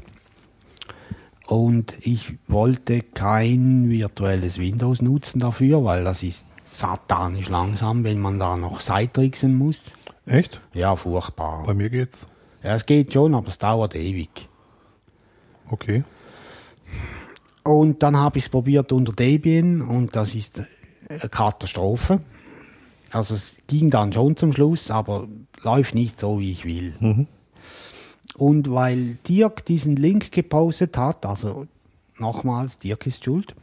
Und 1.47 1.95
ich 2.05 2.34
wollte 2.49 3.01
kein 3.03 3.88
virtuelles 3.88 4.59
Windows 4.59 5.01
nutzen 5.01 5.38
dafür, 5.38 5.84
weil 5.84 6.03
das 6.03 6.22
ist 6.24 6.45
satanisch 6.77 7.49
langsam, 7.49 8.05
wenn 8.05 8.20
man 8.20 8.39
da 8.39 8.57
noch 8.57 8.81
Citrixen 8.81 9.57
muss. 9.57 9.93
Echt? 10.27 10.61
Ja, 10.74 10.97
furchtbar. 10.97 11.64
Bei 11.66 11.74
mir 11.74 11.91
geht's. 11.91 12.27
Ja, 12.62 12.74
es 12.74 12.85
geht 12.85 13.12
schon, 13.12 13.35
aber 13.35 13.49
es 13.49 13.59
dauert 13.59 13.95
ewig. 13.95 14.49
Okay. 15.70 16.05
Und 17.64 18.03
dann 18.03 18.16
habe 18.16 18.39
ich 18.39 18.45
es 18.45 18.51
probiert 18.51 18.93
unter 18.93 19.12
Debian 19.12 19.83
und 19.83 20.14
das 20.14 20.35
ist 20.35 20.61
eine 21.09 21.29
Katastrophe. 21.29 22.20
Also 23.11 23.35
es 23.35 23.57
ging 23.66 23.91
dann 23.91 24.12
schon 24.12 24.37
zum 24.37 24.53
Schluss, 24.53 24.91
aber 24.91 25.27
läuft 25.62 25.95
nicht 25.95 26.20
so, 26.20 26.39
wie 26.39 26.53
ich 26.53 26.64
will. 26.64 27.27
Und 28.37 28.70
weil 28.70 29.18
Dirk 29.27 29.64
diesen 29.64 29.97
Link 29.97 30.31
gepostet 30.31 30.97
hat, 30.97 31.24
also 31.24 31.66
nochmals, 32.18 32.79
Dirk 32.79 33.07
ist 33.07 33.24
schuld, 33.24 33.55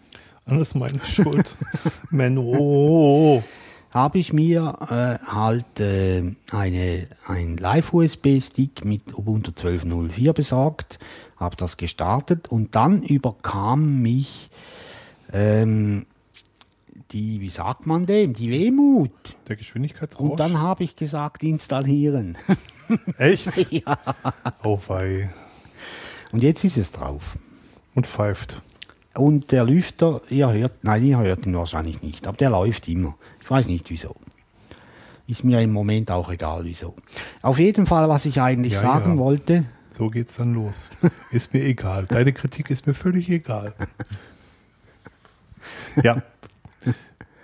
Alles 0.46 0.76
meine 0.76 1.04
Schuld. 1.04 1.56
Menno. 2.10 3.44
habe 3.92 4.18
ich 4.18 4.34
mir 4.34 4.78
äh, 4.82 5.26
halt 5.26 5.80
äh, 5.80 6.24
eine, 6.52 7.08
ein 7.28 7.58
Live-USB-Stick 7.58 8.84
mit 8.84 9.18
Ubuntu 9.18 9.52
12.04 9.52 10.34
besorgt, 10.34 11.00
habe 11.38 11.56
das 11.56 11.78
gestartet 11.78 12.50
und 12.50 12.76
dann 12.76 13.04
überkam 13.04 14.02
mich 14.02 14.50
ähm, 15.32 16.06
die, 17.12 17.40
wie 17.42 17.50
sagt 17.50 17.86
man 17.86 18.06
dem, 18.06 18.34
die 18.34 18.50
Wehmut. 18.50 19.12
Der 19.48 19.56
Geschwindigkeitsrausch. 19.56 20.32
Und 20.32 20.40
dann 20.40 20.60
habe 20.60 20.84
ich 20.84 20.96
gesagt, 20.96 21.44
installieren. 21.44 22.38
Echt? 23.18 23.72
ja. 23.72 23.98
Oh 24.64 24.80
wei. 24.88 25.32
Und 26.32 26.42
jetzt 26.42 26.64
ist 26.64 26.78
es 26.78 26.92
drauf. 26.92 27.38
Und 27.94 28.08
pfeift. 28.08 28.62
Und 29.16 29.52
der 29.52 29.64
Lüfter, 29.64 30.22
ihr 30.30 30.52
hört, 30.52 30.84
nein, 30.84 31.04
ihr 31.06 31.20
hört 31.20 31.46
ihn 31.46 31.56
wahrscheinlich 31.56 32.02
nicht, 32.02 32.26
aber 32.28 32.38
der 32.38 32.50
läuft 32.50 32.88
immer. 32.88 33.16
Ich 33.42 33.50
weiß 33.50 33.68
nicht 33.68 33.90
wieso. 33.90 34.16
Ist 35.28 35.44
mir 35.44 35.62
im 35.62 35.72
Moment 35.72 36.10
auch 36.12 36.32
egal 36.32 36.66
wieso. 36.66 36.96
Auf 37.42 37.60
jeden 37.60 37.86
Fall, 37.86 38.10
was 38.10 38.26
ich 38.26 38.42
eigentlich 38.42 38.74
Ja, 38.74 38.80
sagen 38.82 39.14
ja. 39.14 39.18
wollte, 39.20 39.66
So 39.98 40.10
geht's 40.10 40.38
dann 40.38 40.54
los. 40.56 40.90
Ist 41.32 41.54
mir 41.54 41.64
egal. 41.64 42.06
Deine 42.08 42.34
Kritik 42.34 42.70
ist 42.72 42.88
mir 42.88 42.94
völlig 42.96 43.30
egal. 43.30 43.74
Ja. 46.02 46.22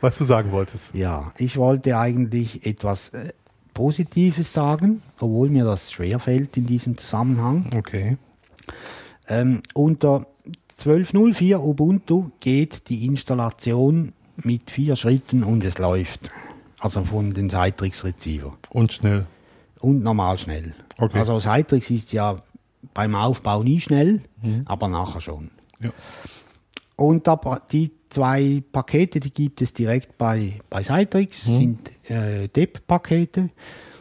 Was 0.01 0.17
du 0.17 0.23
sagen 0.23 0.51
wolltest. 0.51 0.93
ja, 0.93 1.31
ich 1.37 1.57
wollte 1.57 1.97
eigentlich 1.97 2.65
etwas 2.65 3.09
äh, 3.09 3.33
Positives 3.73 4.51
sagen, 4.53 5.01
obwohl 5.19 5.49
mir 5.49 5.65
das 5.65 5.91
schwerfällt 5.91 6.55
in 6.57 6.65
diesem 6.65 6.97
Zusammenhang. 6.97 7.69
Okay. 7.75 8.17
Ähm, 9.27 9.61
unter 9.73 10.25
12.04 10.79 11.57
Ubuntu 11.57 12.31
geht 12.39 12.87
die 12.89 13.05
Installation 13.05 14.13
mit 14.37 14.71
vier 14.71 14.95
Schritten 14.95 15.43
und 15.43 15.63
es 15.63 15.77
läuft. 15.77 16.31
Also 16.79 17.03
von 17.03 17.33
den 17.33 17.49
Citrix 17.49 18.05
Receiver. 18.05 18.57
Und 18.69 18.93
schnell. 18.93 19.27
Und 19.79 20.01
normal 20.03 20.37
schnell. 20.37 20.73
Okay. 20.97 21.17
Also 21.19 21.39
Citrix 21.39 21.89
ist 21.89 22.13
ja 22.13 22.39
beim 22.93 23.15
Aufbau 23.15 23.63
nie 23.63 23.81
schnell, 23.81 24.21
aber 24.65 24.87
nachher 24.87 25.19
schon. 25.19 25.51
Ja. 25.81 25.89
Und 26.95 27.27
da, 27.27 27.39
die 27.71 27.91
zwei 28.09 28.63
Pakete, 28.71 29.19
die 29.19 29.33
gibt 29.33 29.61
es 29.61 29.73
direkt 29.73 30.17
bei, 30.17 30.59
bei 30.69 30.83
Citrix, 30.83 31.45
sind 31.45 31.79
äh, 32.09 32.47
DEP-Pakete. 32.47 33.49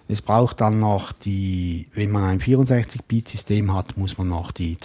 Es 0.08 0.22
braucht 0.22 0.60
dann 0.60 0.80
noch 0.80 1.12
die, 1.12 1.88
wenn 1.94 2.10
man 2.10 2.24
ein 2.24 2.40
64-Bit-System 2.40 3.74
hat, 3.74 3.96
muss 3.96 4.16
man 4.16 4.28
noch 4.28 4.52
die 4.52 4.76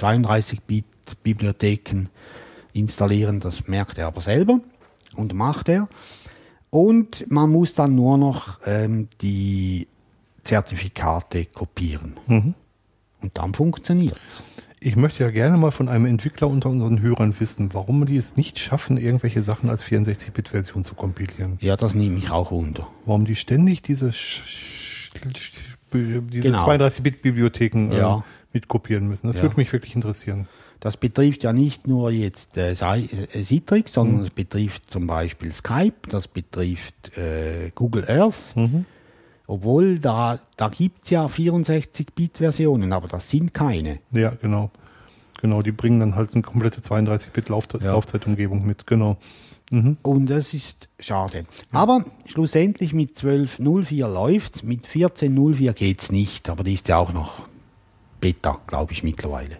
32-Bit-Bibliotheken 1.05 2.05
installieren. 2.73 3.39
Das 3.39 3.67
merkt 3.67 3.97
er 3.97 4.07
aber 4.07 4.21
selber 4.21 4.59
und 5.15 5.33
macht 5.33 5.69
er. 5.69 5.87
Und 6.69 7.29
man 7.29 7.51
muss 7.51 7.73
dann 7.75 7.95
nur 7.95 8.17
noch 8.17 8.59
ähm, 8.65 9.07
die 9.21 9.87
Zertifikate 10.43 11.45
kopieren. 11.45 12.17
Und 13.21 13.37
dann 13.37 13.53
funktioniert's. 13.53 14.43
Ich 14.79 14.97
möchte 14.97 15.23
ja 15.23 15.31
gerne 15.31 15.57
mal 15.57 15.71
von 15.71 15.87
einem 15.87 16.07
Entwickler 16.07 16.49
unter 16.49 16.69
unseren 16.69 17.01
Hörern 17.01 17.39
wissen, 17.39 17.73
warum 17.73 18.05
die 18.05 18.17
es 18.17 18.35
nicht 18.35 18.59
schaffen, 18.59 18.97
irgendwelche 18.97 19.41
Sachen 19.41 19.69
als 19.69 19.81
64-Bit-Version 19.85 20.83
zu 20.83 20.93
kompilieren. 20.95 21.57
Ja, 21.61 21.77
das 21.77 21.95
nehme 21.95 22.17
ich 22.17 22.31
auch 22.31 22.51
wunder. 22.51 22.85
Warum 23.05 23.23
die 23.23 23.37
ständig 23.37 23.81
diese, 23.81 24.09
diese 24.09 26.11
Genau. 26.41 26.67
32-Bit-Bibliotheken 26.67 27.91
Ja. 27.93 28.25
Mitkopieren 28.53 29.07
müssen. 29.07 29.27
Das 29.27 29.37
Ja. 29.37 29.43
würde 29.43 29.57
mich 29.57 29.71
wirklich 29.73 29.95
interessieren. 29.95 30.47
Das 30.79 30.97
betrifft 30.97 31.43
ja 31.43 31.53
nicht 31.53 31.87
nur 31.87 32.11
jetzt 32.11 32.57
äh, 32.57 32.71
äh, 32.71 33.43
Citrix, 33.43 33.93
sondern 33.93 34.25
es 34.25 34.29
betrifft 34.31 34.91
zum 34.91 35.07
Beispiel 35.07 35.51
Skype, 35.53 36.09
das 36.09 36.27
betrifft 36.27 37.17
äh, 37.17 37.71
Google 37.73 38.05
Earth. 38.09 38.55
Obwohl, 39.47 39.99
da, 39.99 40.39
da 40.55 40.69
gibt's 40.69 41.09
ja 41.09 41.25
64-Bit-Versionen, 41.25 42.93
aber 42.93 43.07
das 43.07 43.29
sind 43.29 43.53
keine. 43.53 43.99
Ja, 44.11 44.33
genau. 44.41 44.71
Genau, 45.41 45.61
die 45.61 45.73
bringen 45.73 45.99
dann 45.99 46.15
halt 46.15 46.33
eine 46.33 46.41
komplette 46.41 46.79
32-Bit-Laufzeitumgebung 46.81 48.65
mit, 48.65 48.87
genau. 48.87 49.17
Und 50.03 50.29
das 50.29 50.53
ist 50.53 50.87
schade. 50.99 51.45
Aber 51.71 52.05
schlussendlich 52.27 52.93
mit 52.93 53.15
12.04 53.17 54.07
läuft's, 54.07 54.61
mit 54.63 54.85
14.04 54.87 55.73
geht's 55.73 56.11
nicht, 56.11 56.49
aber 56.49 56.63
die 56.63 56.73
ist 56.73 56.87
ja 56.87 56.97
auch 56.97 57.11
noch 57.11 57.47
Beta, 58.23 58.57
glaube 58.67 58.93
ich, 58.93 59.03
mittlerweile. 59.03 59.57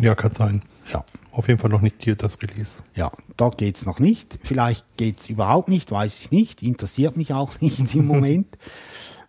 Ja, 0.00 0.14
kann 0.14 0.30
sein. 0.30 0.62
Ja. 0.92 1.04
Auf 1.32 1.48
jeden 1.48 1.58
Fall 1.58 1.70
noch 1.70 1.80
nicht 1.80 1.96
hier 1.98 2.14
das 2.14 2.40
Release. 2.40 2.84
Ja, 2.94 3.10
dort 3.36 3.58
geht's 3.58 3.84
noch 3.84 3.98
nicht. 3.98 4.38
Vielleicht 4.44 4.86
geht's 4.96 5.28
überhaupt 5.28 5.68
nicht, 5.68 5.90
weiß 5.90 6.20
ich 6.20 6.30
nicht. 6.30 6.62
Interessiert 6.62 7.16
mich 7.16 7.32
auch 7.32 7.60
nicht 7.60 7.92
im 7.96 8.06
Moment. 8.06 8.56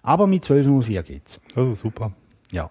Aber 0.04 0.28
mit 0.28 0.46
12.04 0.46 1.02
geht's. 1.02 1.42
Das 1.56 1.68
ist 1.68 1.80
super. 1.80 2.12
Ja. 2.52 2.70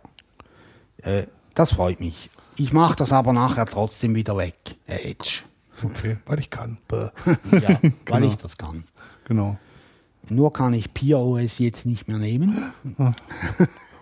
Äh, 0.98 1.26
das 1.54 1.72
freut 1.72 1.98
mich. 1.98 2.30
Ich 2.56 2.72
mache 2.72 2.94
das 2.94 3.12
aber 3.12 3.32
nachher 3.32 3.66
trotzdem 3.66 4.14
wieder 4.14 4.36
weg. 4.36 4.54
Äh, 4.86 5.10
Edge. 5.10 5.40
Okay, 5.82 6.18
weil 6.26 6.38
ich 6.38 6.50
kann. 6.50 6.78
Ja, 7.50 7.80
weil 7.82 7.92
Genau. 8.04 8.26
ich 8.28 8.36
das 8.36 8.56
kann. 8.56 8.84
Genau. 9.24 9.58
Nur 10.28 10.52
kann 10.52 10.72
ich 10.72 10.94
PeerOS 10.94 11.58
jetzt 11.58 11.84
nicht 11.84 12.06
mehr 12.06 12.18
nehmen. 12.18 12.72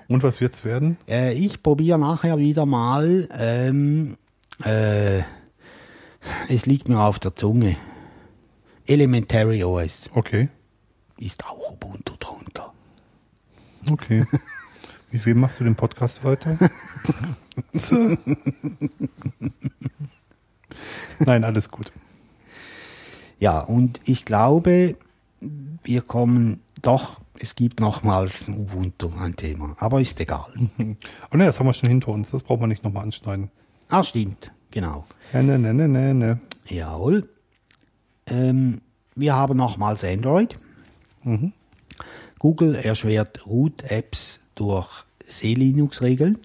Und 0.09 0.22
was 0.22 0.40
wird's 0.40 0.64
werden? 0.64 0.96
Äh, 1.09 1.32
ich 1.34 1.62
probiere 1.62 1.98
nachher 1.98 2.38
wieder 2.38 2.66
mal. 2.66 3.28
Ähm, 3.36 4.16
äh, 4.64 5.20
es 6.48 6.66
liegt 6.66 6.88
mir 6.88 7.00
auf 7.00 7.18
der 7.18 7.34
Zunge. 7.36 7.76
Elementary 8.86 9.64
OS 9.64 10.11
Okay. 10.14 10.48
ist 11.18 11.46
auch 11.46 11.72
Ubuntu 11.72 12.14
drunter. 12.18 12.72
Okay. 13.90 14.24
Mit 15.11 15.24
wem 15.26 15.40
machst 15.40 15.61
du 15.61 15.64
den 15.64 15.76
Podcast 15.76 16.24
weiter? 16.24 16.59
Nein, 21.20 21.44
alles 21.44 21.70
gut. 21.70 21.92
Ja, 23.38 23.61
und 23.61 24.00
ich 24.05 24.24
glaube, 24.24 24.96
wir 25.82 26.02
kommen 26.02 26.61
doch, 26.82 27.20
es 27.39 27.55
gibt 27.55 27.80
nochmals 27.80 28.49
Ubuntu 28.49 29.11
ein 29.18 29.37
Thema, 29.37 29.74
aber 29.78 30.01
ist 30.01 30.20
egal. 30.20 30.47
Oh 31.30 31.37
ne, 31.37 31.47
das 31.47 31.59
haben 31.59 31.66
wir 31.66 31.72
schon 31.72 31.89
hinter 31.89 32.09
uns. 32.09 32.30
Das 32.30 32.43
brauchen 32.43 32.62
wir 32.62 32.66
nicht 32.66 32.85
nochmal 32.85 33.05
anschneiden. 33.05 33.51
Ah, 33.89 34.05
stimmt, 34.05 34.53
genau. 34.70 35.05
Ne, 35.32 35.43
ne, 35.43 35.74
ne, 35.74 35.89
ne, 35.89 36.14
ne. 36.14 36.41
Jawohl. 36.66 37.28
Ähm, 38.26 38.80
wir 39.14 39.35
haben 39.35 39.57
nochmals 39.57 40.05
Android. 40.05 40.57
Google 42.39 42.74
erschwert 42.74 43.47
Root-Apps 43.47 44.41
durch 44.55 44.89
C-Linux-Regeln. 45.26 46.39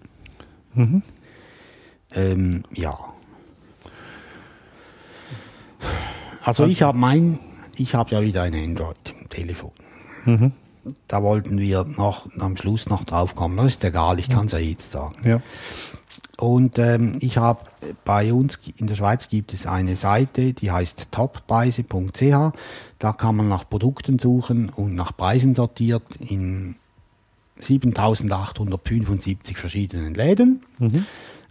Ähm, 2.14 2.62
ja. 2.72 2.98
Also 6.42 6.66
ich 6.66 6.82
habe 6.82 6.96
mein, 6.96 7.38
ich 7.76 7.94
habe 7.94 8.10
ja 8.12 8.22
wieder 8.22 8.42
ein 8.42 8.54
Android-Telefon. 8.54 9.72
Da 11.08 11.22
wollten 11.22 11.58
wir 11.58 11.84
noch 11.84 12.26
am 12.38 12.56
Schluss 12.56 12.88
noch 12.88 13.04
drauf 13.04 13.34
kommen. 13.34 13.56
Das 13.56 13.66
ist 13.66 13.84
egal, 13.84 14.18
ich 14.18 14.28
kann 14.28 14.46
es 14.46 14.52
ja 14.52 14.58
jetzt 14.58 14.90
sagen. 14.90 15.28
Ja. 15.28 15.42
Und 16.38 16.78
ähm, 16.78 17.18
ich 17.20 17.36
habe 17.36 17.60
bei 18.04 18.32
uns 18.32 18.58
in 18.78 18.86
der 18.86 18.94
Schweiz 18.94 19.28
gibt 19.28 19.52
es 19.52 19.66
eine 19.66 19.96
Seite, 19.96 20.54
die 20.54 20.70
heißt 20.70 21.08
toppreise.ch. 21.10 22.52
Da 22.98 23.12
kann 23.12 23.36
man 23.36 23.48
nach 23.48 23.68
Produkten 23.68 24.18
suchen 24.18 24.70
und 24.70 24.94
nach 24.94 25.14
Preisen 25.14 25.54
sortiert 25.54 26.02
in 26.18 26.76
7875 27.58 29.58
verschiedenen 29.58 30.14
Läden. 30.14 30.62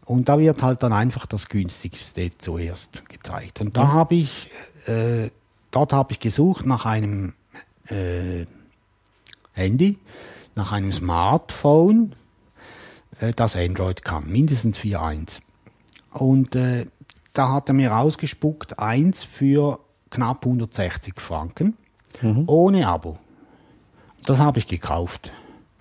Und 0.06 0.28
da 0.28 0.40
wird 0.40 0.64
halt 0.64 0.82
dann 0.82 0.92
einfach 0.92 1.28
das 1.28 1.50
günstigste 1.50 2.32
zuerst 2.40 3.08
gezeigt. 3.10 3.62
Und 3.62 3.78
da 3.78 3.90
habe 3.90 4.16
ich, 4.16 4.50
äh, 4.88 5.30
dort 5.70 5.94
habe 5.94 6.14
ich 6.14 6.20
gesucht 6.20 6.66
nach 6.66 6.88
einem 6.88 7.34
äh, 7.90 8.46
Handy, 9.60 9.98
nach 10.56 10.72
einem 10.72 10.92
Smartphone, 10.92 12.14
äh, 13.20 13.34
das 13.36 13.56
Android 13.56 14.04
kann, 14.04 14.28
mindestens 14.28 14.78
4.1. 14.78 15.42
Und 16.12 16.56
äh, 16.56 16.86
da 17.34 17.52
hat 17.52 17.70
er 17.70 17.74
mir 17.74 17.92
rausgespuckt, 17.92 18.80
eins 18.80 19.24
für 19.24 19.80
knapp 20.10 20.46
160 20.46 21.22
Franken, 21.22 21.78
ohne 22.48 22.88
Abo. 22.88 23.18
Das 24.26 24.40
habe 24.40 24.60
ich 24.60 24.68
gekauft. 24.68 25.32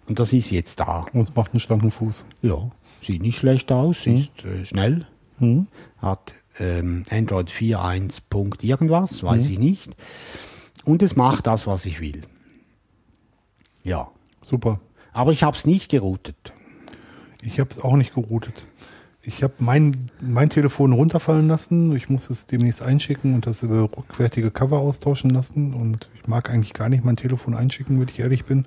Und 0.07 0.19
das 0.19 0.33
ist 0.33 0.51
jetzt 0.51 0.81
da. 0.81 1.07
Und 1.13 1.35
macht 1.35 1.53
einen 1.53 1.61
schlanken 1.61 1.91
Fuß. 1.91 2.25
Ja, 2.43 2.71
sieht 3.03 3.23
nicht 3.23 3.39
schlecht 3.39 3.73
aus, 3.73 4.07
ist 4.07 4.45
äh, 4.45 4.65
schnell, 4.67 5.07
hat 5.99 6.33
ähm, 6.59 7.05
Android 7.11 7.51
4.1 7.51 8.21
Punkt 8.29 8.63
irgendwas, 8.65 9.23
weiß 9.23 9.49
ich 9.51 9.59
nicht. 9.59 9.97
Und 10.85 11.03
es 11.03 11.17
macht 11.17 11.47
das, 11.47 11.67
was 11.67 11.87
ich 11.87 12.01
will. 12.01 12.23
Ja, 13.89 14.09
Super. 14.45 14.81
aber 15.15 15.33
ich 15.33 15.43
habe 15.43 15.57
es 15.57 15.65
nicht 15.65 15.91
geroutet. 15.91 16.53
Ich 17.41 17.59
habe 17.59 17.71
es 17.71 17.81
auch 17.81 17.97
nicht 17.97 18.15
geroutet. 18.15 18.53
Ich 19.23 19.43
habe 19.43 19.55
mein, 19.61 20.11
mein 20.21 20.51
Telefon 20.51 20.93
runterfallen 20.93 21.49
lassen. 21.49 21.97
Ich 21.97 22.11
muss 22.11 22.29
es 22.29 22.47
demnächst 22.47 22.83
einschicken 22.83 23.35
und 23.35 23.47
das 23.47 23.63
über 23.63 23.85
rückwärtige 23.85 24.51
Cover 24.51 24.79
austauschen 24.79 25.31
lassen. 25.31 25.73
Und 25.73 26.07
ich 26.15 26.29
mag 26.29 26.51
eigentlich 26.51 26.75
gar 26.75 26.91
nicht 26.91 27.03
mein 27.03 27.17
Telefon 27.17 27.55
einschicken, 27.55 27.99
wenn 27.99 28.09
ich 28.09 28.19
ehrlich 28.19 28.45
bin. 28.45 28.67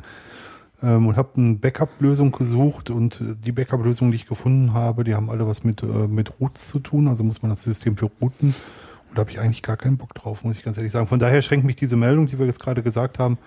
Ähm, 0.82 1.06
und 1.06 1.18
habe 1.18 1.30
eine 1.38 1.54
Backup-Lösung 1.54 2.32
gesucht 2.32 2.90
und 2.90 3.22
äh, 3.22 3.36
die 3.46 3.52
Backup-Lösung, 3.52 4.10
die 4.10 4.16
ich 4.16 4.26
gefunden 4.26 4.74
habe, 4.74 5.04
die 5.04 5.14
haben 5.14 5.30
alle 5.30 5.46
was 5.46 5.64
mit, 5.64 5.84
äh, 5.84 5.86
mit 5.86 6.40
Roots 6.40 6.68
zu 6.68 6.80
tun. 6.80 7.08
Also 7.08 7.24
muss 7.24 7.44
man 7.44 7.52
das 7.52 7.62
System 7.62 7.96
für 7.96 8.10
routen. 8.20 8.56
Und 9.10 9.18
da 9.18 9.20
habe 9.20 9.30
ich 9.30 9.40
eigentlich 9.40 9.62
gar 9.62 9.78
keinen 9.78 9.98
Bock 9.98 10.16
drauf, 10.16 10.44
muss 10.44 10.58
ich 10.58 10.64
ganz 10.64 10.78
ehrlich 10.78 10.92
sagen. 10.92 11.06
Von 11.06 11.20
daher 11.20 11.44
schränkt 11.44 11.68
mich 11.68 11.76
diese 11.76 11.96
Meldung, 11.96 12.26
die 12.26 12.40
wir 12.40 12.48
jetzt 12.48 12.60
gerade 12.60 12.82
gesagt 12.82 13.20
haben, 13.20 13.38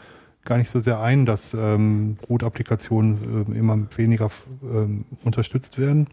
gar 0.44 0.58
nicht 0.58 0.70
so 0.70 0.80
sehr 0.80 1.00
ein, 1.00 1.26
dass 1.26 1.54
ähm, 1.54 2.18
Root-Applikationen 2.28 3.46
äh, 3.52 3.58
immer 3.58 3.78
weniger 3.96 4.30
ähm, 4.62 5.04
unterstützt 5.24 5.78
werden. 5.78 6.08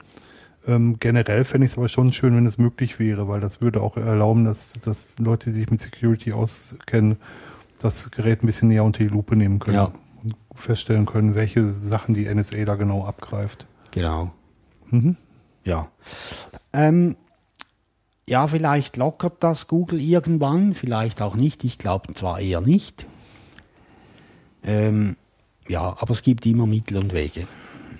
Ähm, 0.67 0.97
generell 0.99 1.43
fände 1.43 1.65
ich 1.65 1.71
es 1.73 1.77
aber 1.77 1.89
schon 1.89 2.13
schön, 2.13 2.36
wenn 2.36 2.45
es 2.45 2.57
möglich 2.57 2.99
wäre, 2.99 3.27
weil 3.27 3.41
das 3.41 3.61
würde 3.61 3.82
auch 3.82 3.97
erlauben, 3.97 4.45
dass, 4.45 4.73
dass 4.84 5.15
Leute, 5.19 5.49
die 5.49 5.55
sich 5.55 5.69
mit 5.71 5.79
Security 5.79 6.34
auskennen, 6.34 7.17
das 7.82 8.11
Gerät 8.11 8.43
ein 8.43 8.45
bisschen 8.45 8.67
näher 8.67 8.84
unter 8.84 8.99
die 8.99 9.09
Lupe 9.09 9.36
nehmen 9.36 9.57
können 9.59 9.75
Ja. 9.77 9.91
und 10.23 10.36
feststellen 10.53 11.07
können, 11.07 11.34
welche 11.34 11.73
Sachen 11.82 12.13
die 12.13 12.25
NSA 12.32 12.63
da 12.65 12.75
genau 12.75 13.05
abgreift. 13.05 13.65
Genau. 13.89 14.32
Mhm. 14.91 15.17
Ja. 15.63 15.89
Ähm, 16.73 17.15
ja, 18.29 18.47
vielleicht 18.47 18.97
lockert 18.97 19.43
das 19.43 19.67
Google 19.67 19.99
irgendwann, 19.99 20.75
vielleicht 20.75 21.21
auch 21.23 21.36
nicht. 21.36 21.63
Ich 21.63 21.79
glaube 21.79 22.13
zwar 22.13 22.39
eher 22.39 22.61
nicht. 22.61 23.07
Ähm, 24.64 25.16
ja, 25.68 25.95
aber 25.99 26.12
es 26.12 26.24
gibt 26.24 26.45
immer 26.45 26.68
Mittel 26.68 26.97
und 26.97 27.14
Wege, 27.14 27.47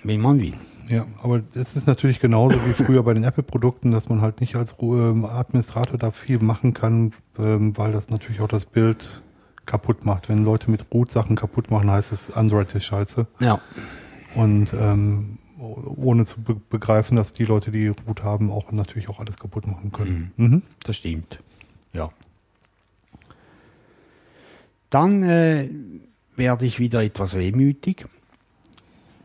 wenn 0.04 0.20
man 0.20 0.40
will. 0.40 0.54
Ja, 0.88 1.06
aber 1.22 1.42
es 1.54 1.76
ist 1.76 1.86
natürlich 1.86 2.20
genauso 2.20 2.56
wie 2.66 2.72
früher 2.72 3.02
bei 3.02 3.14
den 3.14 3.24
Apple-Produkten, 3.24 3.92
dass 3.92 4.08
man 4.08 4.20
halt 4.20 4.40
nicht 4.40 4.56
als 4.56 4.74
ähm, 4.80 5.24
Administrator 5.24 5.96
da 5.96 6.10
viel 6.10 6.38
machen 6.40 6.74
kann, 6.74 7.12
ähm, 7.38 7.76
weil 7.78 7.92
das 7.92 8.10
natürlich 8.10 8.40
auch 8.40 8.48
das 8.48 8.66
Bild 8.66 9.22
kaputt 9.64 10.04
macht. 10.04 10.28
Wenn 10.28 10.44
Leute 10.44 10.70
mit 10.70 10.86
Root-Sachen 10.92 11.36
kaputt 11.36 11.70
machen, 11.70 11.90
heißt 11.90 12.12
es, 12.12 12.32
Android 12.32 12.74
ist 12.74 12.84
scheiße. 12.84 13.26
Ja. 13.40 13.60
Und 14.34 14.74
ähm, 14.74 15.38
ohne 15.58 16.24
zu 16.24 16.42
be 16.42 16.56
begreifen, 16.68 17.16
dass 17.16 17.32
die 17.32 17.44
Leute, 17.44 17.70
die 17.70 17.88
Root 17.88 18.22
haben, 18.22 18.50
auch 18.50 18.72
natürlich 18.72 19.08
auch 19.08 19.20
alles 19.20 19.36
kaputt 19.36 19.66
machen 19.66 19.92
können. 19.92 20.32
Mhm. 20.36 20.62
Das 20.84 20.96
stimmt. 20.96 21.40
Ja. 21.92 22.10
Dann 24.90 25.22
äh, 25.22 25.70
werde 26.36 26.66
ich 26.66 26.78
wieder 26.78 27.02
etwas 27.02 27.36
wehmütig. 27.36 28.06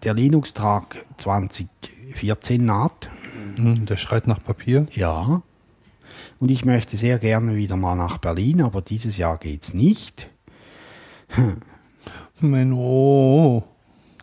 Der 0.04 0.14
Linux-Tag 0.14 1.06
2014 1.18 2.64
naht. 2.64 3.10
Mhm. 3.58 3.86
Der 3.86 3.98
schreit 3.98 4.28
nach 4.28 4.44
Papier. 4.44 4.86
Ja. 4.92 5.42
Und 6.40 6.50
ich 6.50 6.66
möchte 6.66 6.98
sehr 6.98 7.18
gerne 7.20 7.56
wieder 7.56 7.76
mal 7.78 7.96
nach 7.96 8.18
Berlin, 8.20 8.62
aber 8.62 8.82
dieses 8.82 9.18
Jahr 9.18 9.38
geht's 9.38 9.74
nicht, 9.74 10.30
Menno. 12.40 13.64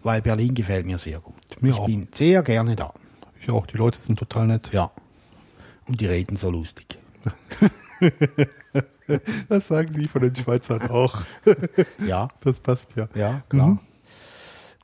weil 0.02 0.22
Berlin 0.22 0.54
gefällt 0.54 0.86
mir 0.86 0.98
sehr 0.98 1.18
gut. 1.20 1.34
Mir 1.60 1.70
ich 1.70 1.74
auch. 1.76 1.86
bin 1.86 2.08
sehr 2.12 2.42
gerne 2.42 2.76
da. 2.76 2.94
Ich 3.40 3.50
auch, 3.50 3.66
die 3.66 3.76
Leute 3.76 4.00
sind 4.00 4.18
total 4.18 4.46
nett. 4.46 4.70
Ja. 4.72 4.92
Und 5.88 6.00
die 6.00 6.06
reden 6.06 6.36
so 6.36 6.50
lustig. 6.50 6.98
Das 9.48 9.68
sagen 9.68 9.92
sie 9.92 10.08
von 10.08 10.22
den 10.22 10.34
Schweizern 10.34 10.82
auch. 10.90 11.22
Ja. 12.06 12.28
Das 12.40 12.60
passt 12.60 12.96
ja. 12.96 13.08
Ja, 13.14 13.42
klar. 13.48 13.68
Mhm. 13.68 13.78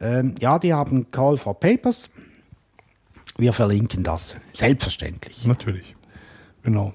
Ähm, 0.00 0.34
ja, 0.40 0.58
die 0.58 0.72
haben 0.72 1.10
Call 1.10 1.36
for 1.36 1.58
Papers. 1.58 2.10
Wir 3.36 3.52
verlinken 3.52 4.02
das. 4.02 4.36
Selbstverständlich. 4.54 5.46
Natürlich. 5.46 5.94
Genau. 6.62 6.92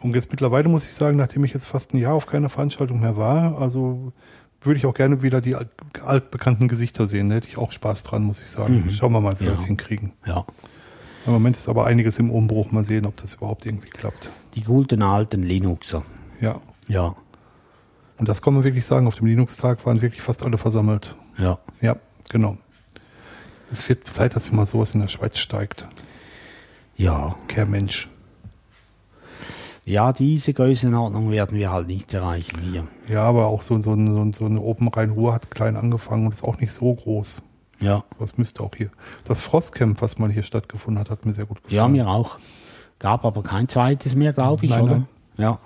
Und 0.00 0.14
jetzt 0.14 0.30
mittlerweile 0.30 0.68
muss 0.68 0.86
ich 0.86 0.94
sagen, 0.94 1.16
nachdem 1.16 1.44
ich 1.44 1.52
jetzt 1.54 1.66
fast 1.66 1.94
ein 1.94 1.98
Jahr 1.98 2.14
auf 2.14 2.26
keiner 2.26 2.48
Veranstaltung 2.50 3.00
mehr 3.00 3.16
war, 3.16 3.58
also 3.60 4.12
würde 4.60 4.78
ich 4.78 4.86
auch 4.86 4.94
gerne 4.94 5.22
wieder 5.22 5.40
die 5.40 5.54
alt- 5.54 5.70
altbekannten 6.02 6.68
Gesichter 6.68 7.06
sehen. 7.06 7.28
Da 7.28 7.36
hätte 7.36 7.48
ich 7.48 7.58
auch 7.58 7.72
Spaß 7.72 8.02
dran, 8.02 8.22
muss 8.22 8.40
ich 8.42 8.48
sagen. 8.50 8.88
Schauen 8.92 9.12
wir 9.12 9.20
mal, 9.20 9.34
wie 9.36 9.40
wir 9.40 9.46
Ja. 9.48 9.52
das 9.54 9.64
hinkriegen. 9.64 10.12
Ja. 10.26 10.44
Im 11.26 11.32
Moment 11.32 11.56
ist 11.56 11.68
aber 11.68 11.86
einiges 11.86 12.18
im 12.18 12.30
Umbruch. 12.30 12.70
Mal 12.70 12.84
sehen, 12.84 13.04
ob 13.04 13.16
das 13.16 13.34
überhaupt 13.34 13.66
irgendwie 13.66 13.90
klappt. 13.90 14.30
Die 14.54 14.62
guten 14.62 15.02
alten 15.02 15.42
Linuxer. 15.42 16.02
Ja. 16.40 16.60
Ja. 16.86 17.16
Und 18.18 18.28
das 18.28 18.40
kann 18.40 18.54
man 18.54 18.64
wirklich 18.64 18.86
sagen. 18.86 19.06
Auf 19.08 19.16
dem 19.16 19.26
Linux-Tag 19.26 19.84
waren 19.86 20.00
wirklich 20.02 20.22
fast 20.22 20.44
alle 20.44 20.56
versammelt. 20.56 21.16
Ja. 21.36 21.58
Ja, 21.80 21.96
genau. 22.30 22.56
Es 23.70 23.88
wird 23.88 24.08
Zeit, 24.08 24.36
dass 24.36 24.48
immer 24.48 24.66
sowas 24.66 24.94
in 24.94 25.00
der 25.00 25.08
Schweiz 25.08 25.38
steigt. 25.38 25.88
Ja. 26.96 27.34
Kehr 27.48 27.66
Mensch. 27.66 28.08
Ja, 29.84 30.12
diese 30.12 30.52
Größenordnung 30.52 31.30
werden 31.30 31.56
wir 31.56 31.70
halt 31.70 31.88
nicht 31.88 32.12
erreichen 32.12 32.58
hier. 32.60 32.86
Ja, 33.08 33.22
aber 33.22 33.46
auch 33.46 33.62
so, 33.62 33.80
so, 33.80 33.96
so, 33.96 34.32
so 34.32 34.44
eine 34.46 34.60
Open 34.60 34.88
Rhein-Ruhr 34.88 35.32
hat 35.32 35.50
klein 35.50 35.76
angefangen 35.76 36.26
und 36.26 36.32
ist 36.32 36.42
auch 36.42 36.58
nicht 36.58 36.72
so 36.72 36.92
groß. 36.92 37.40
Ja. 37.80 38.04
Was 38.18 38.38
müsste 38.38 38.62
auch 38.62 38.74
hier. 38.74 38.90
Das 39.24 39.42
Frostcamp, 39.42 40.00
was 40.02 40.18
mal 40.18 40.30
hier 40.30 40.42
stattgefunden 40.42 41.00
hat, 41.00 41.10
hat 41.10 41.26
mir 41.26 41.34
sehr 41.34 41.46
gut 41.46 41.62
gefallen. 41.62 41.76
Ja, 41.76 41.88
mir 41.88 42.08
auch. 42.08 42.38
Gab 42.98 43.24
aber 43.24 43.42
kein 43.42 43.68
zweites 43.68 44.14
mehr, 44.14 44.32
glaube 44.32 44.64
ich, 44.64 44.70
Nein, 44.70 44.82
oder? 44.82 44.94
nein. 44.96 45.08
Ja. 45.36 45.58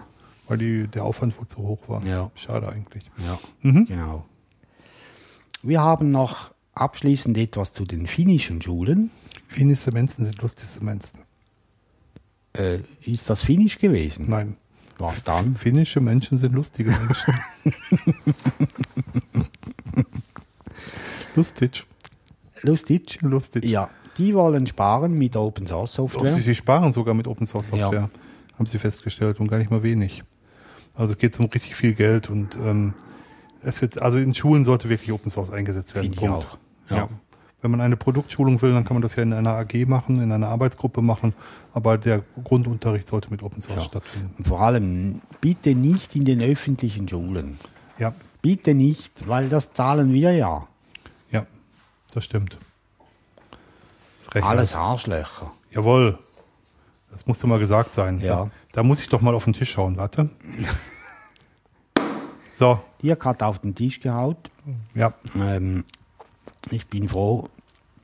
Weil 0.48 0.58
die, 0.58 0.88
der 0.88 1.04
Aufwand 1.04 1.38
wohl 1.38 1.46
zu 1.46 1.58
hoch 1.58 1.80
war. 1.86 2.04
Ja. 2.04 2.30
Schade 2.34 2.68
eigentlich. 2.68 3.04
Ja. 3.24 3.38
Mhm. 3.62 3.86
Genau. 3.86 4.26
Wir 5.62 5.80
haben 5.80 6.10
noch 6.10 6.50
abschließend 6.74 7.38
etwas 7.38 7.72
zu 7.72 7.84
den 7.84 8.06
finnischen 8.06 8.60
Schulen. 8.60 9.10
Finnische 9.46 9.92
Menschen 9.92 10.24
sind 10.24 10.40
lustigste 10.42 10.82
Menschen. 10.82 11.20
Äh, 12.56 12.78
ist 13.04 13.30
das 13.30 13.42
finnisch 13.42 13.78
gewesen? 13.78 14.26
Nein. 14.28 14.56
Was 14.98 15.22
dann? 15.22 15.54
Finnische 15.54 16.00
Menschen 16.00 16.38
sind 16.38 16.52
lustige 16.52 16.90
Menschen. 16.90 17.34
Lustig. 21.36 21.86
Lustig? 22.62 23.18
Lustig. 23.22 23.64
Ja. 23.64 23.90
Die 24.18 24.34
wollen 24.34 24.66
sparen 24.66 25.12
mit 25.14 25.36
Open 25.36 25.66
Source 25.66 25.94
Software. 25.94 26.34
sie, 26.34 26.40
sie 26.40 26.54
sparen 26.54 26.92
sogar 26.92 27.14
mit 27.14 27.26
Open 27.28 27.46
Source 27.46 27.68
Software, 27.68 28.10
Ja. 28.12 28.56
haben 28.58 28.66
sie 28.66 28.78
festgestellt 28.78 29.40
und 29.40 29.48
gar 29.48 29.58
nicht 29.58 29.70
mal 29.70 29.82
wenig. 29.82 30.24
Also 30.94 31.12
es 31.12 31.18
geht 31.18 31.38
um 31.38 31.46
richtig 31.46 31.74
viel 31.76 31.94
Geld 31.94 32.28
und 32.28 32.56
ähm, 32.56 32.94
es 33.62 33.80
wird, 33.80 34.00
also 34.02 34.18
in 34.18 34.34
Schulen 34.34 34.64
sollte 34.64 34.88
wirklich 34.88 35.12
Open 35.12 35.30
Source 35.30 35.50
eingesetzt 35.50 35.94
werden. 35.94 36.12
Finde 36.12 36.24
ich 36.26 36.30
auch. 36.30 36.58
Ja. 36.90 36.96
Ja. 36.96 37.08
Wenn 37.62 37.70
man 37.72 37.82
eine 37.82 37.96
Produktschulung 37.98 38.60
will, 38.62 38.72
dann 38.72 38.84
kann 38.84 38.94
man 38.94 39.02
das 39.02 39.16
ja 39.16 39.22
in 39.22 39.34
einer 39.34 39.50
AG 39.50 39.84
machen, 39.86 40.20
in 40.22 40.32
einer 40.32 40.48
Arbeitsgruppe 40.48 41.02
machen, 41.02 41.34
aber 41.74 41.98
der 41.98 42.22
Grundunterricht 42.42 43.06
sollte 43.06 43.30
mit 43.30 43.42
Open 43.42 43.60
Source 43.60 43.76
Ja. 43.80 43.84
stattfinden. 43.84 44.30
Und 44.38 44.46
vor 44.48 44.60
allem 44.62 45.20
bitte 45.42 45.74
nicht 45.74 46.16
in 46.16 46.24
den 46.24 46.40
öffentlichen 46.40 47.06
Schulen. 47.08 47.58
Ja, 47.98 48.12
Bitte 48.42 48.72
nicht, 48.72 49.28
weil 49.28 49.50
das 49.50 49.74
zahlen 49.74 50.14
wir 50.14 50.32
ja, 50.32 50.66
das 52.10 52.24
stimmt. 52.24 52.58
Frechheit. 54.24 54.48
Alles 54.48 54.74
Arschlöcher. 54.74 55.50
Jawohl. 55.70 56.18
Das 57.10 57.26
musste 57.26 57.46
mal 57.46 57.58
gesagt 57.58 57.92
sein. 57.92 58.20
Ja. 58.20 58.44
Da, 58.44 58.50
da 58.72 58.82
muss 58.82 59.00
ich 59.00 59.08
doch 59.08 59.20
mal 59.20 59.34
auf 59.34 59.44
den 59.44 59.52
Tisch 59.52 59.70
schauen, 59.72 59.96
warte. 59.96 60.30
So, 62.52 62.78
Dirk 63.02 63.24
hat 63.24 63.42
auf 63.42 63.58
den 63.60 63.74
Tisch 63.74 64.00
gehaut. 64.00 64.50
ja. 64.94 65.14
Ähm, 65.34 65.84
ich 66.70 66.86
bin 66.88 67.08
froh. 67.08 67.48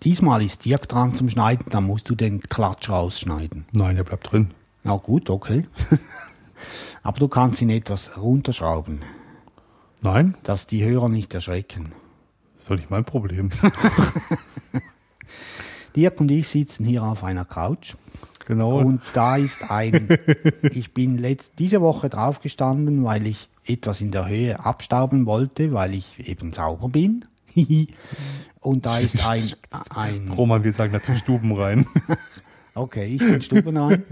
Diesmal 0.03 0.41
ist 0.43 0.65
Dirk 0.65 0.89
dran 0.89 1.15
zum 1.15 1.29
Schneiden, 1.29 1.67
dann 1.69 1.85
musst 1.85 2.09
du 2.09 2.15
den 2.15 2.41
Klatsch 2.41 2.89
rausschneiden. 2.89 3.67
Nein, 3.73 3.97
der 3.97 4.05
bleibt 4.05 4.33
drin. 4.33 4.55
Na 4.83 4.97
gut, 4.97 5.29
okay. 5.29 5.67
Aber 7.03 7.19
du 7.19 7.29
kannst 7.29 7.61
ihn 7.61 7.69
etwas 7.69 8.17
runterschrauben, 8.17 9.05
Nein, 10.01 10.39
dass 10.43 10.67
die 10.67 10.83
Hörer 10.83 11.11
nicht 11.11 11.35
erschrecken. 11.35 11.91
Das 12.67 12.67
ist 12.67 12.71
doch 12.71 12.77
nicht 12.77 12.91
mein 12.91 13.05
Problem. 13.05 13.49
Dirk 15.95 16.21
und 16.21 16.31
ich 16.31 16.49
sitzen 16.49 16.85
hier 16.85 17.05
auf 17.05 17.23
einer 17.23 17.45
Couch 17.45 17.95
genau. 18.45 18.79
und 18.79 19.01
da 19.15 19.37
ist 19.37 19.71
ein, 19.71 20.09
ich 20.63 20.93
bin 20.93 21.17
letzt, 21.17 21.61
diese 21.61 21.81
Woche 21.81 22.09
draufgestanden, 22.09 23.05
weil 23.05 23.29
ich 23.29 23.49
etwas 23.67 24.01
in 24.01 24.11
der 24.11 24.29
Höhe 24.29 24.59
abstauben 24.59 25.27
wollte, 25.27 25.73
weil 25.73 25.95
ich 25.95 26.29
eben 26.29 26.53
sauber 26.53 26.89
bin. 26.89 27.25
und 28.61 28.85
da 28.85 28.99
ist 28.99 29.25
ein, 29.27 29.49
ein, 29.91 30.29
Roman, 30.31 30.65
wir 30.65 30.73
sagen 30.73 30.93
dazu 30.93 31.15
Stuben 31.15 31.53
rein. 31.53 31.87
okay, 32.75 33.07
ich 33.07 33.21
bin 33.21 33.43
stubenrein. 33.43 34.03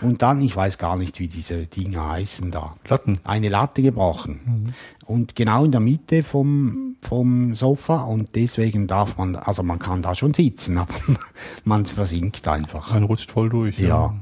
Und 0.00 0.22
dann, 0.22 0.40
ich 0.40 0.54
weiß 0.54 0.78
gar 0.78 0.96
nicht, 0.96 1.20
wie 1.20 1.28
diese 1.28 1.66
Dinge 1.66 2.06
heißen 2.06 2.50
da. 2.50 2.76
Platten. 2.84 3.18
Eine 3.24 3.48
Latte 3.48 3.82
gebrochen. 3.82 4.74
Und 5.06 5.34
genau 5.34 5.64
in 5.64 5.70
der 5.70 5.80
Mitte 5.80 6.22
vom, 6.22 6.96
vom 7.00 7.54
Sofa 7.54 8.02
und 8.02 8.34
deswegen 8.34 8.86
darf 8.86 9.16
man, 9.16 9.36
also 9.36 9.62
man 9.62 9.78
kann 9.78 10.02
da 10.02 10.14
schon 10.14 10.34
sitzen, 10.34 10.78
aber 10.78 10.94
man 11.64 11.86
versinkt 11.86 12.46
einfach. 12.46 12.92
Man 12.92 13.04
rutscht 13.04 13.30
voll 13.30 13.48
durch. 13.48 13.78
Ja. 13.78 14.14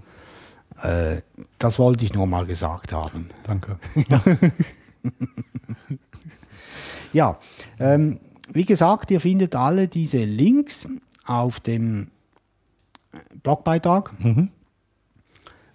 Äh, 0.82 1.22
das 1.58 1.78
wollte 1.78 2.04
ich 2.04 2.14
nur 2.14 2.26
mal 2.26 2.46
gesagt 2.46 2.92
haben. 2.92 3.30
Danke. 3.42 3.78
Ja, 7.14 7.38
ähm, 7.78 8.18
wie 8.52 8.64
gesagt, 8.64 9.10
ihr 9.12 9.20
findet 9.20 9.54
alle 9.54 9.86
diese 9.86 10.24
Links 10.24 10.88
auf 11.24 11.60
dem 11.60 12.08
Blogbeitrag. 13.42 14.12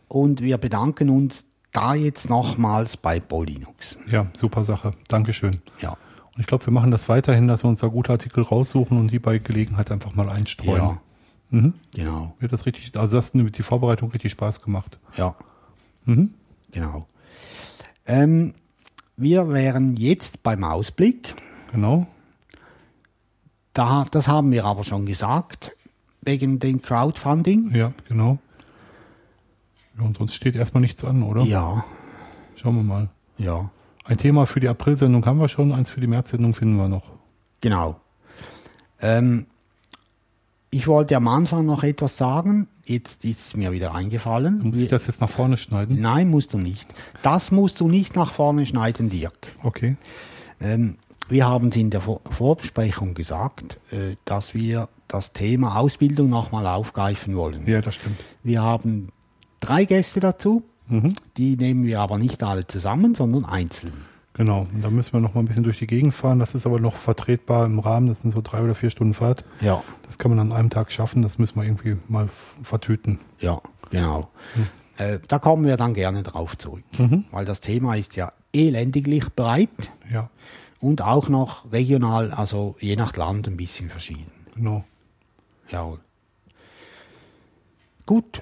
Und 0.10 0.42
wir 0.42 0.58
bedanken 0.58 1.10
uns 1.10 1.46
da 1.72 1.94
jetzt 1.94 2.30
nochmals 2.30 2.98
bei 2.98 3.20
Polinux. 3.20 3.98
Ja, 4.10 4.28
super 4.34 4.66
Sache. 4.66 4.94
Dankeschön. 5.08 5.62
Ja. 5.80 5.92
Und 5.92 6.42
ich 6.42 6.48
glaube, 6.48 6.66
wir 6.66 6.74
machen 6.74 6.92
das 6.92 7.08
weiterhin, 7.08 7.48
dass 7.48 7.64
wir 7.64 7.70
uns 7.70 7.80
da 7.80 7.88
gute 7.88 8.12
Artikel 8.12 8.44
raussuchen 8.44 8.98
und 8.98 9.12
die 9.12 9.20
bei 9.20 9.38
Gelegenheit 9.38 9.92
einfach 9.92 10.16
mal 10.16 10.30
einstreuen. 10.30 10.82
Ja. 10.82 11.02
Mhm. 11.52 11.74
Genau. 11.96 12.36
Mir 12.40 12.48
das 12.48 12.66
richtig, 12.66 12.98
also 12.98 13.16
das 13.16 13.34
hat 13.34 13.58
die 13.58 13.64
Vorbereitung 13.64 14.12
richtig 14.12 14.32
Spaß 14.34 14.62
gemacht. 14.62 15.00
Ja. 15.16 15.36
Genau. 16.72 17.08
Ähm, 18.06 18.54
wir 19.18 19.50
wären 19.50 19.96
jetzt 19.96 20.44
beim 20.44 20.64
Ausblick. 20.64 21.36
Genau. 21.72 22.08
Da, 23.74 24.06
das 24.10 24.28
haben 24.28 24.52
wir 24.52 24.66
aber 24.66 24.84
schon 24.84 25.06
gesagt, 25.06 25.76
wegen 26.22 26.60
dem 26.60 26.82
Crowdfunding. 26.82 27.72
Ja, 27.76 27.94
genau. 28.08 28.40
Ja, 30.00 30.06
und 30.06 30.18
sonst 30.18 30.34
steht 30.36 30.56
erstmal 30.56 30.82
nichts 30.82 31.04
an, 31.04 31.24
oder? 31.24 31.44
Ja, 31.44 31.84
Schauen 32.56 32.76
wir 32.76 32.84
mal. 32.84 33.10
ja, 33.38 33.70
Ein 34.06 34.18
Thema 34.18 34.46
für 34.46 34.60
die 34.60 34.68
April-Sendung 34.68 35.26
haben 35.26 35.40
wir 35.40 35.48
schon, 35.48 35.72
eins 35.72 35.90
für 35.90 36.02
die 36.02 36.08
März-Sendung 36.08 36.54
finden 36.54 36.76
wir 36.78 36.88
noch. 36.90 37.04
genau. 37.62 38.00
Ähm, 39.02 39.46
ich 40.72 40.88
wollte 40.88 41.16
am 41.16 41.28
Anfang 41.28 41.66
noch 41.66 41.84
etwas 41.84 42.18
sagen, 42.18 42.68
jetzt 42.86 43.26
ist 43.26 43.48
es 43.48 43.56
mir 43.56 43.72
wieder 43.72 43.96
eingefallen. 43.96 44.60
Muss 44.62 44.78
ich 44.80 44.90
das 44.90 45.08
jetzt 45.08 45.20
nach 45.22 45.30
vorne 45.30 45.58
schneiden? 45.58 46.00
Nein, 46.00 46.30
musst 46.30 46.54
du 46.54 46.58
nicht. 46.60 46.88
Das 47.24 47.50
musst 47.52 47.80
du 47.80 47.88
nicht 47.88 48.16
nach 48.16 48.34
vorne 48.34 48.66
schneiden, 48.68 49.10
Dirk. 49.10 49.34
Okay. 49.64 49.96
Ähm, 50.62 50.98
wir 51.28 51.48
haben 51.48 51.70
es 51.70 51.76
in 51.78 51.90
der 51.90 52.02
Vor 52.02 52.22
Vorbesprechung 52.30 53.14
gesagt, 53.16 53.80
äh, 53.92 54.16
dass 54.26 54.54
wir 54.54 54.90
das 55.08 55.34
Thema 55.34 55.78
Ausbildung 55.78 56.30
nochmal 56.30 56.68
aufgreifen 56.68 57.36
wollen. 57.36 57.66
Ja, 57.66 57.82
das 57.82 57.96
stimmt. 57.96 58.20
Wir 58.44 58.62
haben 58.62 59.08
drei 59.60 59.86
Gäste 59.86 60.20
dazu, 60.20 60.64
die 61.38 61.56
nehmen 61.56 61.84
wir 61.86 62.00
aber 62.02 62.18
nicht 62.18 62.42
alle 62.44 62.66
zusammen, 62.66 63.14
sondern 63.16 63.46
einzeln. 63.46 63.94
Genau. 64.34 64.68
Und 64.74 64.82
da 64.82 64.90
müssen 64.90 65.14
wir 65.14 65.20
noch 65.20 65.34
mal 65.36 65.42
ein 65.42 65.48
bisschen 65.48 65.64
durch 65.64 65.80
die 65.80 65.86
Gegend 65.88 66.14
fahren. 66.14 66.40
Das 66.40 66.56
ist 66.56 66.66
aber 66.66 66.80
noch 66.80 66.96
vertretbar 66.96 67.66
im 67.66 67.78
Rahmen. 67.80 68.08
Das 68.08 68.22
sind 68.22 68.32
so 68.34 68.42
drei 68.42 68.64
oder 68.64 68.74
vier 68.74 68.90
Stunden 68.90 69.14
Fahrt. 69.14 69.44
Ja, 69.62 69.84
Das 70.06 70.18
kann 70.18 70.32
man 70.34 70.40
an 70.40 70.52
einem 70.54 70.70
Tag 70.70 70.92
schaffen. 70.92 71.22
Das 71.22 71.38
müssen 71.38 71.58
wir 71.58 71.64
irgendwie 71.64 71.98
mal 72.08 72.30
vertüten. 72.64 73.20
ja, 73.40 73.62
genau. 73.92 74.30
Äh, 74.98 75.20
da 75.28 75.40
kommen 75.40 75.66
wir 75.66 75.78
dann 75.78 75.94
gerne 75.94 76.24
drauf 76.24 76.58
zurück, 76.58 76.84
weil 77.32 77.46
das 77.46 77.62
Thema 77.62 77.96
ist 77.96 78.16
ja 78.16 78.32
elendiglich 78.54 79.26
breit 79.34 79.70
Ja, 80.12 80.30
und 80.80 81.02
auch 81.02 81.30
noch 81.30 81.72
regional, 81.72 82.32
also 82.32 82.76
je 82.80 82.96
nach 82.96 83.16
Land 83.16 83.48
ein 83.48 83.58
bisschen 83.58 83.90
verschieden. 83.90 84.32
genau. 84.56 84.84
Jawohl. 85.70 86.00
Gut, 88.06 88.42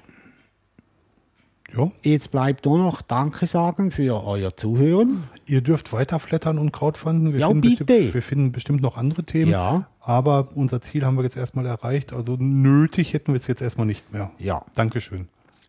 Ja. 1.75 1.91
jetzt 2.03 2.31
bleibt 2.31 2.65
nur 2.65 2.77
noch 2.77 3.01
Danke 3.01 3.45
sagen 3.45 3.91
für 3.91 4.23
euer 4.25 4.55
Zuhören. 4.55 5.23
Ihr 5.45 5.61
dürft 5.61 5.91
weiterflattern 5.93 6.57
und 6.59 6.71
Crowdfunden. 6.71 7.33
Wir 7.33 7.41
Ja, 7.41 7.47
finden 7.49 7.61
bitte. 7.61 7.83
Bestimmt, 7.85 8.13
wir 8.13 8.21
finden 8.21 8.51
bestimmt 8.51 8.81
noch 8.81 8.97
andere 8.97 9.23
Themen. 9.23 9.51
Ja. 9.51 9.87
Aber 9.99 10.49
unser 10.55 10.79
Ziel 10.81 11.05
haben 11.05 11.17
wir 11.17 11.23
jetzt 11.23 11.35
erstmal 11.35 11.65
erreicht. 11.65 12.13
Also 12.13 12.37
nötig 12.39 13.13
hätten 13.13 13.33
wir 13.33 13.37
es 13.39 13.47
jetzt 13.47 13.61
erstmal 13.61 13.85
nicht 13.85 14.11
mehr. 14.13 14.31
Ja. 14.39 14.63
Dankeschön. 14.75 15.27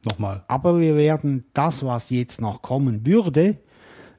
Nochmal. 0.08 0.44
Aber 0.46 0.78
wir 0.78 0.94
werden 0.96 1.44
das, 1.54 1.84
was 1.84 2.10
jetzt 2.10 2.40
noch 2.40 2.62
kommen 2.62 3.04
würde, 3.04 3.56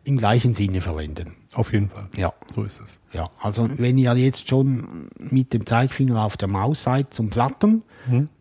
im 0.04 0.18
gleichen 0.18 0.54
Sinne 0.54 0.82
verwenden. 0.82 1.36
Auf 1.54 1.72
jeden 1.72 1.90
Fall. 1.90 2.08
Ja. 2.18 2.34
So 2.54 2.64
ist 2.64 2.82
es. 2.82 3.00
Ja, 3.14 3.30
also 3.42 3.68
wenn 3.78 3.98
ihr 3.98 4.14
jetzt 4.16 4.48
schon 4.50 5.08
mit 5.18 5.54
dem 5.54 5.66
Zeigefinger 5.66 6.24
auf 6.24 6.36
der 6.38 6.48
Maus 6.50 6.84
seid 6.84 7.14
zum 7.14 7.32
Flattern, 7.32 7.84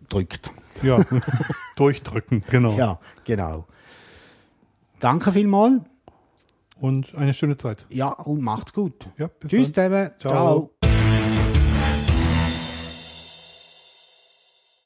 drückt. 0.08 0.50
Ja. 0.82 1.04
Durchdrücken. 1.76 2.42
Genau. 2.50 2.76
Ja, 2.76 2.98
genau. 3.24 3.66
Danke 5.00 5.32
vielmals. 5.32 5.80
Und 6.80 7.14
eine 7.14 7.34
schöne 7.34 7.56
Zeit. 7.56 7.86
Ja, 7.88 8.10
und 8.12 8.40
macht's 8.40 8.72
gut. 8.72 9.08
Ja, 9.16 9.28
Tschüss 9.46 9.72
dann. 9.72 9.90
zusammen. 9.90 10.10
Ciao. 10.20 10.70
Ciao. 10.80 10.97